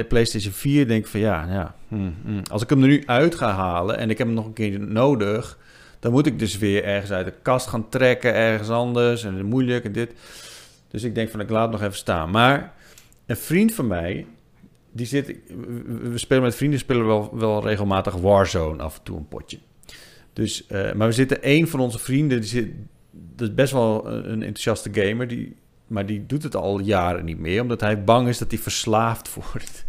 [0.08, 2.42] PlayStation 4 denk van ja, ja hmm, hmm.
[2.50, 4.80] als ik hem er nu uit ga halen en ik heb hem nog een keer
[4.80, 5.58] nodig,
[6.00, 9.84] dan moet ik dus weer ergens uit de kast gaan trekken, ergens anders en moeilijk
[9.84, 10.12] en dit.
[10.88, 12.30] Dus ik denk van ik laat nog even staan.
[12.30, 12.72] Maar
[13.26, 14.26] een vriend van mij,
[14.92, 15.36] die zit,
[16.02, 19.58] we spelen met vrienden, spelen wel, wel regelmatig Warzone af en toe een potje.
[20.36, 22.68] Dus, uh, maar we zitten, een van onze vrienden, die zit,
[23.10, 25.56] dat is best wel een enthousiaste gamer, die,
[25.86, 29.34] maar die doet het al jaren niet meer, omdat hij bang is dat hij verslaafd
[29.52, 29.84] wordt.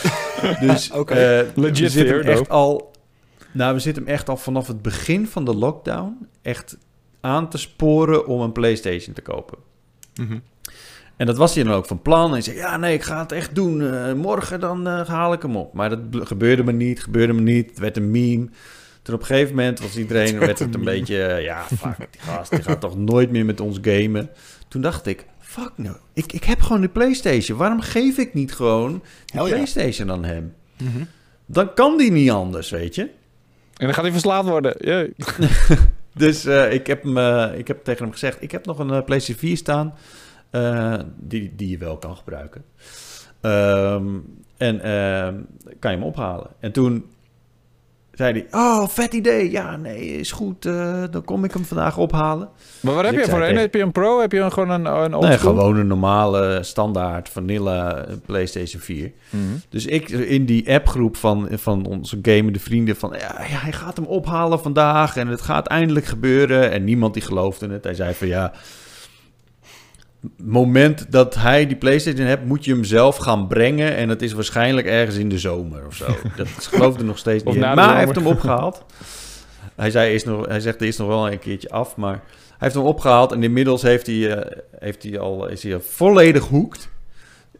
[0.66, 1.40] dus okay.
[1.40, 2.92] uh, Legit we zitten echt al,
[3.52, 6.78] nou, we zitten hem echt al vanaf het begin van de lockdown echt
[7.20, 9.58] aan te sporen om een PlayStation te kopen.
[10.20, 10.42] Mm
[11.16, 12.24] En dat was hij dan ook van plan.
[12.24, 13.80] En hij zei, ja, nee, ik ga het echt doen.
[13.80, 15.72] Uh, morgen dan uh, haal ik hem op.
[15.72, 17.68] Maar dat gebeurde me niet, gebeurde me niet.
[17.68, 18.48] Het werd een meme.
[19.08, 21.16] Toen op een gegeven moment was iedereen, werd het een beetje...
[21.42, 24.30] ja, fuck, die gast, die gaat toch nooit meer met ons gamen.
[24.68, 27.58] Toen dacht ik, fuck no, ik, ik heb gewoon de PlayStation.
[27.58, 30.54] Waarom geef ik niet gewoon de PlayStation aan hem?
[30.82, 31.04] Mhm.
[31.46, 33.02] Dan kan die niet anders, weet je.
[33.02, 34.76] En dan gaat hij verslaafd worden.
[36.14, 38.92] Dus uh, ik, heb hem, uh, ik heb tegen hem gezegd, ik heb nog een
[38.92, 39.94] uh, PlayStation 4 staan...
[41.16, 42.64] die, die je wel kan gebruiken.
[43.40, 44.24] Um,
[44.56, 45.34] en ehm,
[45.78, 46.50] kan je hem ophalen.
[46.60, 47.04] En toen
[48.18, 49.50] zei hij, oh, vet idee.
[49.50, 50.66] Ja, nee, is goed.
[50.66, 52.48] Uh, dan kom ik hem vandaag ophalen.
[52.80, 53.56] Maar wat heb je voor een?
[53.56, 54.20] Heb je een Pro?
[54.20, 59.12] Heb je een, gewoon een, een Nee, gewoon een normale, standaard, vanilla PlayStation 4.
[59.30, 59.42] Mhm.
[59.68, 63.14] Dus ik in die appgroep van, van onze gamende vrienden van...
[63.18, 66.70] Ja, ja, hij gaat hem ophalen vandaag en het gaat eindelijk gebeuren.
[66.70, 67.84] En niemand die geloofde het.
[67.84, 68.52] Hij zei van, ja
[70.36, 73.96] moment dat hij die PlayStation hebt, moet je hem zelf gaan brengen.
[73.96, 76.06] En dat is waarschijnlijk ergens in de zomer of zo.
[76.36, 77.58] Dat geloofde nog steeds niet.
[77.58, 78.84] Maar hij heeft hem opgehaald.
[79.76, 81.96] Hij, zei, is nog, hij zegt, er is nog wel een keertje af.
[81.96, 83.32] Maar hij heeft hem opgehaald.
[83.32, 84.40] En inmiddels heeft hij, uh,
[84.78, 86.88] heeft hij al, is hij volledig hoekt.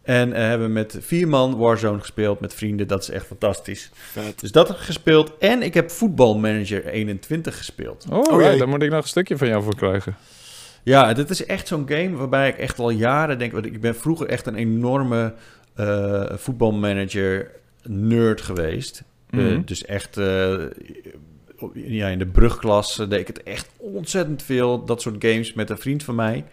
[0.03, 2.89] En uh, hebben met vier man Warzone gespeeld met vrienden.
[2.89, 3.91] Dat is echt fantastisch.
[3.93, 4.41] Vet.
[4.41, 5.33] Dus dat heb ik gespeeld.
[5.39, 8.07] En ik heb Football Manager 21 gespeeld.
[8.11, 10.17] Oh, oh ja, daar moet ik nog een stukje van jou voor krijgen.
[10.89, 13.53] Ja, dit is echt zo'n game waarbij ik echt al jaren denk...
[13.53, 15.35] Ik ben vroeger echt een enorme
[15.77, 17.51] uh, voetbalmanager
[17.83, 19.03] nerd geweest.
[19.31, 20.19] Mm dus echt...
[20.19, 20.65] Uh,
[21.75, 24.85] ja, in de brugklas deed ik het echt ontzettend veel.
[24.85, 26.45] Dat soort games met een vriend van mij.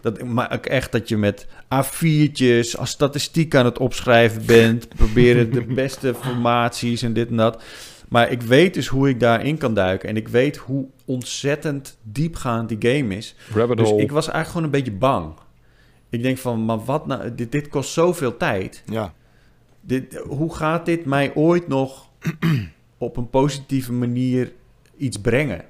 [0.00, 4.88] Dat, maar ook echt dat je met A4'tjes als statistiek aan het opschrijven bent.
[4.96, 7.62] proberen de beste formaties en dit en dat.
[8.16, 10.08] Maar ik weet dus hoe ik daarin kan duiken.
[10.08, 13.34] En ik weet hoe ontzettend diepgaand die game is.
[13.54, 15.34] Rabbit dus ik was eigenlijk gewoon een beetje bang.
[16.10, 17.34] Ik denk van, maar wat nou?
[17.34, 18.82] Dit, dit kost zoveel tijd.
[18.86, 19.14] Ja.
[19.80, 22.08] Dit, hoe gaat dit mij ooit nog
[22.98, 24.52] op een positieve manier
[24.96, 25.64] iets brengen?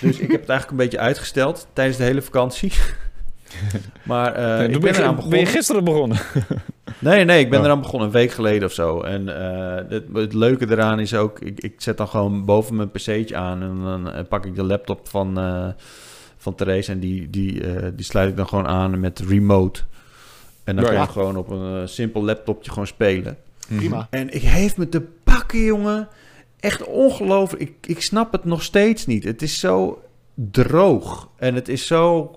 [0.00, 2.72] Dus ik heb het eigenlijk een beetje uitgesteld tijdens de hele vakantie.
[4.02, 5.38] maar uh, ik ben, eraan begonnen.
[5.38, 6.18] Ben je gisteren begonnen?
[6.98, 9.00] nee, nee, ik ben eraan begonnen een week geleden of zo.
[9.00, 12.90] En uh, het, het, leuke eraan is ook, ik, ik zet dan gewoon boven mijn
[12.90, 15.38] pc'tje aan en dan uh, pak ik de laptop van,
[16.36, 17.62] van Therese en die, die,
[17.94, 19.80] die sluit ik dan gewoon aan met remote.
[20.64, 23.36] En dan kan je gewoon op een simpel laptopje gewoon spelen.
[23.66, 24.06] Prima.
[24.10, 26.08] En ik heeft me te pakken, jongen.
[26.60, 27.62] Echt ongelooflijk.
[27.62, 29.24] Ik, ik snap het nog steeds niet.
[29.24, 30.02] Het is zo
[30.34, 32.30] droog en het is zo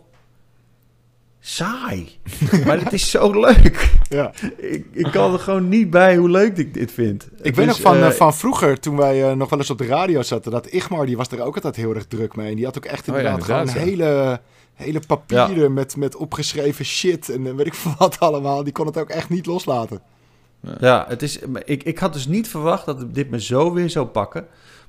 [1.48, 2.20] saai.
[2.66, 3.92] maar het is zo leuk.
[4.10, 4.32] Ja.
[4.58, 7.28] Ik, ik kan er gewoon niet bij hoe leuk ik dit vind.
[7.42, 9.86] Ik weet nog van, uh, van vroeger, toen wij uh, nog wel eens op de
[9.86, 12.50] radio zaten, dat Igmar, die was er ook altijd heel erg druk mee.
[12.50, 14.42] En die had ook echt inderdaad, oh ja, inderdaad gewoon hele,
[14.74, 15.70] hele papieren ja.
[15.70, 18.64] met, met opgeschreven shit en weet ik veel wat allemaal.
[18.64, 20.02] Die kon het ook echt niet loslaten.
[20.80, 24.06] Ja, het is, ik, ik had dus niet verwacht dat dit me zo weer zou
[24.06, 24.48] pakken.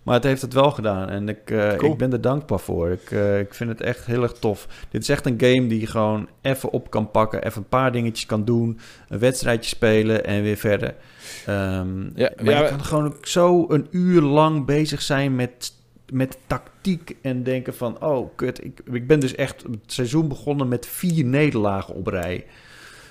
[0.08, 2.90] Maar het heeft het wel gedaan en ik, uh, ik ben er dankbaar voor.
[2.90, 4.66] Ik, uh, ik vind het echt heel erg tof.
[4.90, 7.92] Dit is echt een game die je gewoon even op kan pakken, even een paar
[7.92, 8.78] dingetjes kan doen,
[9.08, 10.94] een wedstrijdje spelen en weer verder.
[11.48, 15.72] Um, ja, maar ja, je kan gewoon zo een uur lang bezig zijn met,
[16.12, 20.68] met tactiek en denken van, oh kut, ik, ik ben dus echt het seizoen begonnen
[20.68, 22.44] met vier nederlagen op rij.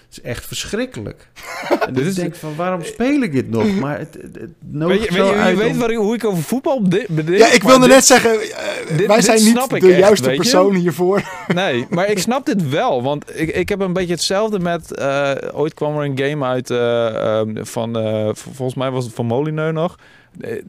[0.10, 1.28] Het is echt verschrikkelijk.
[1.88, 3.76] en dus ik denk van, waarom speel ik dit nog?
[3.80, 6.82] Maar het, het, het weet je, weet je, je weet waar, hoe ik over voetbal
[6.82, 7.38] bedenk.
[7.38, 11.22] Ja, ik wilde net zeggen, uh, dit, wij zijn niet de echt, juiste persoon hiervoor.
[11.53, 13.03] Nee, maar ik snap dit wel.
[13.03, 14.99] Want ik, ik heb een beetje hetzelfde met...
[14.99, 17.93] Uh, ooit kwam er een game uit uh, van...
[18.36, 19.97] volgens mij was het van Molineux nog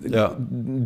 [0.00, 0.36] ja.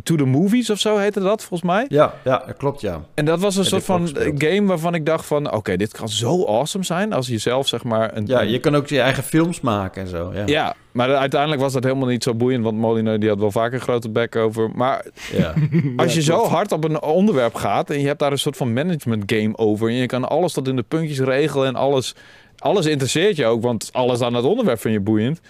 [0.03, 1.85] To the Movies of zo heette dat volgens mij.
[1.87, 3.01] Ja, ja klopt ja.
[3.13, 5.51] En dat was een soort van game waarvan ik dacht van...
[5.51, 8.17] oké, dit kan zo awesome zijn als je zelf zeg maar...
[8.17, 10.31] Een, ja, je kan ook je eigen films maken en zo.
[10.33, 12.63] Ja, ja maar uiteindelijk was dat helemaal niet zo boeiend...
[12.63, 14.69] want Molineux die had wel vaker een grote bek over.
[14.75, 15.53] Maar ja.
[16.03, 17.89] als je zo hard op een onderwerp gaat...
[17.89, 19.87] en je hebt daar een soort van management game over...
[19.87, 22.15] en je kan alles tot in de puntjes regelen en alles...
[22.57, 25.41] Alles interesseert je ook, want alles aan het onderwerp vind je boeiend.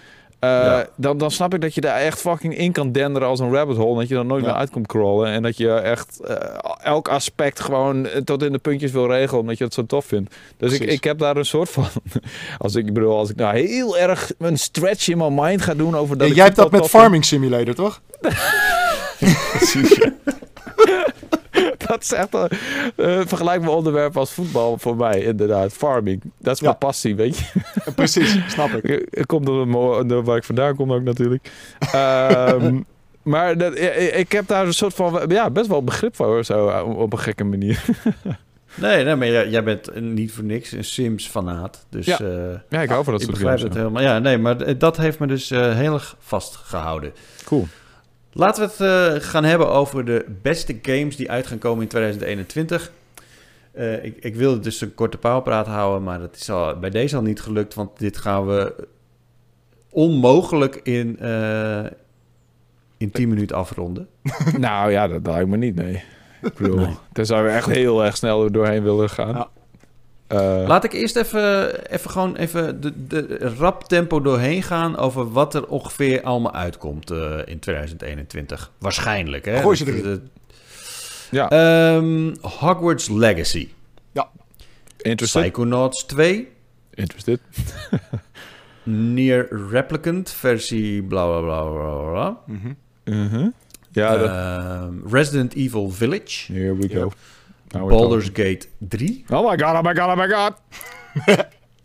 [0.44, 3.52] Uh, dan, dan snap ik dat je daar echt fucking in kan denderen als een
[3.52, 3.98] rabbit hole.
[3.98, 5.32] Dat je dan nooit meer uit komt crawlen.
[5.32, 6.36] En dat je echt uh,
[6.82, 9.40] elk aspect gewoon tot in de puntjes wil regelen.
[9.40, 10.34] Omdat je het zo tof vindt.
[10.56, 11.86] Dus ik, ik heb daar een soort van.
[12.58, 15.96] Als ik bedoel, als ik nou heel erg een stretch in mijn mind ga doen
[15.96, 16.28] over dat.
[16.28, 18.00] Ja, jij hebt dat met Farming Simulator, toch?
[19.52, 19.98] Precies.
[21.94, 22.48] Dat is echt een
[22.96, 25.72] uh, vergelijkbaar onderwerp als voetbal voor mij, inderdaad.
[25.72, 26.22] Farming.
[26.38, 27.44] Dat is mijn passie, weet je.
[27.94, 29.06] Precies, snap ik.
[29.10, 31.50] Ik kom door, door waar ik vandaan kom ook natuurlijk.
[31.94, 32.84] Um,
[33.32, 33.78] maar dat,
[34.12, 36.66] ik heb daar een soort van, ja, best wel begrip voor, zo,
[36.96, 37.84] op een gekke manier.
[38.76, 41.86] Nee, nee, maar jij, bent niet voor niks een Sims-fanaat.
[41.88, 42.20] Dus, ja.
[42.20, 42.28] Uh,
[42.68, 43.62] ja, ik hou van dat soort games.
[43.62, 44.02] het helemaal.
[44.02, 47.12] Ja, nee, maar dat heeft me dus uh, heel erg vastgehouden.
[47.44, 47.66] Cool.
[48.36, 51.88] Laten we het uh, gaan hebben over de beste games die uit gaan komen in
[51.88, 52.92] 2021.
[53.74, 57.16] Uh, ik, ik wilde dus een korte pauwpraat houden, maar dat is al, bij deze
[57.16, 57.74] al niet gelukt.
[57.74, 58.86] Want dit gaan we
[59.90, 61.84] onmogelijk in, uh,
[62.96, 64.08] in 10 minuten afronden.
[64.58, 66.02] nou ja, dat lijkt me niet, nee.
[66.42, 66.96] Ik bedoel, nee.
[67.12, 69.34] tenzij we echt heel erg snel doorheen willen gaan.
[69.34, 69.48] Ja.
[70.28, 75.32] Uh, Laat ik eerst even, even gewoon even de, de rap tempo doorheen gaan over
[75.32, 78.70] wat er ongeveer allemaal uitkomt uh, in 2021.
[78.78, 79.60] Waarschijnlijk, hè?
[79.60, 80.30] Gooi ze erin.
[81.30, 81.94] Ja.
[81.96, 83.68] Um, Hogwarts Legacy.
[84.12, 84.30] Ja.
[84.96, 85.42] Interested.
[85.42, 86.48] Psychonauts 2.
[86.94, 87.40] Interested.
[88.82, 92.38] Near Replicant versie bla bla bla bla bla.
[92.46, 92.74] Mm -hmm.
[93.04, 93.52] Mm -hmm.
[93.92, 96.52] Ja, uh, Resident Evil Village.
[96.52, 97.12] Here we go.
[97.80, 97.88] Yep.
[97.88, 99.24] Baldur's Gate 3.
[99.30, 100.54] Oh my god, oh my god, oh my god.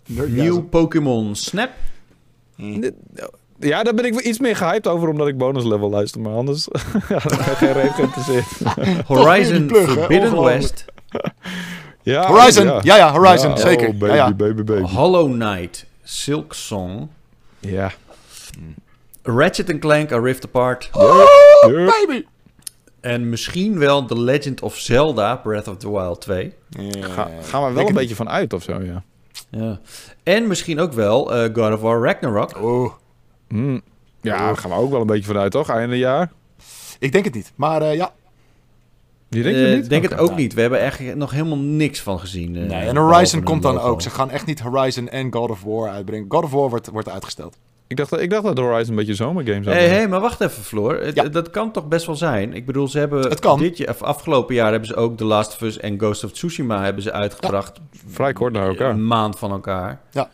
[0.30, 1.70] Nieuw Pokémon Snap.
[3.60, 6.22] Ja, daar ben ik iets meer gehyped over, omdat ik bonus level luister.
[6.22, 6.68] Maar anders
[7.10, 8.46] ja, geen reden geïnteresseerd.
[9.08, 10.86] Horizon plug, Forbidden West.
[12.02, 13.88] ja, Horizon, ja, ja, ja Horizon, zeker.
[13.88, 14.34] Oh, baby, ja, ja.
[14.34, 14.82] baby, baby.
[14.82, 17.10] Hollow Knight, Silk Song.
[17.60, 17.92] Ja.
[19.24, 20.90] Ratchet Clank, A Rift Apart.
[20.94, 21.26] Oh,
[21.62, 22.26] baby!
[23.02, 26.54] En misschien wel The Legend of Zelda, Breath of the Wild 2.
[26.70, 29.04] Ja, Ga, gaan we wel een beetje van uit of zo, ja.
[29.50, 29.80] ja.
[30.24, 32.62] En misschien ook wel uh, God of War Ragnarok.
[32.62, 32.94] Oh.
[33.48, 33.82] Mm.
[34.22, 35.70] Ja, daar gaan we ook wel een beetje vanuit, toch?
[35.70, 36.32] Einde jaar?
[37.00, 38.14] Ik denk het niet, maar uh, ja.
[39.30, 39.90] Je denkt het uh, niet?
[39.90, 40.18] denk okay.
[40.18, 40.54] het ook niet.
[40.54, 42.52] We hebben eigenlijk nog helemaal niks van gezien.
[42.52, 44.02] nee, en Horizon komt dan ook.
[44.02, 46.26] Ze gaan echt niet Horizon en God of War uitbrengen.
[46.30, 47.58] God of War wordt, wordt uitgesteld.
[47.90, 49.90] Ik dacht, ik dacht dat Horizon een beetje zomergame zou zijn.
[49.90, 51.14] Hé, hey, maar wacht even, Floor.
[51.14, 51.24] Ja.
[51.24, 52.54] Dat kan toch best wel zijn?
[52.54, 53.60] Ik bedoel, ze hebben het kan.
[53.60, 56.84] dit jaar, afgelopen jaar hebben ze ook The Last of Us en Ghost of Tsushima
[56.84, 57.80] hebben ze uitgebracht.
[57.92, 58.00] Ja.
[58.08, 58.90] Vrij kort naar elkaar.
[58.90, 60.02] Een maand van elkaar.
[60.12, 60.30] Ja.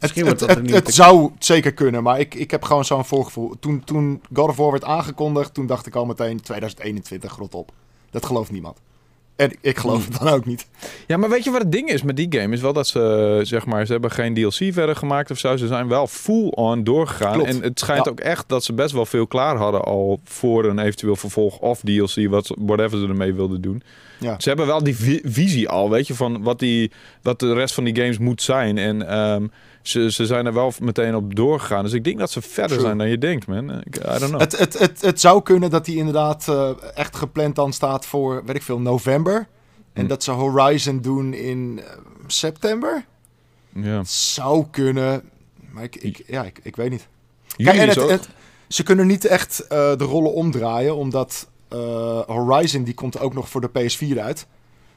[0.00, 3.54] Misschien het, het, het, het zou zeker kunnen, maar ik, ik heb gewoon zo'n voorgevoel.
[3.60, 7.72] Toen, toen God of War werd aangekondigd, toen dacht ik al meteen 2021, rot op.
[8.10, 8.78] Dat gelooft niemand.
[9.36, 10.66] En ik geloof het dan ook niet.
[11.06, 12.54] Ja, maar weet je wat het ding is met die game?
[12.54, 15.56] Is wel dat ze, zeg maar, ze hebben geen DLC verder gemaakt of zo.
[15.56, 17.32] Ze zijn wel full-on doorgegaan.
[17.32, 17.48] Klopt.
[17.48, 18.10] En het schijnt Ja.
[18.10, 21.80] ook echt dat ze best wel veel klaar hadden al voor een eventueel vervolg of
[21.80, 23.82] DLC, wat, whatever ze ermee wilden doen.
[24.18, 24.34] Ja.
[24.40, 26.90] Ze hebben wel die vi- visie al, weet je, van wat, die,
[27.22, 28.78] wat de rest van die games moet zijn.
[28.78, 29.46] En ehm,
[29.88, 31.82] ze, ze zijn er wel meteen op doorgegaan.
[31.84, 32.80] Dus ik denk dat ze verder True.
[32.80, 33.70] zijn dan je denkt, man.
[33.84, 34.40] Ik, I don't know.
[34.40, 38.42] Het, het, het, het zou kunnen dat die inderdaad eh, echt gepland dan staat voor,
[38.44, 39.48] weet ik veel, november.
[39.92, 40.08] En Hm.
[40.08, 41.92] dat ze Horizon doen in eh,
[42.26, 43.04] september.
[43.72, 44.04] ja.
[44.04, 45.22] Zou kunnen.
[45.70, 47.08] Maar ik, ik, ja, ik, ik weet niet.
[47.56, 48.28] Kijk, en het, het-
[48.68, 51.78] ze kunnen niet echt eh, de rollen omdraaien, omdat eh,
[52.26, 54.46] Horizon die komt ook nog voor de PS4 uit.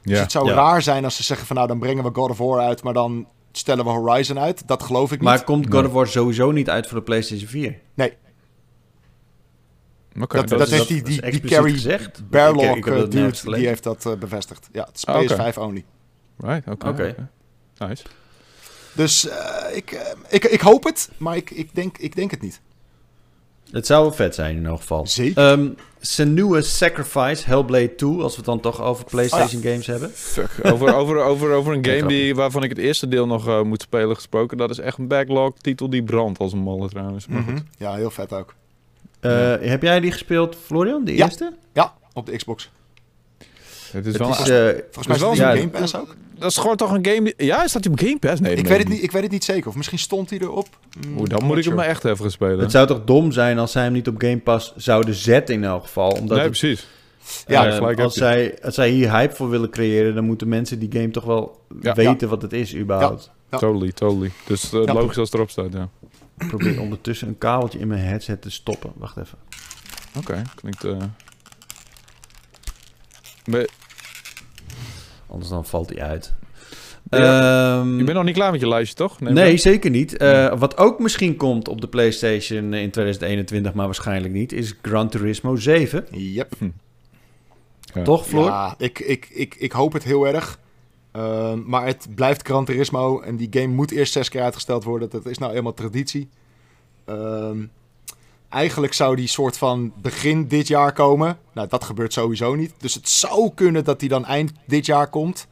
[0.02, 0.22] Dus ja.
[0.22, 0.54] het zou Ja.
[0.54, 2.92] raar zijn als ze zeggen van nou dan brengen we God of War uit, maar
[2.94, 4.68] dan stellen we Horizon uit.
[4.68, 5.44] Dat geloof ik Maar niet.
[5.44, 7.78] komt God of War sowieso niet uit voor de PlayStation 4?
[7.94, 8.16] Nee,
[10.12, 12.28] dat, dat dat is- heeft die, die, die Carrie gezegd.
[12.30, 14.68] Barlock Ik- eh, dude, die heeft dat eh, bevestigd.
[14.72, 15.34] Ja, het is Ah, oké.
[15.52, 15.84] PS5 only.
[16.38, 17.14] Right, oké.
[17.78, 18.04] Nice.
[18.92, 22.60] Dus eh, ik, ik, ik hoop het, maar ik, ik, denk, ik denk het niet.
[23.72, 25.06] Het zou wel vet zijn in elk geval.
[25.06, 25.50] Zeker.
[25.50, 30.10] Um, Senua Sacrifice, Hellblade 2, als we het dan toch over PlayStation games hebben.
[30.14, 30.50] Fuck.
[30.62, 33.82] Over, over, over, over een game die, waarvan ik het eerste deel nog eh, moet
[33.82, 34.56] spelen gesproken.
[34.56, 37.26] Dat is echt een backlog titel die brandt als een malle trouwens.
[37.26, 37.50] Maar Mhm.
[37.50, 37.62] goed.
[37.78, 38.54] Ja, heel vet ook.
[39.20, 41.24] Uh, Heb jij die gespeeld, Florian, de Ja.
[41.24, 41.52] eerste?
[41.72, 42.70] Ja, op de Xbox.
[43.92, 46.14] Het is wel, is, uh, volgens mij is het ja, Game Pass ook.
[46.40, 47.34] Dat is gewoon toch een game...
[47.36, 48.40] Ja, staat hij op Game Pass?
[48.40, 49.68] Nee, ik, weet het niet, ik weet het niet zeker.
[49.68, 50.68] Of misschien stond hij erop.
[51.06, 52.58] Mm, Oeh, dan moet ik hem maar echt even spelen.
[52.58, 55.64] Het zou toch dom zijn als zij hem niet op Game Pass zouden zetten in
[55.64, 56.10] elk geval.
[56.10, 56.86] Omdat nee, precies.
[57.46, 60.92] Ja, uh, als, zij, als zij hier hype voor willen creëren, dan moeten mensen die
[60.92, 63.30] game toch wel weten wat het is überhaupt.
[63.50, 64.30] Totally, totally.
[64.46, 65.88] Dus uh, logisch als het erop staat, ja.
[66.38, 68.92] Ik probeer ondertussen een kabeltje in mijn headset te stoppen.
[68.96, 69.38] Wacht even.
[70.16, 70.84] Oké, klinkt...
[70.84, 70.96] Uh...
[75.30, 76.34] Anders dan valt hij uit.
[77.10, 79.20] Ehm, je bent nog niet klaar met je lijstje, toch?
[79.20, 80.22] nee, zeker niet.
[80.22, 85.08] Uh, wat ook misschien komt op de PlayStation in 2021, maar waarschijnlijk niet, is Gran
[85.08, 86.06] Turismo 7.
[86.10, 86.52] Yep.
[86.58, 86.68] Hm.
[87.94, 88.02] Ja.
[88.02, 88.44] Toch, Floor?
[88.44, 90.58] Ja, ik, ik, ik, ik hoop het heel erg.
[91.16, 95.10] Uh, maar het blijft Gran Turismo en die game moet eerst zes keer uitgesteld worden.
[95.10, 96.28] Dat is nou eenmaal traditie.
[97.08, 97.50] Uh,
[98.50, 101.38] eigenlijk zou die soort van begin dit jaar komen.
[101.52, 102.72] Nou, dat gebeurt sowieso niet.
[102.78, 105.46] Dus het zou kunnen dat die dan eind dit jaar komt.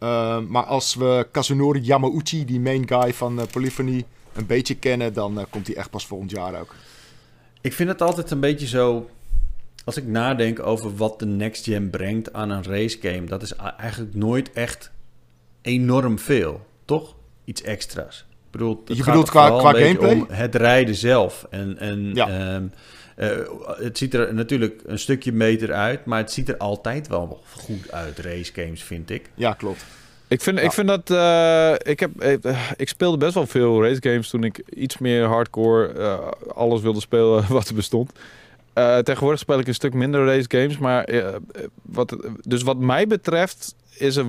[0.00, 5.12] Uh, maar als we Kazunori Yamauchi, die main guy van uh, Polyphony, een beetje kennen,
[5.12, 6.74] dan uh, komt die echt pas volgend jaar ook.
[7.60, 9.08] Ik vind het altijd een beetje zo
[9.84, 13.54] als ik nadenk over wat de next gen brengt aan een race game, dat is
[13.56, 14.90] eigenlijk nooit echt
[15.62, 17.14] enorm veel, toch?
[17.44, 18.26] Iets extra's.
[18.50, 20.12] Bedoel, Je bedoelt qua, qua gameplay?
[20.12, 21.46] Om het rijden zelf.
[21.50, 22.28] En, en ja.
[22.28, 22.64] Ehm,
[23.16, 23.28] eh,
[23.76, 27.92] het ziet er natuurlijk een stukje beter uit, maar het ziet er altijd wel goed
[27.92, 29.30] uit, race games, vind ik.
[29.34, 29.84] Ja, klopt.
[30.28, 31.10] Ik vind, ik vind dat.
[31.10, 35.24] Uh, ik, heb, uh, ik speelde best wel veel race games toen ik iets meer
[35.24, 35.92] hardcore
[36.54, 38.12] alles wilde spelen wat er bestond.
[38.74, 40.78] Uh, tegenwoordig speel ik een stuk minder race games.
[40.78, 41.28] Maar uh,
[41.82, 44.26] wat, dus wat mij betreft is er.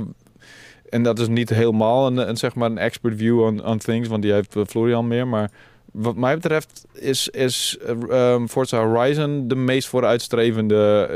[0.91, 4.07] En dat is niet helemaal een, een zeg maar een expert view on, on things,
[4.07, 5.27] want die heeft Florian meer.
[5.27, 5.51] Maar
[5.91, 7.77] wat mij betreft is, is
[8.09, 11.09] um, Forza Horizon de meest vooruitstrevende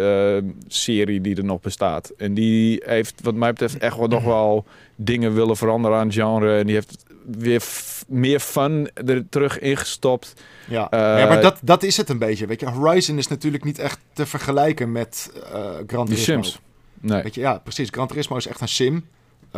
[0.44, 2.12] uh, serie die er nog bestaat.
[2.18, 4.66] En die heeft wat mij betreft echt wel nog wel
[4.96, 6.58] dingen willen veranderen aan het genre.
[6.58, 7.64] En die heeft weer
[8.08, 10.34] meer fun er terug ingestopt.
[10.68, 12.46] Ja, uh, ja maar dat, dat is het een beetje.
[12.46, 16.42] Weet je, Horizon is natuurlijk niet echt te vergelijken met uh, Gran Turismo.
[16.42, 16.60] Sims.
[17.00, 17.24] Nee.
[17.24, 17.90] Weet je, ja, precies.
[17.92, 19.06] Gran Turismo is echt een sim.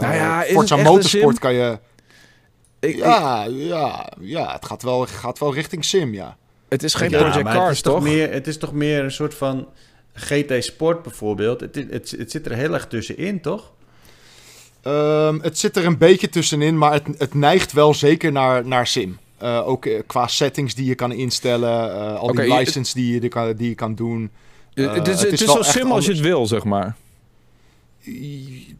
[0.01, 1.79] Uh, nou ja, Forza Motorsport kan je...
[2.79, 6.37] Ik, ja, ja, ja, het gaat wel, gaat wel richting sim, ja.
[6.67, 8.03] Het is geen ja, Project Cars, het is toch?
[8.03, 9.67] Meer, het is toch meer een soort van
[10.13, 11.59] GT Sport bijvoorbeeld.
[11.59, 13.71] Het, het, het zit er heel erg tussenin, toch?
[14.83, 18.87] Um, het zit er een beetje tussenin, maar het, het neigt wel zeker naar, naar
[18.87, 19.17] sim.
[19.43, 23.13] Uh, ook eh, qua settings die je kan instellen, uh, al okay, die license die
[23.13, 24.31] je, die, kan, die je kan doen.
[24.73, 26.95] het is, het is, zo sim als je het wil, zeg maar.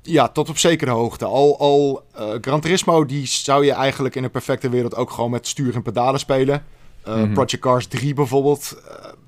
[0.01, 1.25] Ja, tot op zekere hoogte.
[1.25, 2.03] Al, al
[2.41, 5.81] Gran Turismo, die zou je eigenlijk in een perfecte wereld ook gewoon met stuur en
[5.81, 6.63] pedalen spelen.
[7.05, 7.33] Mm -hmm.
[7.33, 8.81] Project Cars 3 bijvoorbeeld,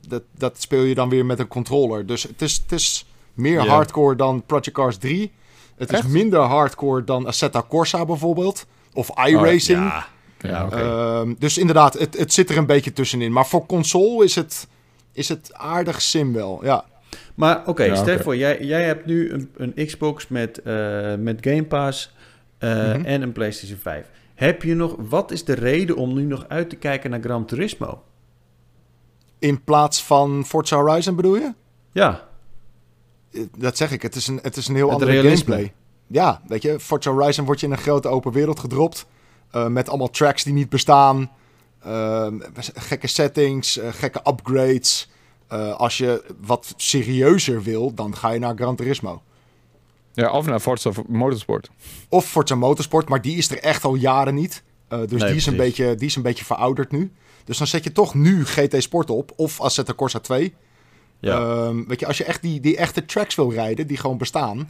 [0.07, 2.05] dat, dat speel je dan weer met een controller.
[2.05, 3.67] Dus het is, het is meer yeah.
[3.67, 5.31] hardcore dan Project Cars 3.
[5.75, 8.65] Het is minder hardcore dan Assetto Corsa bijvoorbeeld.
[8.93, 9.79] Of iRacing.
[9.79, 10.07] Oh, ja.
[10.41, 10.83] Ja, okay.
[10.83, 13.31] uh, dus inderdaad, het, het zit er een beetje tussenin.
[13.31, 14.67] Maar voor console is het,
[15.11, 16.85] is het aardig sim wel, ja.
[17.39, 18.23] Maar oké, okay, ja, stel okay.
[18.23, 22.15] voor, jij, jij hebt nu een, een Xbox met, uh, met Game Pass
[22.59, 23.05] uh, mm -hmm.
[23.05, 24.05] en een PlayStation 5.
[24.35, 27.45] Heb je nog, wat is de reden om nu nog uit te kijken naar Gran
[27.45, 28.03] Turismo?
[29.39, 31.53] In plaats van Forza Horizon bedoel je?
[31.91, 32.27] Ja.
[33.57, 35.53] Dat zeg ik, het is een, het is een heel het andere realisme.
[35.53, 35.73] gameplay.
[36.07, 39.05] Ja, weet je, Forza Horizon wordt je in een grote open wereld gedropt.
[39.55, 41.31] Uh, met allemaal tracks die niet bestaan.
[41.87, 42.27] Uh,
[42.73, 45.09] gekke settings, uh, gekke upgrades.
[45.77, 49.21] Als je wat serieuzer wil, dan ga je naar Gran Turismo.
[50.13, 51.69] Ja, of naar Forza Motorsport.
[52.09, 54.63] Of Forza Motorsport, maar die is er echt al jaren niet.
[54.87, 57.11] dus nee, die, is een beetje, die is een beetje verouderd nu.
[57.43, 59.31] Dus dan zet je toch nu GT Sport op.
[59.35, 60.53] Of Assetto Corsa 2.
[61.19, 61.65] Ja.
[61.65, 64.69] Um, weet je, als je echt die, die echte tracks wil rijden, die gewoon bestaan...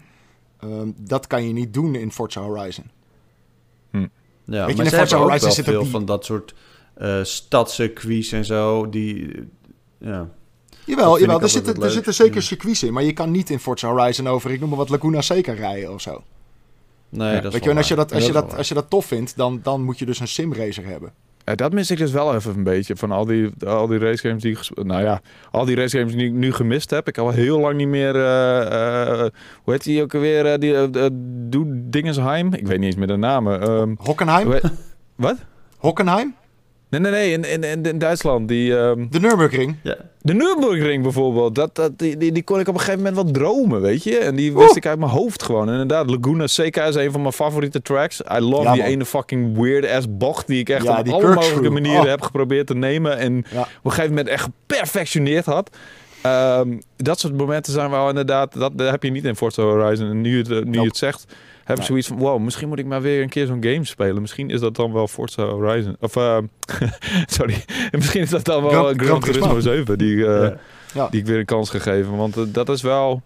[0.64, 2.86] Um, dat kan je niet doen in Forza Horizon.
[3.92, 3.98] Hm.
[3.98, 5.92] Ja, Weet maar je, in Forza Horizon zit veel die...
[5.92, 6.56] van dat soort
[6.98, 8.90] uh, stadscircuits en zo.
[8.90, 9.36] Die,
[9.98, 10.30] ja.
[10.86, 12.94] Jawel, jawel er, zitten, er zitten zeker circuits in.
[12.94, 15.94] Maar je kan niet in Forza Horizon over, ik noem maar wat, Laguna Seca rijden
[15.94, 16.24] of zo.
[17.10, 18.90] Nee, ja, dat Weet je, en als je dat, als, je dat, als je dat
[18.90, 21.14] tof vindt, dan, dan moet je dus een simracer hebben.
[21.50, 22.96] Ja, dat mis ik dus wel even een beetje.
[22.96, 24.86] Van al die, al die racegames die ik...
[24.86, 25.22] Nou ja,
[25.52, 27.08] al die racegames die ik nu gemist heb.
[27.08, 28.16] Ik al heel lang niet meer...
[28.16, 29.26] Uh, uh,
[29.64, 30.46] hoe heet die ook alweer?
[30.46, 31.06] Uh, die, uh,
[31.50, 32.54] Doe Dingensheim?
[32.54, 33.72] Ik weet niet eens meer de namen.
[33.72, 34.60] Um, Hockenheim?
[35.16, 35.36] Wat?
[35.78, 36.36] Hockenheim?
[36.90, 38.48] Nee, nee, nee, in, in, in Duitsland.
[38.48, 39.08] Die, um...
[39.12, 39.76] De Nürburgring?
[39.84, 39.98] Ja.
[40.22, 41.56] De Nürburgring bijvoorbeeld.
[41.56, 44.18] Dat, dat, die, die, die, kon ik op een gegeven moment wel dromen, weet je.
[44.18, 45.68] En die wist ik uit mijn hoofd gewoon.
[45.68, 48.22] En inderdaad, Laguna Seca is een van mijn favoriete tracks.
[48.22, 50.48] I love ja, die ene fucking weird-ass bocht...
[50.48, 52.08] die ik echt ja, op alle mogelijke manieren oh.
[52.08, 53.18] heb geprobeerd te nemen.
[53.18, 53.62] En ja.
[53.62, 55.70] op een gegeven moment echt geperfectioneerd had.
[56.26, 60.10] Um, dat soort momenten zijn wel inderdaad, dat, dat heb je niet in Forza Horizon.
[60.10, 61.26] En nu, het, nu je het zegt,
[61.70, 64.22] heb ik zoiets van, wow, misschien moet ik maar weer een keer zo'n game spelen.
[64.22, 65.96] Misschien is dat dan wel Forza Horizon.
[66.00, 66.38] Of, uh,
[67.38, 70.50] sorry, misschien is dat dan wel Gran, Gran Turismo 7 die, uh,
[70.94, 71.08] ja.
[71.10, 72.18] die ik weer een kans gegeven.
[72.18, 73.22] Want uh, dat is wel,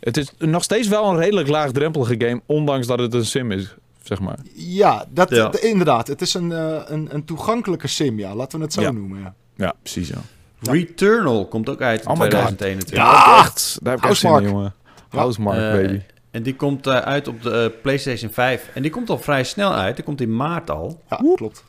[0.00, 3.74] het is nog steeds wel een redelijk laagdrempelige game, ondanks dat het een sim is.
[4.02, 4.38] Zeg maar.
[4.54, 5.52] Ja, dat, ja.
[5.60, 6.06] inderdaad.
[6.06, 6.50] Het is een,
[6.92, 8.34] een, een toegankelijke sim, ja.
[8.34, 8.90] Laten we het zo ja.
[8.90, 9.20] noemen.
[9.20, 10.18] Ja, ja precies, ja.
[10.60, 12.96] Returnal komt ook uit in oh 2021.
[12.98, 13.78] Ja, echt.
[13.82, 14.74] Daar heb ik echt zin in, jongen.
[15.08, 16.00] Housemark, uh, baby.
[16.36, 18.70] En die komt uh, uit op de uh, PlayStation 5.
[18.74, 19.96] En die komt al vrij snel uit.
[19.96, 21.02] Die komt in maart al.
[21.10, 21.64] Ja, klopt.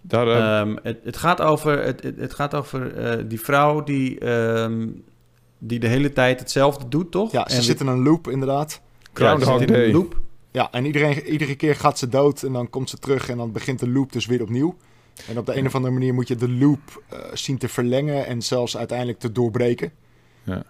[0.00, 5.04] Daar, um, het, het, gaat over, het, het, gaat over die vrouw die, um,
[5.58, 7.32] die de hele tijd hetzelfde doet, toch?
[7.32, 8.80] Ja, ze en zit in een loop, inderdaad.
[9.12, 9.92] Groundhog ja, Day.
[9.92, 10.20] loop.
[10.50, 13.52] Ja, en iedereen, iedere keer gaat ze dood en dan komt ze terug en dan
[13.52, 14.76] begint de loop dus weer opnieuw.
[15.28, 18.26] En op de een of andere manier moet je de loop uh, zien te verlengen
[18.26, 19.92] en zelfs uiteindelijk te doorbreken.
[20.44, 20.62] Ja.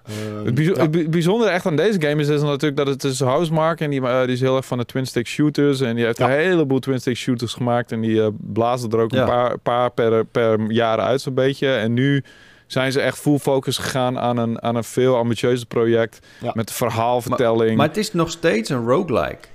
[0.45, 0.81] Het, bijzo ja.
[0.81, 4.01] het, bijzondere echt aan deze game is, is natuurlijk dat het is Housemark en die,
[4.01, 5.81] uh, die is heel erg van de twin-stick shooters.
[5.81, 6.25] En die heeft ja.
[6.25, 10.25] een heleboel twin-stick shooters gemaakt en die uh, blazen er ook een paar, paar per,
[10.25, 11.69] per jaar uit zo'n beetje.
[11.69, 12.25] En nu
[12.67, 17.69] zijn ze echt full focus gegaan aan een, aan een veel ambitieuzer project met verhaalvertelling.
[17.69, 19.49] Maar, maar, het is nog steeds een roguelike.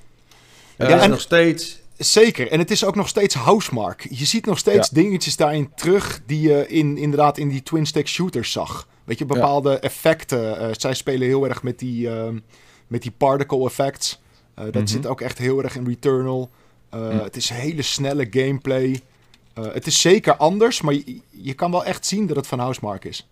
[0.78, 2.51] Het is nog steeds Zeker.
[2.51, 4.07] En het is ook nog steeds housemark.
[4.09, 8.51] Je ziet nog steeds dingetjes daarin terug die je in, inderdaad in die twin-stick shooters
[8.51, 8.88] zag.
[9.08, 10.62] Weet je, bepaalde effecten.
[10.62, 12.28] Uh, zij spelen heel erg met die, uh,
[12.88, 14.20] met die particle effects.
[14.60, 14.88] Uh, dat mm-hmm.
[14.88, 16.49] zit ook echt heel erg in Returnal.
[16.91, 17.10] Mm.
[17.10, 18.99] Het is hele snelle gameplay.
[19.53, 23.05] het is zeker anders, maar je, je, kan wel echt zien dat het van housemark
[23.05, 23.28] is.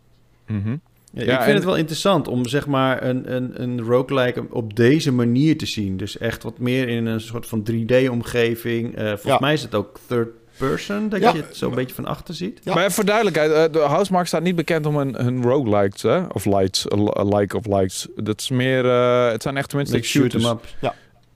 [0.48, 0.82] Mm-hmm.
[1.12, 5.12] Ja, ik vind het wel interessant om zeg maar een, een, een roguelike op deze
[5.12, 5.98] manier te zien.
[5.98, 9.00] Dus echt wat meer in een soort van 3D-omgeving.
[9.00, 12.06] Uh, volgens mij is het ook third person, dat je het zo een beetje van
[12.06, 12.66] achter ziet.
[12.66, 16.20] Maar voor duidelijkheid, uh, de Housemark staat niet bekend om een, een roguelikes, hè?
[16.20, 18.08] Of lights, a like of likes.
[18.16, 20.44] Dat is meer, uh, het zijn echt tenminste shooters.
[20.44, 20.94] Shoot ja.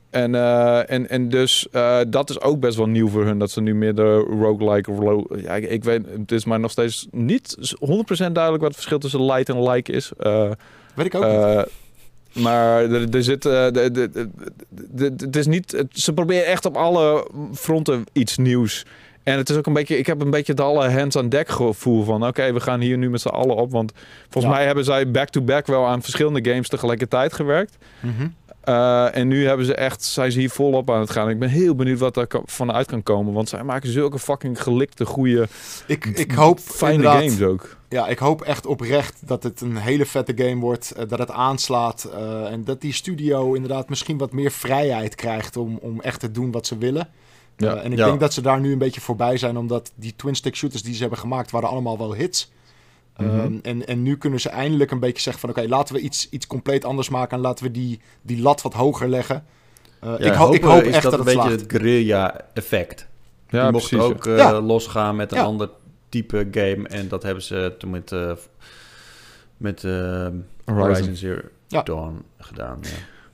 [0.09, 3.51] En, uh, en, en dus uh, dat is ook best wel nieuw voor hun, dat
[3.51, 4.91] ze nu meer de roguelike...
[4.91, 7.65] Ro ja, ik, ik, weet, het is maar nog steeds niet 100%
[8.31, 10.11] duidelijk wat het verschil tussen light en like is.
[10.19, 10.51] Uh,
[10.95, 11.65] weet ik ook niet.
[12.43, 13.43] Maar er, er zit...
[13.43, 15.71] Het is niet...
[15.71, 18.85] Het, ze proberen echt op alle fronten iets nieuws.
[19.23, 21.49] En het is ook een beetje, ik heb een beetje het alle hands aan deck
[21.49, 23.71] gevoel van, oké, we gaan hier nu met z'n allen op.
[23.71, 23.91] Want
[24.29, 24.59] volgens ja.
[24.59, 27.77] mij hebben zij back-to-back -back wel aan verschillende games tegelijkertijd gewerkt.
[27.99, 28.35] Mm -hmm.
[28.69, 31.29] Uh, en nu hebben ze echt, zijn ze hier volop aan het gaan.
[31.29, 33.33] Ik ben heel benieuwd wat daar vanuit kan komen.
[33.33, 35.47] Want zij maken zulke fucking gelikte, goede,
[35.87, 37.77] ik, ik hoop fijne games ook.
[37.89, 40.93] Ja, ik hoop echt oprecht dat het een hele vette game wordt.
[40.97, 42.09] Uh, dat het aanslaat.
[42.13, 46.31] Uh, en dat die studio inderdaad misschien wat meer vrijheid krijgt om, om echt te
[46.31, 47.09] doen wat ze willen.
[47.59, 47.75] Ja.
[47.75, 48.05] en ik ja.
[48.05, 49.57] denk dat ze daar nu een beetje voorbij zijn.
[49.57, 52.51] Omdat die twin-stick shooters die ze hebben gemaakt, waren allemaal wel hits.
[53.17, 53.39] Mm-hmm.
[53.39, 55.49] Um, en, en nu kunnen ze eindelijk een beetje zeggen van...
[55.49, 57.37] oké, okay, laten we iets, iets compleet anders maken...
[57.37, 59.45] en laten we die, die lat wat hoger leggen.
[60.03, 63.07] Uh, ja, ik, ho ik hoop echt dat, dat het een beetje het guerrilla-effect.
[63.49, 64.61] Ja, Die mochten ook uh, ja.
[64.61, 65.43] losgaan met een ja.
[65.43, 65.69] ander
[66.09, 66.87] type game...
[66.87, 68.31] en dat hebben ze toen met, uh,
[69.57, 70.43] met Horizon.
[70.65, 72.79] Horizon Zero Dawn gedaan.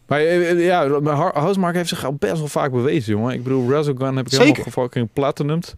[0.07, 1.01] Maar ja,
[1.33, 3.33] Housemark heeft zich al best wel vaak bewezen, jongen.
[3.33, 4.47] Ik bedoel, Resogun heb ik Zeker.
[4.47, 5.75] helemaal fucking platinumd.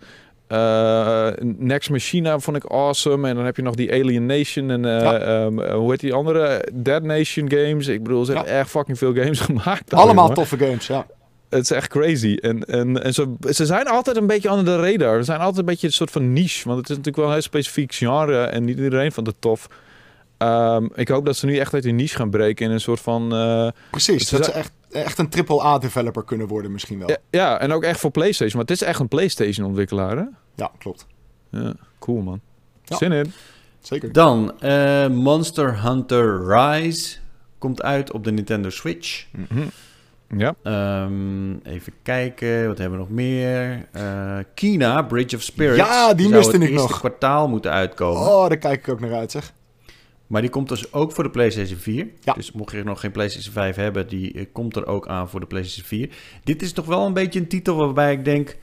[0.49, 3.27] Uh, Next Machina vond ik awesome.
[3.27, 5.43] En dan heb je nog die Alien Nation en uh, ja.
[5.43, 6.67] um, hoe heet die andere?
[6.73, 7.87] Dead Nation games.
[7.87, 8.37] Ik bedoel, ze ja.
[8.37, 9.93] hebben echt fucking veel games gemaakt.
[9.93, 11.05] Allemaal toffe games, ja.
[11.49, 12.35] Het is echt crazy.
[12.41, 15.17] En, en, en ze, ze zijn altijd een beetje onder de radar.
[15.17, 16.67] Ze zijn altijd een beetje een soort van niche.
[16.67, 18.43] Want het is natuurlijk wel een heel specifiek genre.
[18.43, 19.67] En niet iedereen van de tof.
[20.37, 22.99] Um, ik hoop dat ze nu echt uit die niche gaan breken in een soort
[22.99, 23.35] van...
[23.35, 27.09] Uh, Precies, dat ze echt, echt een AAA-developer kunnen worden misschien wel.
[27.09, 28.57] Ja, ja, en ook echt voor PlayStation.
[28.57, 30.23] Maar het is echt een PlayStation-ontwikkelaar, hè?
[30.55, 31.05] Ja, klopt.
[31.49, 32.39] Ja, cool man.
[32.83, 32.97] Ja.
[32.97, 33.33] Zin in.
[33.79, 34.11] Zeker.
[34.11, 37.17] Dan uh, Monster Hunter Rise
[37.57, 39.25] komt uit op de Nintendo Switch.
[39.31, 39.69] Mm -hmm.
[40.37, 40.55] Ja.
[41.03, 43.87] Um, even kijken, wat hebben we nog meer?
[43.95, 45.77] Uh, Kina, Bridge of Spirits.
[45.77, 46.99] Ja, die miste ik nog.
[46.99, 48.21] kwartaal moeten uitkomen.
[48.21, 49.53] Oh, daar kijk ik ook naar uit, zeg.
[50.27, 52.07] Maar die komt dus ook voor de PlayStation 4.
[52.23, 52.33] Ja.
[52.33, 55.39] Dus mocht je nog geen PlayStation 5 hebben, die uh, komt er ook aan voor
[55.39, 56.09] de PlayStation 4.
[56.43, 58.57] Dit is toch wel een beetje een titel waarbij ik denk...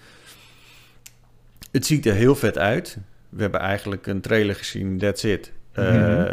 [1.70, 2.98] Het ziet er heel vet uit.
[3.28, 5.52] We hebben eigenlijk een trailer gezien, that's it.
[5.76, 6.20] Mm -hmm.
[6.20, 6.26] uh,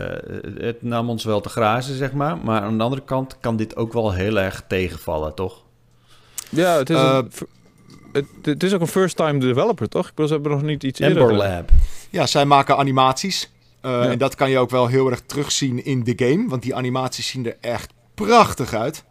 [0.57, 2.37] het nam ons wel te grazen, zeg maar.
[2.37, 5.63] Maar aan de andere kant kan dit ook wel heel erg tegenvallen, toch?
[6.49, 7.47] Ja, het is, uh, een,
[8.11, 10.05] het, het, is ook een first-time developer, toch?
[10.07, 11.37] Ik bedoel, ze hebben nog niet iets Ember eerder...
[11.37, 11.69] Lab.
[12.09, 13.50] Ja, zij maken animaties.
[13.81, 14.09] Uh, ja.
[14.09, 16.47] En dat kan je ook wel heel erg terugzien in de game.
[16.47, 19.03] Want die animaties zien er echt prachtig uit.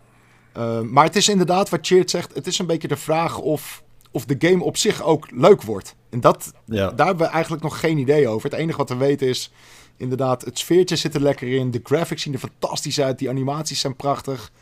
[0.56, 2.34] Uh, maar het is inderdaad wat Cheert zegt.
[2.34, 5.94] Het is een beetje de vraag of, of de game op zich ook leuk wordt.
[6.10, 8.50] En dat, daar hebben we eigenlijk nog geen idee over.
[8.50, 9.52] Het enige wat we weten is
[9.96, 11.70] inderdaad, het sfeertje zit er lekker in.
[11.70, 13.18] De graphics zien er fantastisch uit.
[13.18, 14.52] Die animaties zijn prachtig.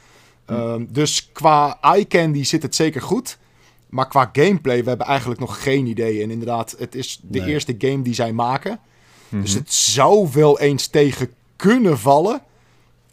[0.47, 0.53] Hm.
[0.53, 3.39] Ehm, dus qua eye candy zit het zeker goed.
[3.89, 6.23] Maar qua gameplay, we hebben eigenlijk nog geen idee.
[6.23, 8.81] En inderdaad, het is de eerste game die zij maken.
[9.29, 9.59] Dus mhm.
[9.59, 12.43] het zou wel eens tegen kunnen vallen.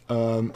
[0.06, 0.46] Ehm,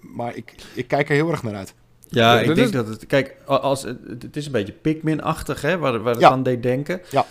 [0.00, 1.74] maar ik, ik kijk er heel erg naar uit.
[2.08, 3.06] Ja, ik denk dat het...
[3.06, 7.00] Kijk, als, het is een beetje Pikmin-achtig, hè, waar, waar het aan deed denken.
[7.10, 7.26] Ja.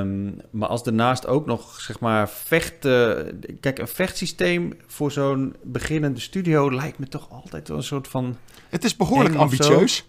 [0.00, 3.40] Um, maar als daarnaast ook nog, zeg maar, vechten...
[3.60, 8.36] Kijk, een vechtsysteem voor zo'n beginnende studio lijkt me toch altijd wel een soort van...
[8.68, 10.04] Het is behoorlijk ambitieus.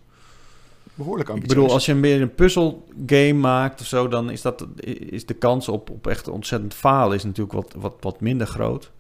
[1.00, 1.52] Behoorlijk ambitieus.
[1.52, 4.08] Ik bedoel, als je meer een puzzelgame maakt of zo...
[4.08, 4.66] dan is, dat,
[5.10, 8.92] is de kans op, op echt ontzettend falen is natuurlijk wat, wat, wat minder groot.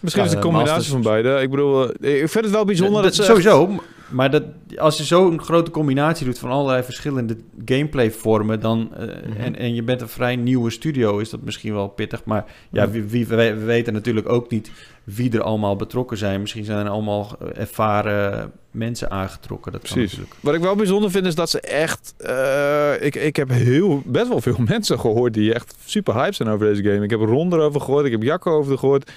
[0.00, 1.40] Misschien is het een combinatie van beide.
[1.40, 3.22] Ik bedoel, eh, ik vind het wel bijzonder dat, dat ze...
[3.22, 4.42] Sowieso, maar dat,
[4.76, 9.36] als je zo'n grote combinatie doet van allerlei verschillende gameplay vormen, dan, uh, mm-hmm.
[9.36, 12.24] en, en je bent een vrij nieuwe studio, is dat misschien wel pittig.
[12.24, 14.70] Maar ja, wie, wie, we, weten natuurlijk ook niet
[15.04, 16.40] wie er allemaal betrokken zijn.
[16.40, 19.72] Misschien zijn er allemaal ervaren mensen aangetrokken.
[19.72, 20.20] Dat Precies.
[20.40, 22.14] Wat ik wel bijzonder vind is dat ze echt...
[22.20, 26.48] Uh, ik, ik heb heel, best wel veel mensen gehoord die echt super hype zijn
[26.48, 27.04] over deze game.
[27.04, 29.10] Ik heb Ron erover gehoord, ik heb Jacco over gehoord.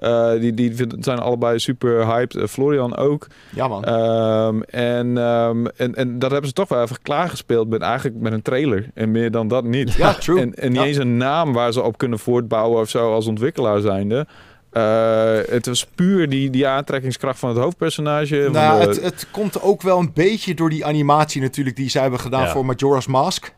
[0.00, 2.34] Uh, die, die zijn allebei super hyped.
[2.34, 3.26] Uh, Florian ook.
[3.54, 3.88] Ja, man.
[3.88, 8.32] Um, en, um, en, en dat hebben ze toch wel even klaargespeeld met eigenlijk met
[8.32, 8.90] een trailer.
[8.94, 9.94] En meer dan dat niet.
[9.94, 10.40] Ja, true.
[10.40, 13.80] En, en niet eens een naam waar ze op kunnen voortbouwen of zo als ontwikkelaar
[13.80, 14.26] zijnde.
[14.72, 18.48] Uh, het was puur die, die aantrekkingskracht van het hoofdpersonage.
[18.52, 22.20] Nou, het, het komt ook wel een beetje door die animatie natuurlijk die zij hebben
[22.20, 23.54] gedaan voor Majora's Mask.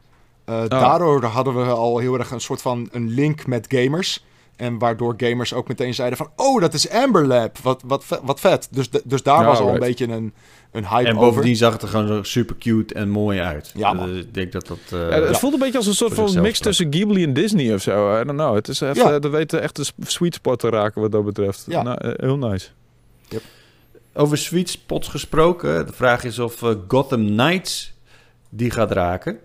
[0.47, 4.25] Uh, Daardoor hadden we al heel erg een soort van een link met gamers.
[4.61, 6.31] En waardoor gamers ook meteen zeiden van...
[6.37, 7.59] Oh, dat is Amber Lab.
[7.59, 8.69] Wat, wat, wat vet.
[8.71, 10.33] Dus, dus daar was al een beetje een,
[10.73, 13.73] een hype En bovendien zag het er gewoon super cute en mooi uit.
[13.75, 14.79] Ja, dus ik denk dat dat...
[14.93, 17.75] Uh, ja, het voelt een beetje als een soort van mix tussen Ghibli en Disney
[17.75, 18.21] of zo.
[18.21, 18.55] I don't know.
[18.55, 19.19] Het is echt, ja.
[19.19, 21.65] dat weten echt de sweet spot te raken wat dat betreft.
[21.67, 21.83] Ja.
[21.83, 22.69] Nou, eh, heel nice.
[23.29, 23.43] Yep.
[24.15, 25.87] Over sweet spots gesproken.
[25.87, 27.93] De vraag is of uh, Gotham Knights
[28.49, 29.39] die gaat raken.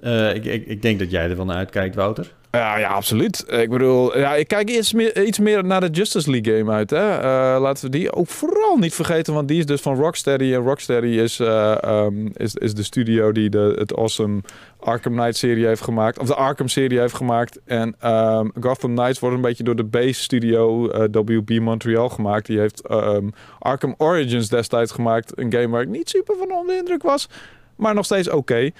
[0.00, 2.36] uh, ik, ik, ik denk dat jij er wel naar uitkijkt, Wouter.
[2.50, 3.44] Ja, ja, absoluut.
[3.48, 6.90] Ik bedoel, ja, ik kijk iets meer, iets meer naar de Justice League game uit.
[6.90, 7.16] Hè.
[7.16, 10.52] Uh, laten we die ook vooral niet vergeten, want die is dus van Rocksteady.
[10.52, 14.40] En Rocksteady is, uh, um, is, is de studio die de, het awesome
[14.80, 16.18] Arkham Knight serie heeft gemaakt.
[16.18, 17.60] Of de Arkham serie heeft gemaakt.
[17.64, 22.46] En um, Gotham Knights wordt een beetje door de base studio uh, WB Montreal gemaakt.
[22.46, 25.38] Die heeft um, Arkham Origins destijds gemaakt.
[25.38, 27.28] Een game waar ik niet super van onder de indruk was.
[27.76, 28.36] Maar nog steeds oké.
[28.36, 28.72] Okay.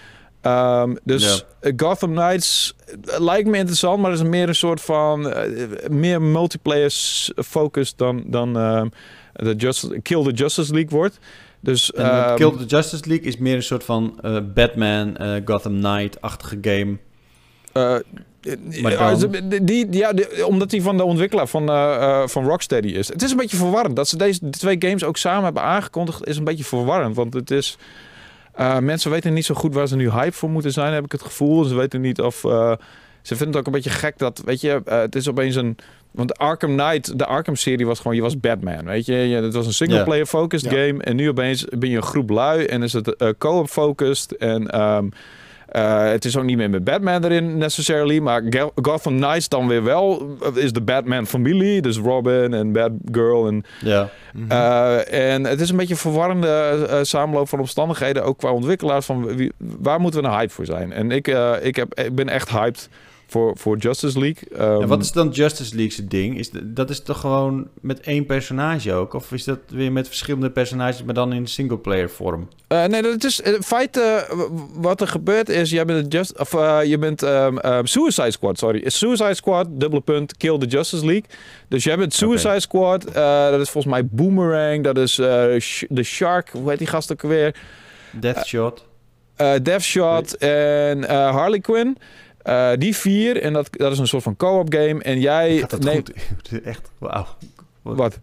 [0.48, 1.72] Um, dus ja.
[1.76, 5.36] Gotham Knights eh, lijkt me interessant, maar is meer een soort van uh,
[5.90, 6.92] meer multiplayer
[7.44, 8.82] focus dan, dan uh,
[9.32, 11.18] de Just, Kill the Justice League wordt.
[11.60, 14.20] Dus, um, Kill the Justice League is meer een soort van
[14.54, 16.96] Batman, Gotham Knight-achtige game.
[18.82, 19.42] Maar dan...
[19.62, 20.12] die, ja,
[20.44, 21.66] omdat hij van de ontwikkelaar van,
[22.28, 23.08] van Rocksteady is.
[23.08, 23.96] Het is een beetje verwarrend.
[23.96, 27.16] Dat ze deze twee games ook samen hebben aangekondigd, is een beetje verwarrend.
[27.16, 27.78] Want het is.
[28.60, 31.12] Uh, mensen weten niet zo goed waar ze nu hype voor moeten zijn, heb ik
[31.12, 31.64] het gevoel.
[31.64, 32.44] Ze weten niet of...
[32.44, 32.72] Uh,
[33.22, 35.76] ze vinden het ook een beetje gek dat, weet je, uh, het is opeens een...
[36.10, 39.12] Want Arkham Knight, de Arkham-serie was gewoon, je was Batman, weet je.
[39.12, 41.02] Het was een single-player focused game.
[41.02, 44.36] En nu opeens ben je een groep lui en is het co-op focused.
[44.36, 45.12] En um,
[45.72, 48.42] uh, het is ook niet meer met Batman erin necessarily, maar
[48.82, 54.08] Gotham Knights dan weer wel is de Batman-familie, dus Robin en Batgirl en ja.
[54.48, 59.06] Uh, en het is een beetje een verwarrende uh, samenloop van omstandigheden, ook qua ontwikkelaars
[59.06, 60.92] van wie, waar moeten we een hype voor zijn?
[60.92, 61.28] En ik,
[61.62, 62.88] ik, heb, ik ben echt hyped
[63.30, 64.72] voor, voor Justice League.
[64.74, 66.38] Um, en wat is dan Justice League's ding?
[66.38, 69.14] Is dat is toch gewoon met één personage ook?
[69.14, 72.48] Of is dat weer met verschillende personages, maar dan in single-player vorm?
[72.68, 74.26] Uh, nee, dat is in feite
[74.72, 78.58] wat er gebeurt is, jij bent, just, of, uh, je bent um, um, Suicide Squad,
[78.58, 78.82] sorry.
[78.90, 81.24] Suicide Squad, dubbele punt, Kill the Justice League.
[81.68, 82.60] Dus jij bent Suicide okay.
[82.60, 83.14] Squad,
[83.52, 87.54] dat is volgens mij Boomerang, dat is The Shark, hoe heet die gast ook weer?
[88.12, 88.86] Deathshot.
[89.62, 91.98] Deathshot en Harley Quinn.
[92.48, 95.02] Uh, die vier, en dat, dat is een soort van co-op game.
[95.02, 95.58] En jij...
[95.58, 96.12] Gaat dat nee, goed?
[96.64, 97.26] Echt, wauw.
[97.82, 98.18] Wat?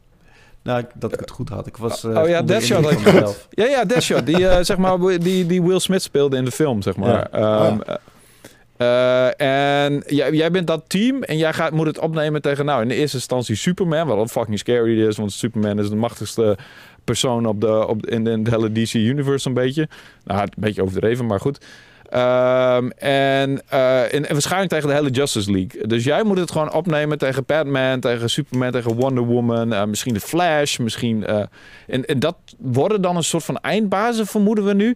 [0.64, 1.68] Nou, dat ik het goed had.
[1.68, 2.04] Ik was.
[2.04, 3.48] Uh, oh ja, Deathshot had je goed.
[3.50, 4.26] Ja, ja, Deathshot.
[4.26, 7.28] Die, uh, zeg maar, die, die Will Smith speelde in de film, zeg maar.
[7.32, 7.68] Ja.
[7.68, 7.82] Um,
[8.78, 12.82] uh, en jij, jij bent dat team en jij gaat, moet het opnemen tegen, nou,
[12.82, 16.58] in de eerste instantie Superman, wat fucking scary is, want Superman is de machtigste
[17.04, 19.88] persoon op de, op, in, in de hele DC Universe een beetje.
[20.24, 21.66] Nou, een beetje overdreven, maar goed.
[22.16, 25.88] Um, en, uh, en, waarschijnlijk tegen de hele Justice League.
[25.88, 30.14] Dus jij moet het gewoon opnemen tegen Batman, tegen Superman, tegen Wonder Woman, uh, misschien
[30.14, 31.24] de Flash, misschien.
[31.30, 31.44] Uh,
[31.88, 34.96] en, en dat worden dan een soort van eindbazen, vermoeden we nu.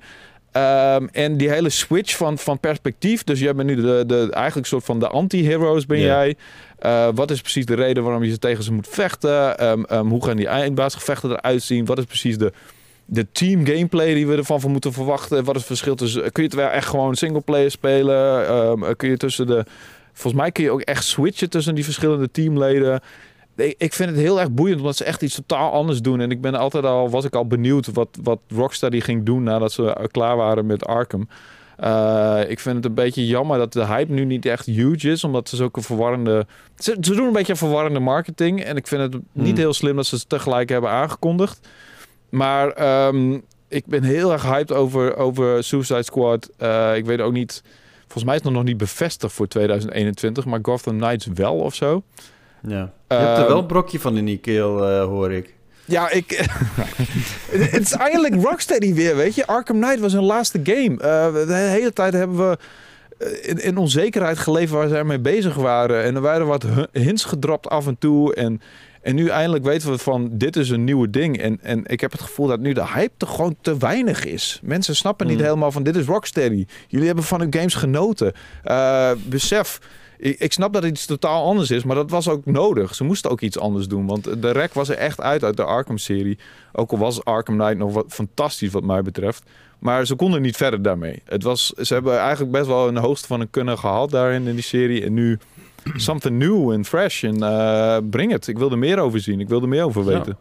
[0.52, 3.24] Ehm, en die hele switch van, van perspectief.
[3.24, 6.36] Dus jij bent nu de, de, eigenlijk soort van de anti-heroes ben jij.
[7.14, 9.68] Wat is precies de reden waarom je tegen ze moet vechten?
[9.92, 11.86] Um, hoe gaan die eindbaasgevechten eruit zien?
[11.86, 12.52] Wat is precies de,
[13.10, 15.44] de team gameplay die we ervan van moeten verwachten?
[15.44, 16.22] Wat is het verschil tussen...
[16.32, 18.52] Kun je het wel echt gewoon singleplayer spelen?
[18.56, 19.66] Um, kun je tussen de...
[20.14, 23.02] Volgens mij kun je ook echt switchen tussen die verschillende teamleden
[23.78, 26.22] ik vind het heel erg boeiend omdat ze echt iets totaal anders doen.
[26.22, 29.72] En ik ben altijd al, was ik al benieuwd wat, wat Rocksteady ging doen nadat
[29.72, 31.28] ze klaar waren met Arkham.
[31.84, 35.24] Uh, ik vind het een beetje jammer dat de hype nu niet echt huge is,
[35.24, 36.46] omdat ze zulke verwarrende.
[36.78, 38.64] Ze, ze doen een beetje verwarrende marketing.
[38.64, 39.58] En ik vind het niet hmm.
[39.58, 41.68] heel slim dat ze het tegelijk hebben aangekondigd.
[42.30, 46.50] Maar um, ik ben heel erg hyped over, over Suicide Squad.
[46.60, 47.64] Uh, ik weet ook niet.
[48.00, 52.04] Volgens mij is het nog niet bevestigd voor 2021, maar Gotham Knights wel of zo.
[52.68, 52.92] Ja.
[53.08, 55.54] Je hebt er wel een brokje van in die keel, uh, hoor ik.
[55.86, 56.32] Ja, ik...
[57.72, 59.48] het is eigenlijk Rocksteady weer, weet je.
[59.48, 60.92] Arkham Knight was hun laatste game.
[60.92, 62.58] Uh, de hele tijd hebben we
[63.18, 66.04] eh, in, in, onzekerheid geleefd waar ze ermee bezig waren.
[66.04, 68.36] En er waren wat hints gedropt af en toe.
[68.36, 68.62] En,
[69.02, 71.38] en nu eindelijk weten we van, dit is een nieuwe ding.
[71.38, 74.60] En, en ik heb het gevoel dat nu de hype er gewoon te weinig is.
[74.64, 75.44] Mensen snappen niet mm.
[75.44, 76.66] helemaal van, dit is Rocksteady.
[76.88, 78.34] Jullie hebben van hun games genoten.
[78.66, 79.80] Uh, besef
[80.20, 82.96] ik, ik, snap dat het iets totaal anders is, maar dat was ook nodig.
[82.96, 85.64] Ze moesten ook iets anders doen, want de rek was er echt uit uit de
[85.64, 86.38] Arkham-serie.
[86.72, 89.44] Ook al was Arkham Knight nog wat fantastisch wat mij betreft.
[89.80, 91.22] Maar ze konden niet verder daarmee.
[91.26, 94.54] Het was, ze hebben eigenlijk best wel een hoogste van een kunnen gehad daarin in
[94.54, 95.04] die serie.
[95.04, 95.40] En nu
[95.96, 97.24] something new and fresh.
[97.24, 98.48] En uh, breng het.
[98.48, 99.40] Ik wil er meer over zien.
[99.40, 100.38] Ik wil er meer over weten.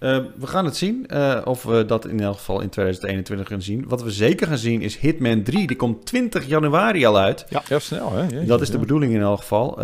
[0.00, 3.62] Uh, we gaan het zien uh, of we dat in elk geval in 2021 gaan
[3.62, 3.84] zien.
[3.88, 5.66] Wat we zeker gaan zien is Hitman 3.
[5.66, 7.46] Die komt 20 januari al uit.
[7.48, 8.44] Ja, ja snel hè.
[8.44, 9.78] dat is de bedoeling in elk geval.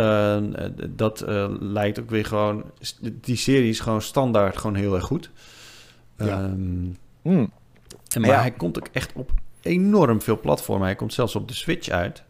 [0.89, 1.24] Dat
[1.61, 2.64] lijkt ook weer gewoon...
[3.20, 5.30] Die serie is gewoon standaard gewoon heel erg goed.
[6.16, 6.43] Ja.
[6.43, 7.51] Um, mm.
[8.20, 8.41] Maar ja.
[8.41, 9.30] hij komt ook echt op
[9.62, 10.87] enorm veel platformen.
[10.87, 12.22] Hij komt zelfs op de Switch uit.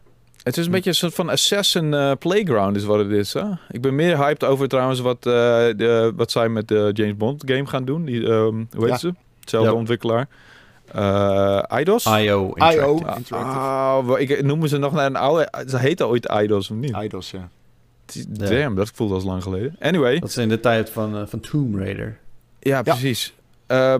[0.43, 3.33] Het is een beetje een soort van Assassin uh, Playground is wat het is.
[3.33, 3.43] Hè?
[3.69, 5.33] Ik ben meer hyped over trouwens wat, uh,
[5.75, 8.05] de, wat zij met de James Bond game gaan doen.
[8.05, 9.13] Die, um, hoe heet ze?
[9.39, 10.27] Hetzelfde ontwikkelaar.
[10.95, 12.05] Uh, IDOS?
[12.05, 13.35] IO Interactive.
[13.35, 15.65] Ah, ik noem ze nog naar een oude...
[15.67, 16.95] Ze heette ooit IDOS, of niet?
[17.03, 17.49] IDOS, ja.
[18.27, 19.75] Damn, dat voelde als lang geleden.
[19.79, 20.19] Anyway.
[20.19, 22.17] Dat is in de tijd van, van Tomb Raider.
[22.59, 23.33] Ja, precies.
[23.67, 23.99] Ja.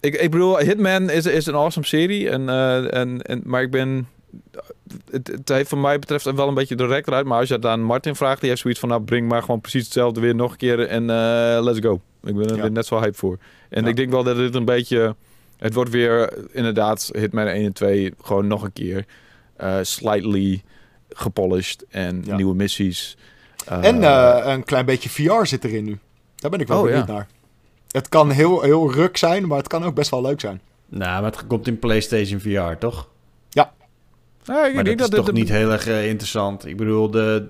[0.00, 2.30] ik, ik bedoel, Hitman is, is een awesome serie.
[2.30, 2.48] En,
[2.90, 4.08] en, en, maar ik ben
[5.10, 7.26] het, het, heeft van mij betreft wel een beetje de rek eruit.
[7.26, 8.88] Maar als je het aan Martin vraagt, die heeft zoiets van...
[8.88, 12.00] nou, breng maar gewoon precies hetzelfde weer nog een keer en uh, let's go.
[12.22, 13.38] Ik ben er net zo hype voor.
[13.68, 15.16] En ik denk wel dat dit een beetje...
[15.56, 19.04] Het wordt weer inderdaad Hitman 1 en 2 gewoon nog een keer
[19.60, 20.62] uh, slightly
[21.08, 23.16] gepolished en nieuwe missies.
[23.72, 24.02] Uh, en
[24.50, 25.98] een klein beetje VR zit erin nu.
[26.36, 27.26] Daar ben ik wel oh, benieuwd naar.
[27.90, 30.60] Het kan heel, heel ruk zijn, maar het kan ook best wel leuk zijn.
[30.88, 33.08] Nou, maar het komt in PlayStation VR, toch?
[34.50, 36.66] Ja, ja, ik maar denk dat, is toch niet heel erg uh, interessant.
[36.66, 37.48] Ik bedoel, de,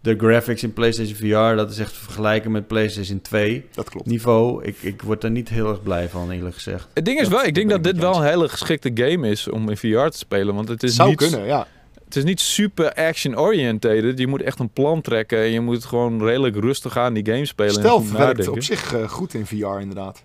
[0.00, 4.06] de graphics in PlayStation VR, dat is echt te vergelijken met PlayStation 2 dat klopt.
[4.06, 4.64] niveau.
[4.64, 6.88] Ik, ik word daar niet heel erg blij van, eerlijk gezegd.
[6.94, 9.68] Het ding is wel, ik denk dat dit wel een hele geschikte game is om
[9.68, 10.54] in VR te spelen.
[10.54, 11.66] Want het is Zou niet, kunnen, ja.
[12.04, 14.18] Het is niet super action-oriented.
[14.18, 17.44] Je moet echt een plan trekken en je moet gewoon redelijk rustig aan die game
[17.44, 17.72] spelen.
[17.72, 20.24] Stel, werkt op zich uh, goed in VR inderdaad.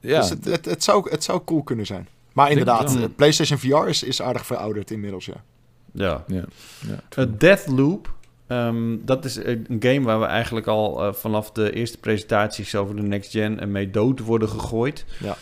[0.00, 0.20] Ja.
[0.20, 2.08] Dus het, het, het, zou, het zou cool kunnen zijn.
[2.36, 5.42] Maar inderdaad, PlayStation VR is, is aardig verouderd inmiddels, ja.
[5.92, 6.24] Ja.
[6.26, 6.44] ja.
[7.16, 8.14] ja Deathloop,
[8.48, 12.96] um, dat is een game waar we eigenlijk al uh, vanaf de eerste presentaties over
[12.96, 15.04] de next gen en mee dood worden gegooid.
[15.18, 15.36] Ja.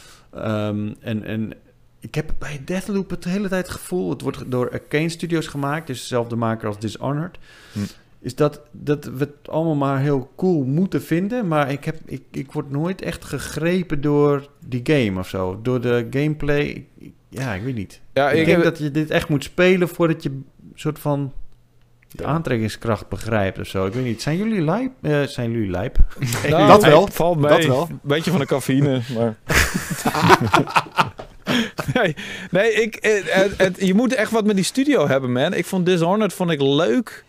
[0.68, 1.52] Um, en, en
[2.00, 5.46] ik heb bij Deathloop het de hele tijd het gevoel, het wordt door Arcane Studios
[5.46, 7.38] gemaakt, dus dezelfde maker als Dishonored.
[7.72, 7.80] Hm
[8.24, 11.48] is dat, dat we het allemaal maar heel cool moeten vinden.
[11.48, 15.58] Maar ik, heb, ik, ik word nooit echt gegrepen door die game of zo.
[15.62, 16.86] Door de gameplay.
[17.28, 18.00] ja, ik weet niet.
[18.12, 21.32] Ja, ik, denk dat je dit echt moet spelen voordat je een soort van
[22.10, 23.86] de aantrekkingskracht begrijpt of zo.
[23.86, 24.22] Ik weet niet.
[24.22, 24.92] Zijn jullie lijp?
[25.00, 25.96] Uh, zijn jullie lijp?
[26.48, 27.06] Nou, dat wel.
[27.06, 27.50] Valt mee.
[27.50, 27.88] Dat wel.
[28.02, 29.36] Beetje van de cafeïne, maar...
[31.94, 32.16] nee,
[32.50, 32.98] nee ik,
[33.56, 35.54] het, je moet echt wat met die studio hebben, man.
[35.54, 37.24] Ik vond Dishonored vond ik leuk.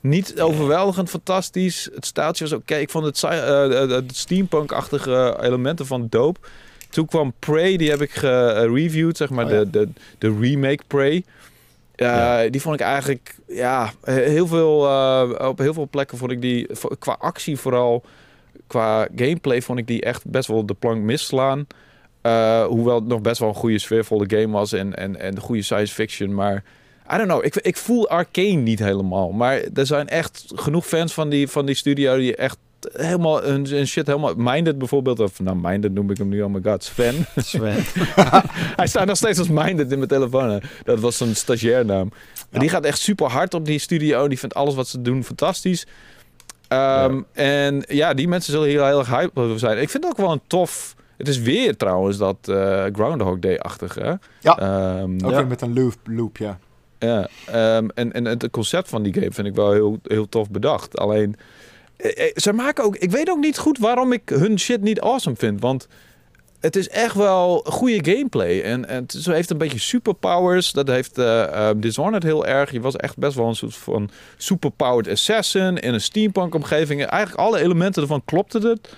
[0.00, 1.88] Niet overweldigend fantastisch.
[1.94, 2.74] Het staaltje was oké.
[2.74, 6.40] Ik vond het, uh, het steampunk-achtige elementen van dope.
[6.90, 9.88] Toen kwam Prey, die heb ik gereviewd, zeg maar, oh, de, de,
[10.18, 11.24] de remake Prey.
[11.96, 12.48] Ja.
[12.48, 14.78] Die vond ik eigenlijk, ja, heel veel,
[15.48, 16.68] op heel veel plekken vond ik die,
[16.98, 18.04] qua actie vooral,
[18.66, 21.66] qua gameplay vond ik die echt best wel de plank misslaan.
[22.68, 25.62] hoewel het nog best wel een goede sfeervolle game was en, en, en de goede
[25.62, 26.64] science fiction, maar
[27.12, 27.44] I don't know.
[27.44, 29.30] Ik, ik voel Arcane niet helemaal.
[29.30, 32.58] Maar er zijn echt genoeg fans van die, van die studio die echt
[32.92, 34.34] helemaal een, shit helemaal...
[34.36, 37.26] Minded bijvoorbeeld, of nou Minded noem ik hem nu, oh my god, Sven.
[37.36, 37.76] Sven.
[38.76, 40.62] Hij staat nog steeds als Minded in mijn telefoon.
[40.84, 42.12] Dat was zijn stagiairnaam.
[42.50, 42.58] Ja.
[42.58, 44.28] Die gaat echt super hard op die studio.
[44.28, 45.86] Die vindt alles wat ze doen fantastisch.
[46.68, 49.80] Ehm, en ja, die mensen zullen hier heel erg hype over zijn.
[49.80, 50.94] Ik vind het ook wel een tof...
[51.16, 54.18] Het is weer trouwens dat uh, Groundhog Day-achtige.
[54.40, 56.58] Ja, um, ook weer met een loop, loop ja.
[57.00, 57.28] Ja,
[57.76, 60.98] um, en, en het concept van die game vind ik wel heel, heel tof bedacht.
[60.98, 61.36] Alleen,
[61.96, 62.96] eh, eh, ze maken ook...
[62.96, 65.60] Ik weet ook niet goed waarom ik hun shit niet awesome vind.
[65.60, 65.88] Want
[66.60, 68.62] het is echt wel goede gameplay.
[68.62, 70.72] En, en zo heeft een beetje superpowers.
[70.72, 72.70] Dat heeft uh, Dishonored heel erg.
[72.72, 77.04] Je was echt best wel een soort van superpowered assassin in een steampunk omgeving.
[77.04, 78.88] Eigenlijk alle elementen ervan klopten het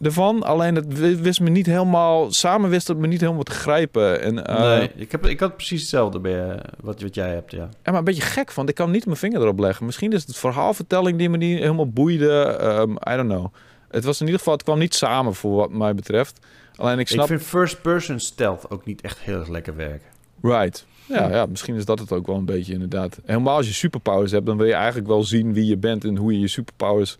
[0.00, 0.42] ervan.
[0.42, 2.32] Alleen het wist me niet helemaal...
[2.32, 4.22] Samen wist het me niet helemaal te grijpen.
[4.22, 7.62] En, uh, nee, ik, heb, ik had precies hetzelfde bij wat, wat jij hebt, ja.
[7.62, 8.68] En maar een beetje gek van.
[8.68, 9.86] Ik kan niet mijn vinger erop leggen.
[9.86, 12.58] Misschien is het verhaalvertelling die me niet helemaal boeide.
[12.62, 13.46] Um, I don't know.
[13.90, 14.54] Het was in ieder geval...
[14.54, 16.38] Het kwam niet samen voor wat mij betreft.
[16.76, 17.20] Alleen ik snap...
[17.20, 20.08] Ik vind first-person stealth ook niet echt heel erg lekker werken.
[20.42, 20.86] Right.
[21.06, 23.18] Ja, ja, misschien is dat het ook wel een beetje inderdaad.
[23.24, 26.16] Helemaal als je superpowers hebt, dan wil je eigenlijk wel zien wie je bent en
[26.16, 27.16] hoe je je superpowers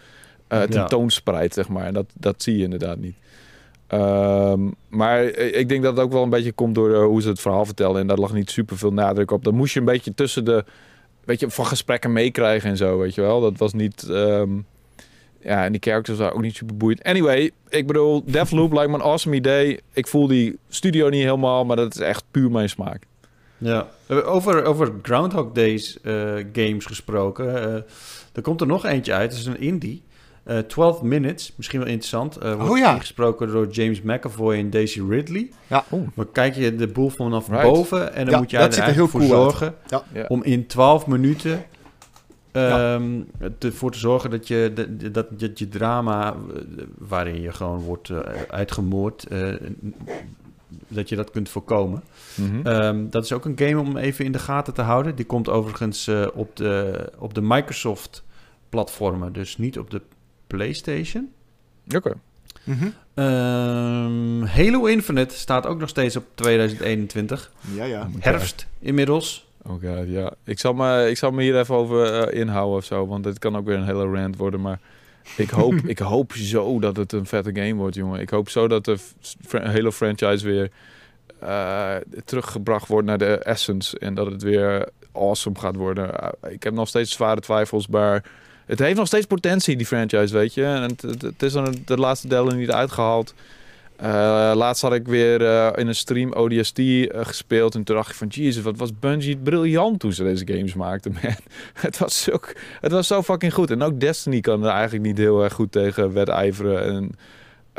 [0.52, 1.86] uh, tentoonspreidt, zeg maar.
[1.86, 3.16] En dat, dat zie je inderdaad niet.
[3.86, 7.28] Ehm, maar ik denk dat het ook wel een beetje komt door uh, hoe ze
[7.28, 8.00] het verhaal vertellen.
[8.00, 9.44] En daar lag niet super veel nadruk op.
[9.44, 10.64] Dan moest je een beetje tussen de,
[11.24, 13.40] weet je, van gesprekken meekrijgen en zo, weet je wel.
[13.40, 14.50] Dat was niet, ehm,
[15.40, 17.02] ja, en die characters waren ook niet super boeiend.
[17.02, 19.80] Anyway, ik bedoel, Deathloop lijkt me een awesome idee.
[19.92, 23.06] Ik voel die studio niet helemaal, maar dat is echt puur mijn smaak.
[23.58, 27.46] Ja, over, over Groundhog Days uh, games gesproken.
[27.46, 27.74] Uh,
[28.32, 30.02] er komt er nog eentje uit, dat is een indie.
[30.50, 32.42] Uh, eh, 12 Minutes, misschien wel interessant.
[32.42, 32.98] Uh, wordt oh, ja.
[32.98, 35.50] gesproken door James McAvoy en Daisy Ridley.
[35.66, 35.84] Ja.
[36.14, 39.74] Maar kijk je de boel vanaf boven en dan moet je er eigenlijk voor zorgen
[39.86, 40.24] ja.
[40.28, 41.64] om in 12 minuten
[42.52, 44.72] um, ervoor te zorgen dat je,
[45.12, 46.36] dat, dat, je drama,
[46.98, 48.18] waarin je gewoon wordt uh,
[48.48, 49.26] uitgemoord,
[50.88, 52.02] dat je dat kunt voorkomen.
[52.34, 53.10] Mm -hmm.
[53.10, 55.14] dat is ook een game om even in de gaten te houden.
[55.14, 58.24] Die komt overigens op, de, op de Microsoft
[58.68, 60.00] platformen, dus niet op de
[60.50, 61.32] PlayStation.
[61.96, 62.12] Oké.
[62.64, 62.88] Mhm.
[63.14, 67.52] Ehm, Halo Infinite staat ook nog steeds op 2021.
[67.74, 68.10] Ja, ja.
[68.18, 69.48] Herfst inmiddels.
[69.62, 70.32] Oh god, ja.
[70.44, 73.38] Ik zal, me, ik zal me hier even over uh, inhouden of zo, want dit
[73.38, 74.60] kan ook weer een hele rant worden.
[74.60, 74.80] Maar
[75.36, 78.20] ik hoop, ik hoop zo dat het een vette game wordt, jongen.
[78.20, 78.98] Ik hoop zo dat de
[79.50, 80.70] hele franchise weer
[81.42, 83.98] uh, teruggebracht wordt naar de essence.
[83.98, 86.10] En dat het weer awesome gaat worden.
[86.44, 88.24] Uh, ik heb nog steeds zware twijfels, maar
[88.70, 90.64] het heeft nog steeds potentie, die franchise, weet je.
[90.64, 93.34] En het, het, is dan de laatste delen niet uitgehaald.
[94.02, 94.06] Uh,
[94.54, 97.74] laatst had ik weer uh, in een stream ODST uh, eh, gespeeld.
[97.74, 101.12] En toen dacht ik van, jezus, wat was Bungie briljant toen ze deze games maakten,
[101.22, 101.34] man.
[101.86, 102.32] het, was zo,
[102.80, 103.70] het was zo fucking goed.
[103.70, 106.84] En ook Destiny kan er eigenlijk niet heel erg goed tegen wedijveren.
[106.84, 107.10] En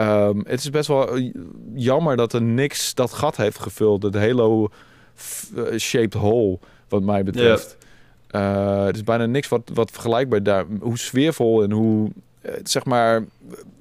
[0.07, 1.31] um, het is best wel
[1.73, 4.03] jammer dat er niks dat gat heeft gevuld.
[4.03, 7.77] Het Halo-shaped hole, wat mij betreft.
[8.36, 10.66] Uh, er is bijna niks wat, wat vergelijkbaar daar.
[10.80, 12.12] Hoe sfeervol en hoe,
[12.45, 13.24] uh, zeg maar,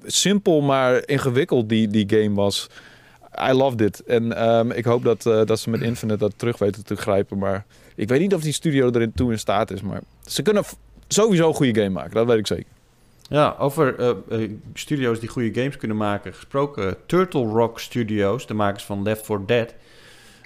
[0.05, 2.69] simpel maar ingewikkeld die, die game was.
[3.49, 4.03] I loved it.
[4.03, 7.37] En um, ik hoop dat, uh, dat ze met Infinite dat terug weten te grijpen.
[7.37, 7.65] Maar
[7.95, 9.81] ik weet niet of die studio erin toe in staat is.
[9.81, 10.63] Maar ze kunnen
[11.07, 12.13] sowieso een goede game maken.
[12.13, 12.71] Dat weet ik zeker.
[13.29, 14.15] Ja, over
[14.73, 16.95] studio's die goede games kunnen maken gesproken.
[17.05, 19.73] Turtle Rock Studios, de makers van Left 4 Dead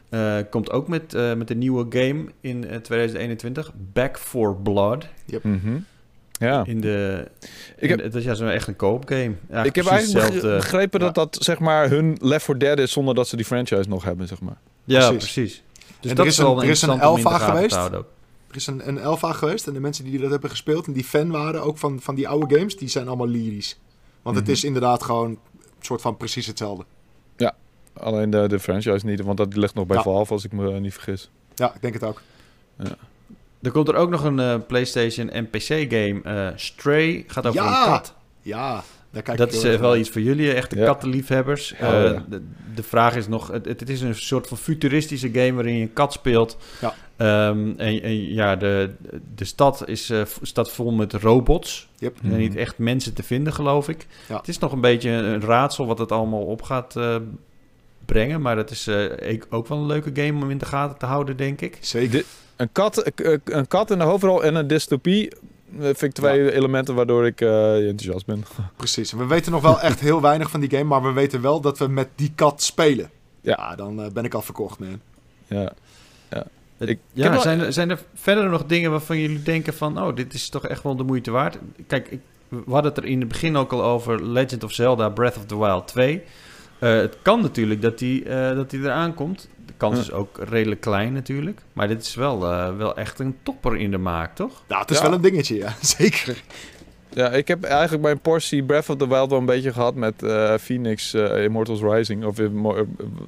[0.10, 3.68] uh, komt ook met, uh, met een nieuwe game in 2021.
[3.68, 5.08] Eh, Back for Blood.
[5.26, 5.44] Yep.
[5.44, 5.86] Mm -hmm.
[6.40, 6.64] Ja.
[6.66, 7.28] In de,
[7.78, 9.34] ik heb, het is ja zo echt een koopgame.
[9.64, 13.28] ik heb eigenlijk begrepen dat dat zeg maar hun Left 4 Dead is zonder dat
[13.28, 14.58] ze die franchise nog hebben, zeg maar.
[14.84, 15.34] Ja, precies.
[15.34, 15.64] precies.
[16.00, 17.76] Dus dat er is, een, er is een alpha geweest.
[17.76, 18.06] Er
[18.62, 21.32] is een, een alpha geweest en de mensen die dat hebben gespeeld en die fan
[21.32, 23.80] waren ook van, van die oude games, die zijn allemaal lyrisch.
[24.22, 24.54] Want het mhm.
[24.54, 25.38] is inderdaad gewoon een
[25.80, 26.86] soort van precies hetzelfde.
[28.00, 30.04] Alleen de, de franchise niet, want dat ligt nog bij ja.
[30.04, 31.30] Valve als ik me niet vergis.
[31.56, 32.22] Ja, ik denk het ook.
[32.78, 32.98] Ja.
[33.62, 36.22] Er komt er ook nog een uh, PlayStation en PC game.
[36.26, 38.14] Uh, Stray gaat over een kat.
[38.42, 40.86] Ja, daar kijk dat is uh, wel iets voor jullie, echte ja.
[40.86, 41.74] kattenliefhebbers.
[41.74, 42.26] Oh, ja.
[42.30, 42.42] de,
[42.76, 45.94] de, vraag is nog, het, het, is een soort van futuristische game waarin je een
[45.94, 46.58] kat speelt.
[46.82, 46.94] Ja.
[47.50, 48.94] Um, en, en, ja, de,
[49.36, 50.12] de stad is
[50.42, 51.88] staat vol met robots.
[51.98, 52.18] Yep.
[52.24, 54.08] En niet echt mensen te vinden, geloof ik.
[54.30, 54.38] Ja.
[54.38, 56.96] Het is nog een beetje een raadsel wat het allemaal op gaat
[58.06, 58.42] brengen.
[58.42, 61.38] Maar dat is uh, ook wel een leuke game om in de gaten te houden,
[61.38, 61.78] denk ik.
[61.82, 62.24] Zeker.
[62.56, 66.52] een, kat, eh, een kat in de hoofdrol en een dystopie eh, vind ik twee
[66.54, 68.44] elementen waardoor ik uh, enthousiast ben.
[68.76, 69.12] Precies.
[69.12, 71.78] We weten nog wel echt heel weinig van die game, maar we weten wel dat
[71.78, 73.10] we met die kat spelen.
[73.42, 75.02] Ja, dan uh, ben ik al verkocht, man.
[75.48, 75.74] Ja.
[76.30, 76.46] ja.
[76.78, 80.02] Ik, ja, zijn, er, zijn er verder nog dingen waarvan jullie denken van...
[80.02, 81.58] oh, dit is toch echt wel de moeite waard?
[81.88, 82.20] Kijk, ik
[82.50, 85.46] we hadden het er in het begin ook al over Legend of Zelda Breath of
[85.46, 86.24] the Wild 2.
[86.80, 89.50] Het kan natuurlijk dat die, dat die eraan komt.
[89.66, 91.62] De kans is ook redelijk klein natuurlijk.
[91.74, 92.40] Maar dit is wel,
[92.78, 94.64] wel echt een topper in de maak, toch?
[94.68, 95.76] Nou, het is wel een dingetje, ja.
[95.98, 96.44] Zeker.
[97.16, 100.24] Ja, ik heb eigenlijk mijn portie Breath of the Wild wel een beetje gehad met
[100.24, 102.26] uh, Phoenix uh, Immortals Rising.
[102.26, 102.50] Of uh,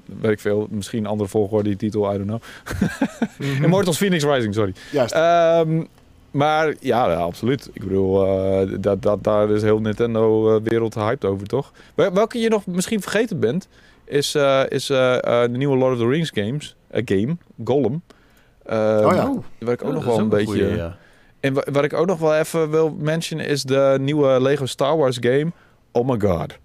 [0.05, 2.41] weet ik veel, misschien een andere volgorde die titel, I don't know.
[3.37, 3.63] Mhm.
[3.63, 4.73] Immortals Phoenix Rising, sorry.
[4.91, 5.15] Juist.
[5.15, 5.87] Um,
[6.31, 7.69] maar ja, ja, absoluut.
[7.73, 8.25] Ik bedoel,
[8.79, 11.71] dat, dat, daar is heel Nintendo-wereld hyped over, toch?
[11.95, 13.67] Welke je nog misschien vergeten bent,
[14.05, 14.35] is,
[14.67, 18.01] is de nieuwe Lord of the Rings games, game, Gollum.
[18.65, 19.33] oh ja.
[19.59, 20.45] Waar ik ook nog wel een, beetje...
[20.45, 20.97] Goeie, ja.
[21.39, 25.17] En wat ik ook nog wel even wil mentionen is de nieuwe Lego Star Wars
[25.19, 25.51] game.
[25.91, 26.57] Oh my god.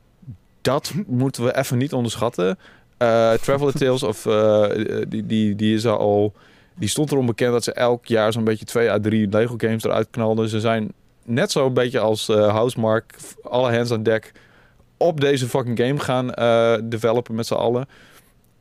[0.60, 2.58] Dat moeten we even niet onderschatten.
[2.98, 4.64] Uh, Traveler Tales of uh,
[5.08, 6.32] die, die, die is al.
[6.74, 9.84] Die stond erom bekend dat ze elk jaar zo'n beetje twee à drie Lego games
[9.84, 10.48] eruit knalden.
[10.48, 10.92] Ze zijn
[11.24, 14.32] net zo een beetje als uh, Housemark, alle hands aan deck
[14.96, 16.26] op deze fucking game gaan
[16.88, 17.86] developen met z'n allen.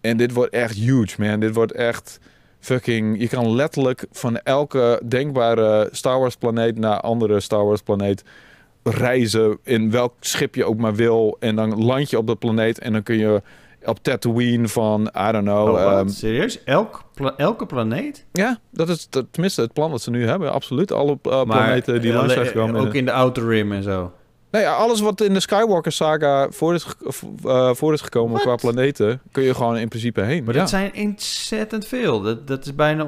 [0.01, 1.39] En dit wordt echt huge, man.
[1.39, 2.19] Dit wordt echt
[2.59, 3.19] fucking...
[3.19, 8.23] Je kan letterlijk van elke denkbare Star Wars planeet naar andere Star Wars planeet
[8.83, 11.37] reizen in welk schip je ook maar wil.
[11.39, 13.41] En dan land je op de planeet en dan kun je
[13.85, 15.69] op Tatooine van, I don't know...
[15.69, 16.63] Oh, um, serieus?
[16.63, 17.03] Elk
[17.37, 18.25] elke planeet?
[18.31, 20.51] Ja, dat is tenminste het plan dat ze nu hebben.
[20.51, 22.81] Absoluut, alle uh, planeten die langs zijn gekomen.
[22.81, 24.11] Ook in de Outer Rim en zo?
[24.51, 26.85] Ja, alles wat in de Skywalker saga voor is,
[27.45, 30.43] uh, voor is gekomen qua planeten, kun je gewoon in principe heen.
[30.43, 32.21] Maar dat zijn ontzettend veel.
[32.21, 33.07] Dat, dat is bijna...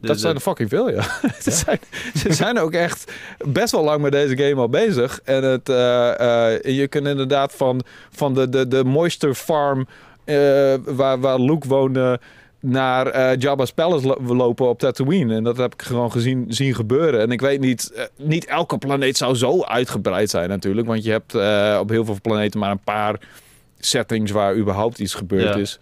[0.00, 1.02] dat zijn er fucking veel, ja.
[1.42, 1.78] ze, zijn,
[2.14, 3.12] ze zijn ook echt
[3.46, 5.20] best wel lang met deze game al bezig.
[5.24, 5.76] En het, uh,
[6.20, 9.86] uh, je kunt inderdaad van, van de, de, de Moisture Farm,
[10.84, 12.20] waar, waar Luke woonde,
[12.60, 15.34] naar Jabba's Palace lopen op Tatooine.
[15.34, 17.20] En dat heb ik gewoon gezien zien gebeuren.
[17.20, 20.86] En ik weet niet, niet elke planeet zou zo uitgebreid zijn natuurlijk.
[20.86, 21.34] Want je hebt
[21.80, 23.20] op heel veel planeten maar een paar
[23.78, 25.60] settings waar überhaupt iets gebeurd ja.
[25.60, 25.78] is.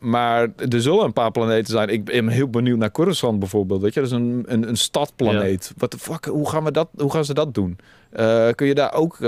[0.00, 1.88] Maar er zullen een paar planeten zijn.
[1.88, 3.80] Ik ben heel benieuwd naar Coruscant bijvoorbeeld.
[3.82, 5.72] Weet je, dat is een, een, een stadplaneet.
[5.76, 7.78] Wat de fuck, hoe gaan, we dat, hoe gaan ze dat doen?
[8.54, 9.18] kun je daar ook.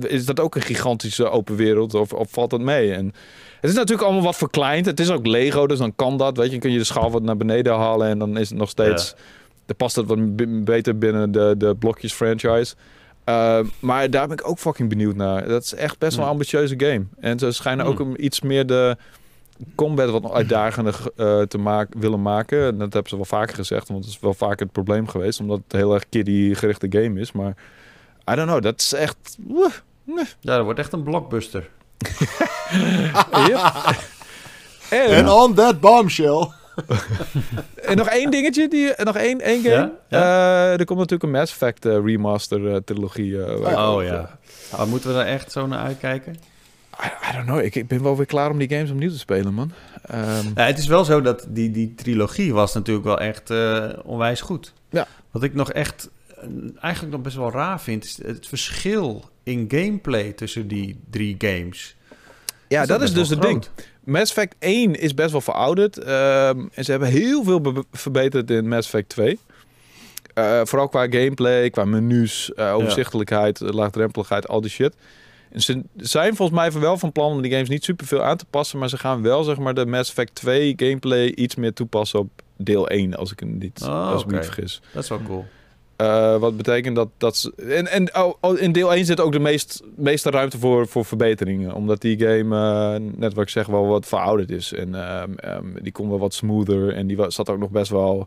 [0.00, 1.94] is dat ook een gigantische open wereld?
[1.94, 2.92] Of, of valt dat mee?
[2.92, 3.14] En
[3.60, 4.86] het is natuurlijk allemaal wat verkleind.
[4.86, 6.36] Het is ook Lego, dus dan kan dat.
[6.36, 8.58] Weet je, dan kun je de schaal wat naar beneden halen en dan is het
[8.58, 9.14] nog steeds.
[9.16, 9.22] Ja.
[9.66, 12.74] Dan past het wat beter binnen de, de blokjes franchise.
[13.28, 15.48] Uh, maar daar ben ik ook fucking benieuwd naar.
[15.48, 17.04] Dat is echt best wel een ambitieuze game.
[17.20, 18.14] En ze schijnen ook hmm.
[18.16, 18.96] iets meer de
[19.74, 22.66] combat wat uitdagender uh, te maken, willen maken.
[22.66, 25.40] En dat hebben ze wel vaker gezegd, want het is wel vaak het probleem geweest.
[25.40, 27.32] Omdat het heel erg kiddie gerichte game is.
[27.32, 27.56] Maar
[28.30, 29.38] I don't know, dat is echt...
[30.40, 31.68] Ja, dat wordt echt een blockbuster.
[34.90, 36.48] en, en on that bombshell.
[37.90, 39.92] en nog één dingetje, die, nog één, één game.
[40.08, 40.72] Ja?
[40.72, 43.58] Uh, er komt natuurlijk een Mass Effect uh, remaster uh, trilogie.
[43.60, 44.38] oh, oh ja.
[44.76, 46.36] Maar moeten we daar echt zo naar uitkijken?
[47.04, 47.60] I, I, don't know.
[47.60, 49.72] Ik, ik ben wel weer klaar om die games opnieuw te spelen, man.
[50.14, 50.52] Um...
[50.54, 53.52] Ja, het is wel zo dat die, die trilogie was natuurlijk wel echt
[54.04, 54.72] onwijs goed.
[54.90, 55.06] Ja.
[55.30, 56.08] Wat ik nog echt
[56.80, 61.96] eigenlijk nog best wel raar vind, is het verschil in gameplay tussen die drie games.
[62.68, 63.66] Ja, dat, is dus het ding.
[64.08, 65.98] Mass Effect 1 is best wel verouderd.
[65.98, 69.38] Ehm, en ze hebben heel veel verbeterd in Mass Effect 2.
[70.34, 73.66] Uh, eh, vooral qua gameplay, qua menus, uh, overzichtelijkheid, ja.
[73.66, 74.94] laagdrempeligheid, al die shit.
[75.50, 78.36] En ze zijn volgens mij wel van plan om die games niet super veel aan
[78.36, 78.78] te passen.
[78.78, 82.30] Maar ze gaan wel zeg maar de Mass Effect 2 gameplay iets meer toepassen op
[82.56, 83.14] deel 1.
[83.14, 84.80] Als ik, niet, oh, als ik me niet vergis.
[84.92, 85.46] Dat is wel cool.
[86.02, 87.08] Uh, wat betekent dat...
[87.16, 90.58] dat ze, en en oh, oh, in deel 1 zit ook de meest, meeste ruimte
[90.58, 91.74] voor, voor verbeteringen.
[91.74, 94.72] Omdat die game, uh, net wat ik zeg, wel wat verouderd is.
[94.72, 96.94] En um, um, die kon wel wat smoother.
[96.94, 98.26] En die zat ook nog best wel...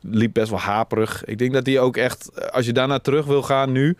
[0.00, 1.24] Liep best wel haperig.
[1.24, 2.50] Ik denk dat die ook echt...
[2.52, 3.96] Als je daarna terug wil gaan nu...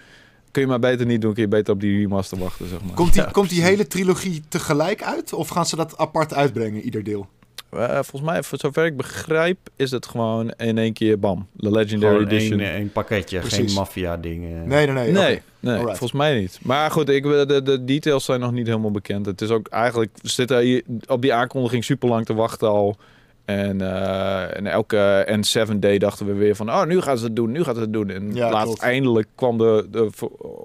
[0.51, 1.33] Kun je maar beter niet doen.
[1.33, 2.95] Kun je beter op die remaster wachten, zeg maar.
[2.95, 5.33] Komt die, komt die hele trilogie tegelijk uit?
[5.33, 7.29] Of gaan ze dat apart uitbrengen, ieder deel?
[7.77, 11.47] Uh, volgens mij, voor zover ik begrijp, is het gewoon in één keer bam.
[11.53, 12.61] De Legendary gewoon Edition.
[12.61, 14.69] Een, een pakketje, geen maffia dingen.
[14.69, 15.13] Nee, nee, nee.
[15.13, 16.59] Nee, nee volgens mij niet.
[16.63, 19.27] Maar goed, ik, de, de details zijn nog niet helemaal bekend.
[19.27, 22.97] Het is ook eigenlijk, we zitten hier op die aankondiging super lang te wachten al.
[23.45, 27.37] En, uh, en elke N7 day dachten we weer van, oh, nu gaan ze het
[27.37, 28.11] doen, nu gaan ze het doen.
[28.11, 30.11] En ja, laatst eindelijk kwam de, de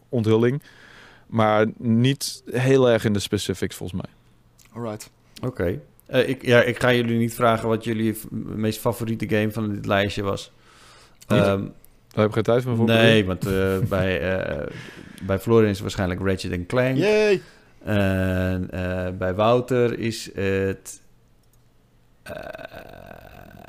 [0.10, 0.62] onthulling.
[1.28, 4.12] Maar niet heel erg in de specifics volgens mij.
[4.74, 5.10] Alright.
[5.44, 5.80] Oké.
[6.10, 9.86] Uh, ik, ja, ik ga jullie niet vragen wat jullie meest favoriete game van dit
[9.86, 10.52] lijstje was.
[11.28, 11.60] Um, Daar
[12.16, 12.86] heb ik geen tijd voor.
[12.86, 14.66] Nee, want uh, bij, uh,
[15.24, 16.98] bij Florian is waarschijnlijk Ratchet Clank.
[16.98, 17.42] Yay!
[17.84, 18.70] En
[19.18, 21.02] bij Wouter is het...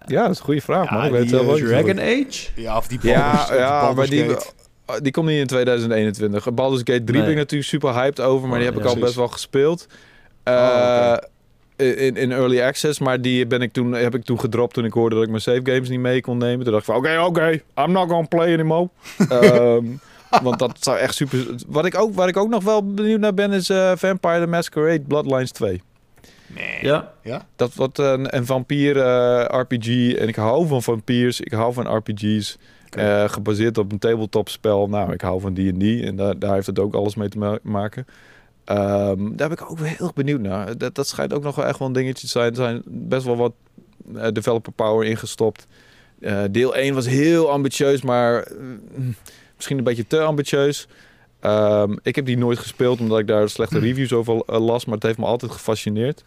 [0.07, 1.05] ja, dat is een goede vraag, ja, man.
[1.05, 2.49] Ik weet het Dragon Age?
[2.55, 4.37] Ja, of die Ja, ja maar die...
[5.03, 6.55] die komt niet in 2021.
[6.55, 9.15] Baldur's Gate 3 ben ik natuurlijk super hyped over, maar die heb ik al best
[9.15, 9.87] wel gespeeld.
[10.45, 11.17] Uh,
[11.79, 14.93] in, in early access, maar die ben ik toen, heb ik toen gedropt toen ik
[14.93, 16.65] hoorde dat ik mijn save games niet mee kon nemen.
[16.65, 18.89] Toen dacht ik van oké, oké, I'm not gonna play anymore.
[19.33, 20.01] um,
[20.43, 21.47] want dat zou echt super...
[21.67, 24.47] Wat ik ook, waar ik ook nog wel benieuwd naar ben is uh, Vampire the
[24.47, 25.83] Masquerade Bloodlines 2.
[26.47, 26.79] Nee.
[26.81, 27.13] Ja?
[27.23, 27.47] ja?
[27.57, 30.15] Dat wordt een, een vampier uh, RPG.
[30.15, 31.41] En ik hou van vampiers.
[31.41, 32.59] Ik hou van RPG's.
[32.87, 33.23] Okay.
[33.23, 34.89] Uh, gebaseerd op een tabletop spel.
[34.89, 36.03] Nou, ik hou van D&D.
[36.05, 38.07] En daar, daar heeft het ook alles mee te maken.
[38.71, 40.79] Um, daar ben ik ook wel heel erg benieuwd naar.
[40.79, 42.49] Dat, dat schijnt ook nog wel echt wel een dingetje te zijn.
[42.49, 43.53] Er zijn best wel wat
[44.15, 45.67] uh, developer power ingestopt.
[46.21, 48.57] Uh, deel 1 was heel ambitieus, maar uh,
[49.57, 50.89] misschien een beetje te ambitieus.
[51.43, 55.03] Um, ik heb die nooit gespeeld omdat ik daar slechte reviews over las, maar het
[55.03, 56.25] heeft me altijd gefascineerd.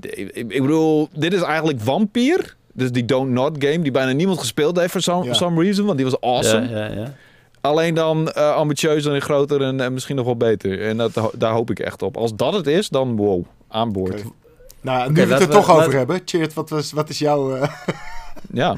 [0.00, 2.44] ik, ik bedoel, dit is eigenlijk Vampire.
[2.72, 5.32] Dus die Don't Not game, die bijna niemand gespeeld heeft for some, ja.
[5.32, 6.68] some reason, want die was awesome.
[6.68, 7.14] Ja, ja, ja.
[7.62, 10.82] Alleen dan uh, ambitieuzer en groter en, en, misschien nog wel beter.
[10.82, 12.16] En dat, daar hoop ik echt op.
[12.16, 14.12] Als dat het is, dan wow, aan boord.
[14.12, 14.32] Okay.
[14.80, 16.20] Nou, nu okay, we het er toch we, over hebben.
[16.24, 17.62] Cheert, wat, was, wat is jouw uh,
[18.52, 18.76] ja.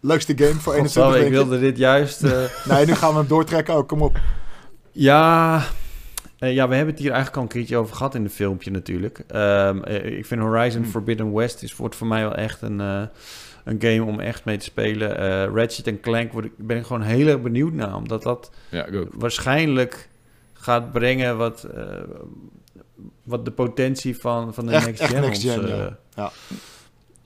[0.00, 1.26] leukste game voor 21 weken?
[1.26, 2.24] Ik wilde dit juist...
[2.24, 2.42] Uh...
[2.68, 3.88] nee, nu gaan we hem doortrekken ook.
[3.88, 4.20] Kom op.
[4.92, 5.62] Ja...
[6.36, 9.24] ja, we hebben het hier eigenlijk al een keertje over gehad in het filmpje natuurlijk.
[9.34, 10.90] Um, ik vind Horizon hmm.
[10.90, 13.08] Forbidden West is, wordt voor mij wel echt een
[13.64, 15.10] een game om echt mee te spelen.
[15.10, 17.94] Uh, Ratchet Clank word ik, ben ik gewoon heel erg benieuwd naar.
[17.94, 20.08] Omdat dat ja, waarschijnlijk
[20.52, 21.82] gaat brengen wat, uh,
[23.22, 25.20] wat de potentie van, van de echt, next echt gen.
[25.20, 25.98] Next gen ons, ja.
[26.14, 26.32] ja.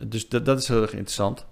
[0.07, 1.47] Dus dat, dat is heel erg interessant.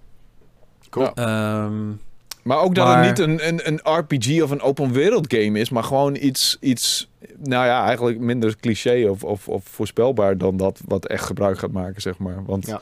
[0.89, 1.11] Cool.
[1.15, 1.65] Ja.
[1.65, 2.01] Um,
[2.43, 3.05] maar ook dat maar...
[3.05, 6.57] het niet een, een, een RPG of een open wereld game is, maar gewoon iets,
[6.59, 11.59] iets nou ja, eigenlijk minder cliché of, of, of voorspelbaar dan dat wat echt gebruik
[11.59, 12.45] gaat maken, zeg maar.
[12.45, 12.81] Want ja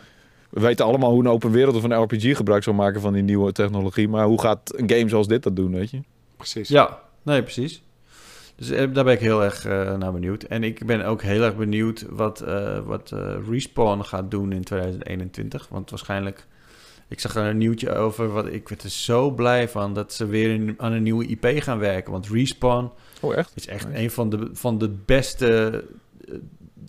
[0.52, 3.24] we weten allemaal hoe een open wereld of een RPG gebruik zal maken van die
[3.24, 4.08] nieuwe technologie.
[4.08, 6.02] Maar hoe gaat een game zoals dit dat doen, weet je?
[6.38, 6.70] Precies.
[6.70, 7.84] Ja, nee, precies.
[8.56, 10.44] Dus daar ben ik heel erg uh, naar benieuwd.
[10.44, 14.64] En ik ben ook heel erg benieuwd wat, uh, wat uh, Respawn gaat doen in
[14.64, 15.68] 2021.
[15.70, 16.46] Want waarschijnlijk...
[17.08, 18.28] Ik zag er een nieuwtje over.
[18.28, 21.48] Wat, ik werd er zo blij van dat ze weer in, aan een nieuwe IP
[21.64, 22.12] gaan werken.
[22.12, 22.92] Want Respawn
[23.22, 23.52] oh, echt?
[23.56, 25.84] is echt een van de, van de beste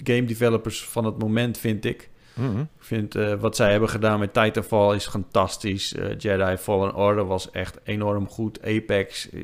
[0.04, 2.10] game developers van het moment, vind ik.
[2.34, 2.60] Mm -hmm.
[2.60, 5.94] Ik vind uh, wat zij hebben gedaan met Titanfall is fantastisch.
[5.94, 8.62] Uh, Jedi Fallen Order was echt enorm goed.
[8.62, 9.42] Apex, uh,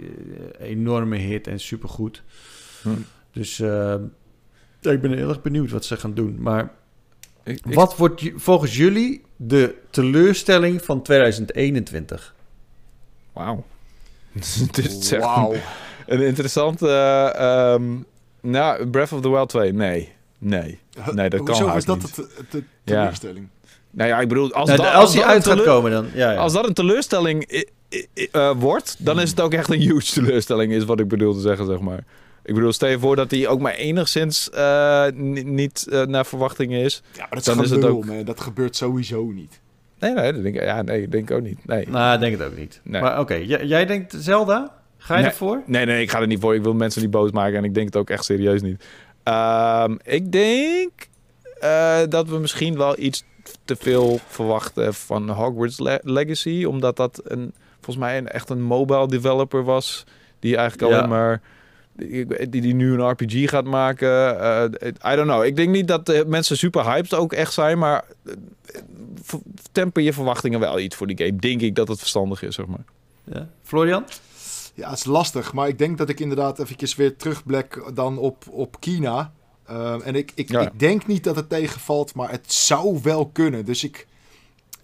[0.59, 2.23] enorme hit en supergoed.
[2.82, 2.89] Hm.
[3.32, 3.60] Dus
[4.81, 6.36] ik ben heel erg benieuwd wat ze gaan doen.
[6.39, 6.73] Maar
[7.44, 7.74] ik, ik...
[7.74, 12.35] wat wordt volgens jullie de teleurstelling van 2021?
[13.32, 13.65] Wauw.
[14.73, 15.52] Dit is echt wow.
[15.52, 15.60] een,
[16.06, 16.89] een interessante...
[17.81, 18.06] Um,
[18.40, 20.12] nou, Breath of the Wild 2, nee.
[20.39, 20.78] Nee,
[21.12, 22.15] nee dat Hoezo kan is dat niet.
[22.51, 23.48] de, teleurstelling?
[23.62, 23.69] Ja.
[23.90, 26.06] Nou ja, ik bedoel, als, nou, dat, als die uit gaat komen dan.
[26.15, 26.39] Ja, ja.
[26.39, 27.66] Als dat een teleurstelling
[28.32, 31.40] uh, wordt, dan is het ook echt een huge teleurstelling, is wat ik bedoel te
[31.40, 32.05] zeggen, zeg maar.
[32.44, 35.06] Ik bedoel, stel je voor dat hij ook maar enigszins uh,
[35.44, 37.02] niet uh, naar verwachtingen is.
[37.12, 38.05] Ja, maar dat dan is, is het ook.
[38.05, 38.24] Man.
[38.24, 39.60] Dat gebeurt sowieso niet.
[39.98, 41.66] Nee, nee, dat denk ik, ja, nee, denk ik ook niet.
[41.66, 41.89] Nee.
[41.89, 42.81] Nou, ik denk het ook niet.
[42.85, 43.01] Nee.
[43.01, 43.44] Maar oké, okay.
[43.44, 44.77] jij denkt Zelda?
[44.98, 45.62] Ga je nee, ervoor?
[45.66, 46.55] Nee, nee, ik ga er niet voor.
[46.55, 48.85] Ik wil mensen niet boos maken en ik denk het ook echt serieus niet.
[49.29, 50.91] Um, ik denk
[51.63, 53.25] uh, dat we misschien wel iets
[53.65, 56.65] te veel verwachten van Hogwarts Le Legacy.
[56.65, 60.05] Omdat dat een, volgens mij een, echt een mobile developer was.
[60.39, 60.97] Die eigenlijk Ja.
[60.99, 61.41] alleen maar...
[61.93, 64.09] Die, die nu een RPG gaat maken.
[64.41, 64.65] Uh,
[65.13, 65.45] I don't know.
[65.45, 67.79] Ik denk niet dat de mensen super hyped ook echt zijn.
[67.79, 68.35] Maar uh,
[69.73, 71.37] temper je verwachtingen wel iets voor die game.
[71.37, 72.85] Denk ik dat het verstandig is, zeg maar.
[73.25, 73.49] Ja.
[73.63, 74.05] Florian?
[74.79, 75.53] Ja, het is lastig.
[75.53, 79.33] Maar ik denk dat ik inderdaad eventjes weer terugblik dan op, op Kina.
[79.71, 80.61] Uh, en ik, ik, Ja.
[80.61, 83.65] ik denk niet dat het tegenvalt, maar het zou wel kunnen.
[83.65, 84.07] Dus ik,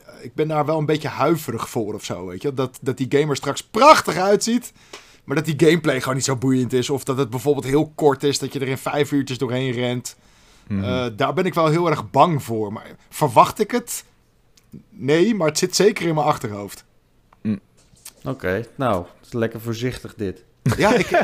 [0.06, 2.54] eh, ik ben daar wel een beetje huiverig voor of zo, weet je.
[2.54, 4.72] Dat, dat die game er straks prachtig uitziet,
[5.24, 6.90] maar dat die gameplay gewoon niet zo boeiend is.
[6.90, 10.16] Of dat het bijvoorbeeld heel kort is, dat je er in vijf uurtjes doorheen rent.
[10.68, 10.84] Mhm.
[10.84, 12.72] Uh, daar ben ik wel heel erg bang voor.
[12.72, 14.04] Maar verwacht ik het?
[14.90, 16.84] Nee, maar het zit zeker in mijn achterhoofd.
[18.24, 20.44] Oké, okay, nou, lekker voorzichtig dit.
[20.76, 21.10] Ja, ik...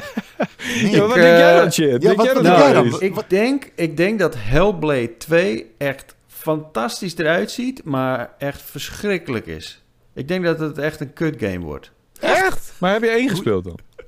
[0.82, 1.90] Nee, Ja, wat Ik, denk jij eh, dan, shit?
[1.90, 3.00] ja, Denk wat- jij wat dat denk jij nou dan?
[3.00, 3.06] is?
[3.08, 9.82] Ik denk, ik denk dat Hellblade 2 echt fantastisch eruit ziet, maar echt verschrikkelijk is.
[10.14, 11.90] Ik denk dat het echt een kut game wordt.
[12.20, 12.72] Echt?
[12.78, 13.78] Maar heb je één gespeeld dan?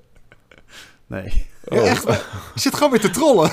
[1.07, 1.47] Nee.
[1.71, 2.03] Ja, echt.
[2.55, 3.51] Je zit gewoon weer te trollen.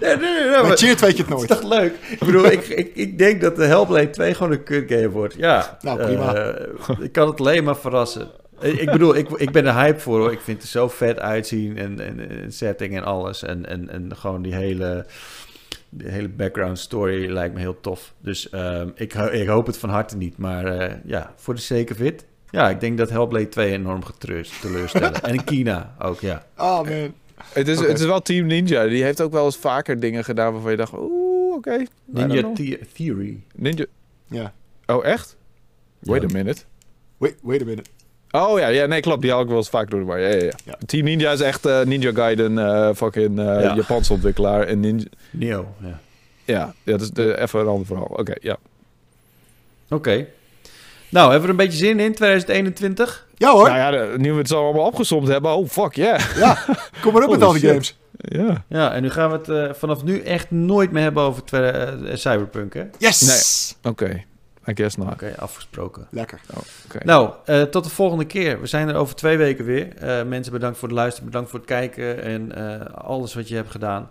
[0.00, 1.50] nee, nee, nee, maar- Cheert weet je het Het nooit.
[1.50, 1.92] is toch leuk?
[2.10, 5.34] Ik bedoel, ik, ik, ik denk dat de Hellblade 2 gewoon een kut game wordt.
[5.34, 5.78] Ja.
[5.80, 6.34] Nou, prima.
[6.34, 6.66] eh,
[7.00, 8.30] ik kan het alleen maar verrassen.
[8.60, 10.32] Ik ik bedoel, ik, ik ben er hype voor hoor.
[10.32, 13.42] Ik vind het er zo vet uitzien en, en, en setting en alles.
[13.42, 15.06] En, en, en gewoon die hele,
[15.88, 18.14] die hele background story lijkt me heel tof.
[18.20, 20.36] Dus ehm, ik, ik hoop het van harte niet.
[20.36, 24.02] Maar eh, ja, voor de it, Ja, ik denk dat Hellblade 2 enorm
[24.60, 25.22] teleurstellen.
[25.22, 26.46] en Kina ook, ja.
[26.56, 27.14] Oh man.
[27.52, 28.86] Het is, het is wel Team Ninja.
[28.86, 31.84] Die heeft ook wel eens vaker dingen gedaan waarvan je dacht, oeh, oké.
[32.04, 32.52] Ninja
[32.92, 33.42] Theory.
[33.54, 33.84] Ninja...
[34.26, 34.52] Ja.
[34.86, 35.36] Oh, echt?
[35.98, 36.62] Wait a minute.
[37.18, 37.90] Wait, wait a minute.
[38.30, 39.22] Oh ja, ja, nee, klopt.
[39.22, 40.20] Die haal ik wel eens vaak door war.
[40.20, 40.78] Ja, ja, ja.
[40.86, 44.66] Team Ninja is echt uh, Ninja Gaiden, uh, fucking uh, Japanse ontwikkelaar.
[44.66, 45.04] En Ninja...
[45.30, 46.00] Neo, ja.
[46.44, 48.06] Ja, ja dat is de, even een ander verhaal.
[48.10, 48.56] Oké, ja.
[49.90, 50.26] Oké.
[51.10, 53.26] Nou, hebben we er een beetje zin in 2021?
[53.34, 53.68] Ja hoor.
[53.68, 56.20] Nou ja, nu we het zo allemaal opgezomd hebben, oh fuck yeah.
[56.36, 56.58] Ja,
[57.00, 57.98] kom maar op met al die games.
[58.12, 58.64] Ja.
[58.68, 61.42] ja, en nu gaan we het vanaf nu echt nooit meer hebben over
[62.12, 62.84] Cyberpunk, hè?
[62.98, 63.76] Yes!
[63.82, 63.92] Nee.
[63.92, 64.24] Oké.
[64.68, 65.12] I guess not.
[65.12, 66.06] Oké, afgesproken.
[66.10, 66.40] Lekker.
[66.54, 68.60] Oh, Nou, uh, tot de volgende keer.
[68.60, 69.88] We zijn er over twee weken weer.
[70.02, 73.54] Uh, mensen, bedankt voor het luisteren, bedankt voor het kijken en uh, alles wat je
[73.54, 74.10] hebt gedaan.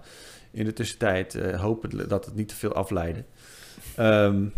[0.51, 3.25] In de tussentijd hopen dat het niet te veel afleiden.
[3.99, 4.53] Um,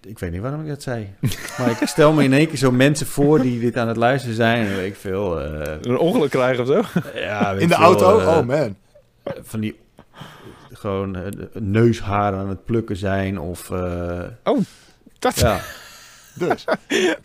[0.00, 1.14] ik weet niet waarom ik dat zei.
[1.58, 4.36] Maar ik stel me in één keer zo mensen voor die dit aan het luisteren
[4.36, 4.66] zijn.
[4.66, 5.40] En weet ik veel.
[5.40, 7.00] een ongeluk krijgen of zo?
[7.14, 8.16] Ja, in de auto?
[8.16, 8.76] oh man.
[9.42, 9.76] Van die
[10.82, 11.22] gewoon uh,
[11.52, 13.70] neusharen aan het plukken zijn of...
[13.70, 14.60] Uh, oh,
[15.18, 15.38] dat...
[15.38, 15.60] Ja.
[16.34, 16.64] Dus.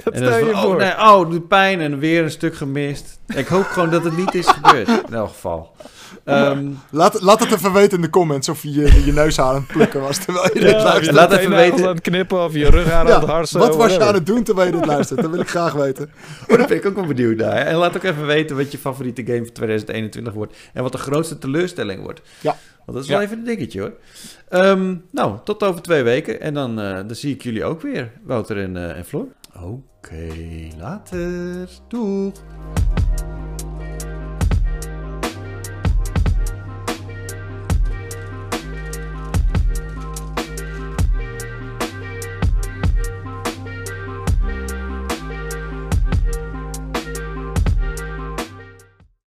[0.03, 0.77] dat stel je oh, voor.
[0.77, 3.19] Nee, oh, doet pijn en weer een stuk gemist.
[3.27, 5.75] Ik hoop gewoon dat het niet is gebeurd, in elk geval.
[6.25, 9.67] Um, laat, laat het even weten in de comments of je je neus aan het
[9.67, 11.15] plukken was terwijl je dit luistert.
[11.15, 11.87] Laat even weten.
[11.87, 13.59] aan het knippen of je rug aan, ja, het harsen.
[13.59, 15.21] Wat was je aan het doen terwijl je dit luistert?
[15.21, 16.11] Dat wil ik graag weten.
[16.47, 17.55] Oh, dat ben ik ook wel benieuwd naar.
[17.55, 20.55] En laat ook even weten wat je favoriete game van 2021 wordt.
[20.73, 22.21] En wat de grootste teleurstelling wordt.
[22.39, 22.57] Ja.
[22.87, 23.93] Want dat is wel even een dingetje hoor.
[24.49, 26.41] Um, nou, tot over twee weken.
[26.41, 29.27] En dan, uh, dan zie ik jullie ook weer, Wouter en, uh, en Floor.
[29.55, 31.69] Oké, okay, later.
[31.87, 32.33] Doeg.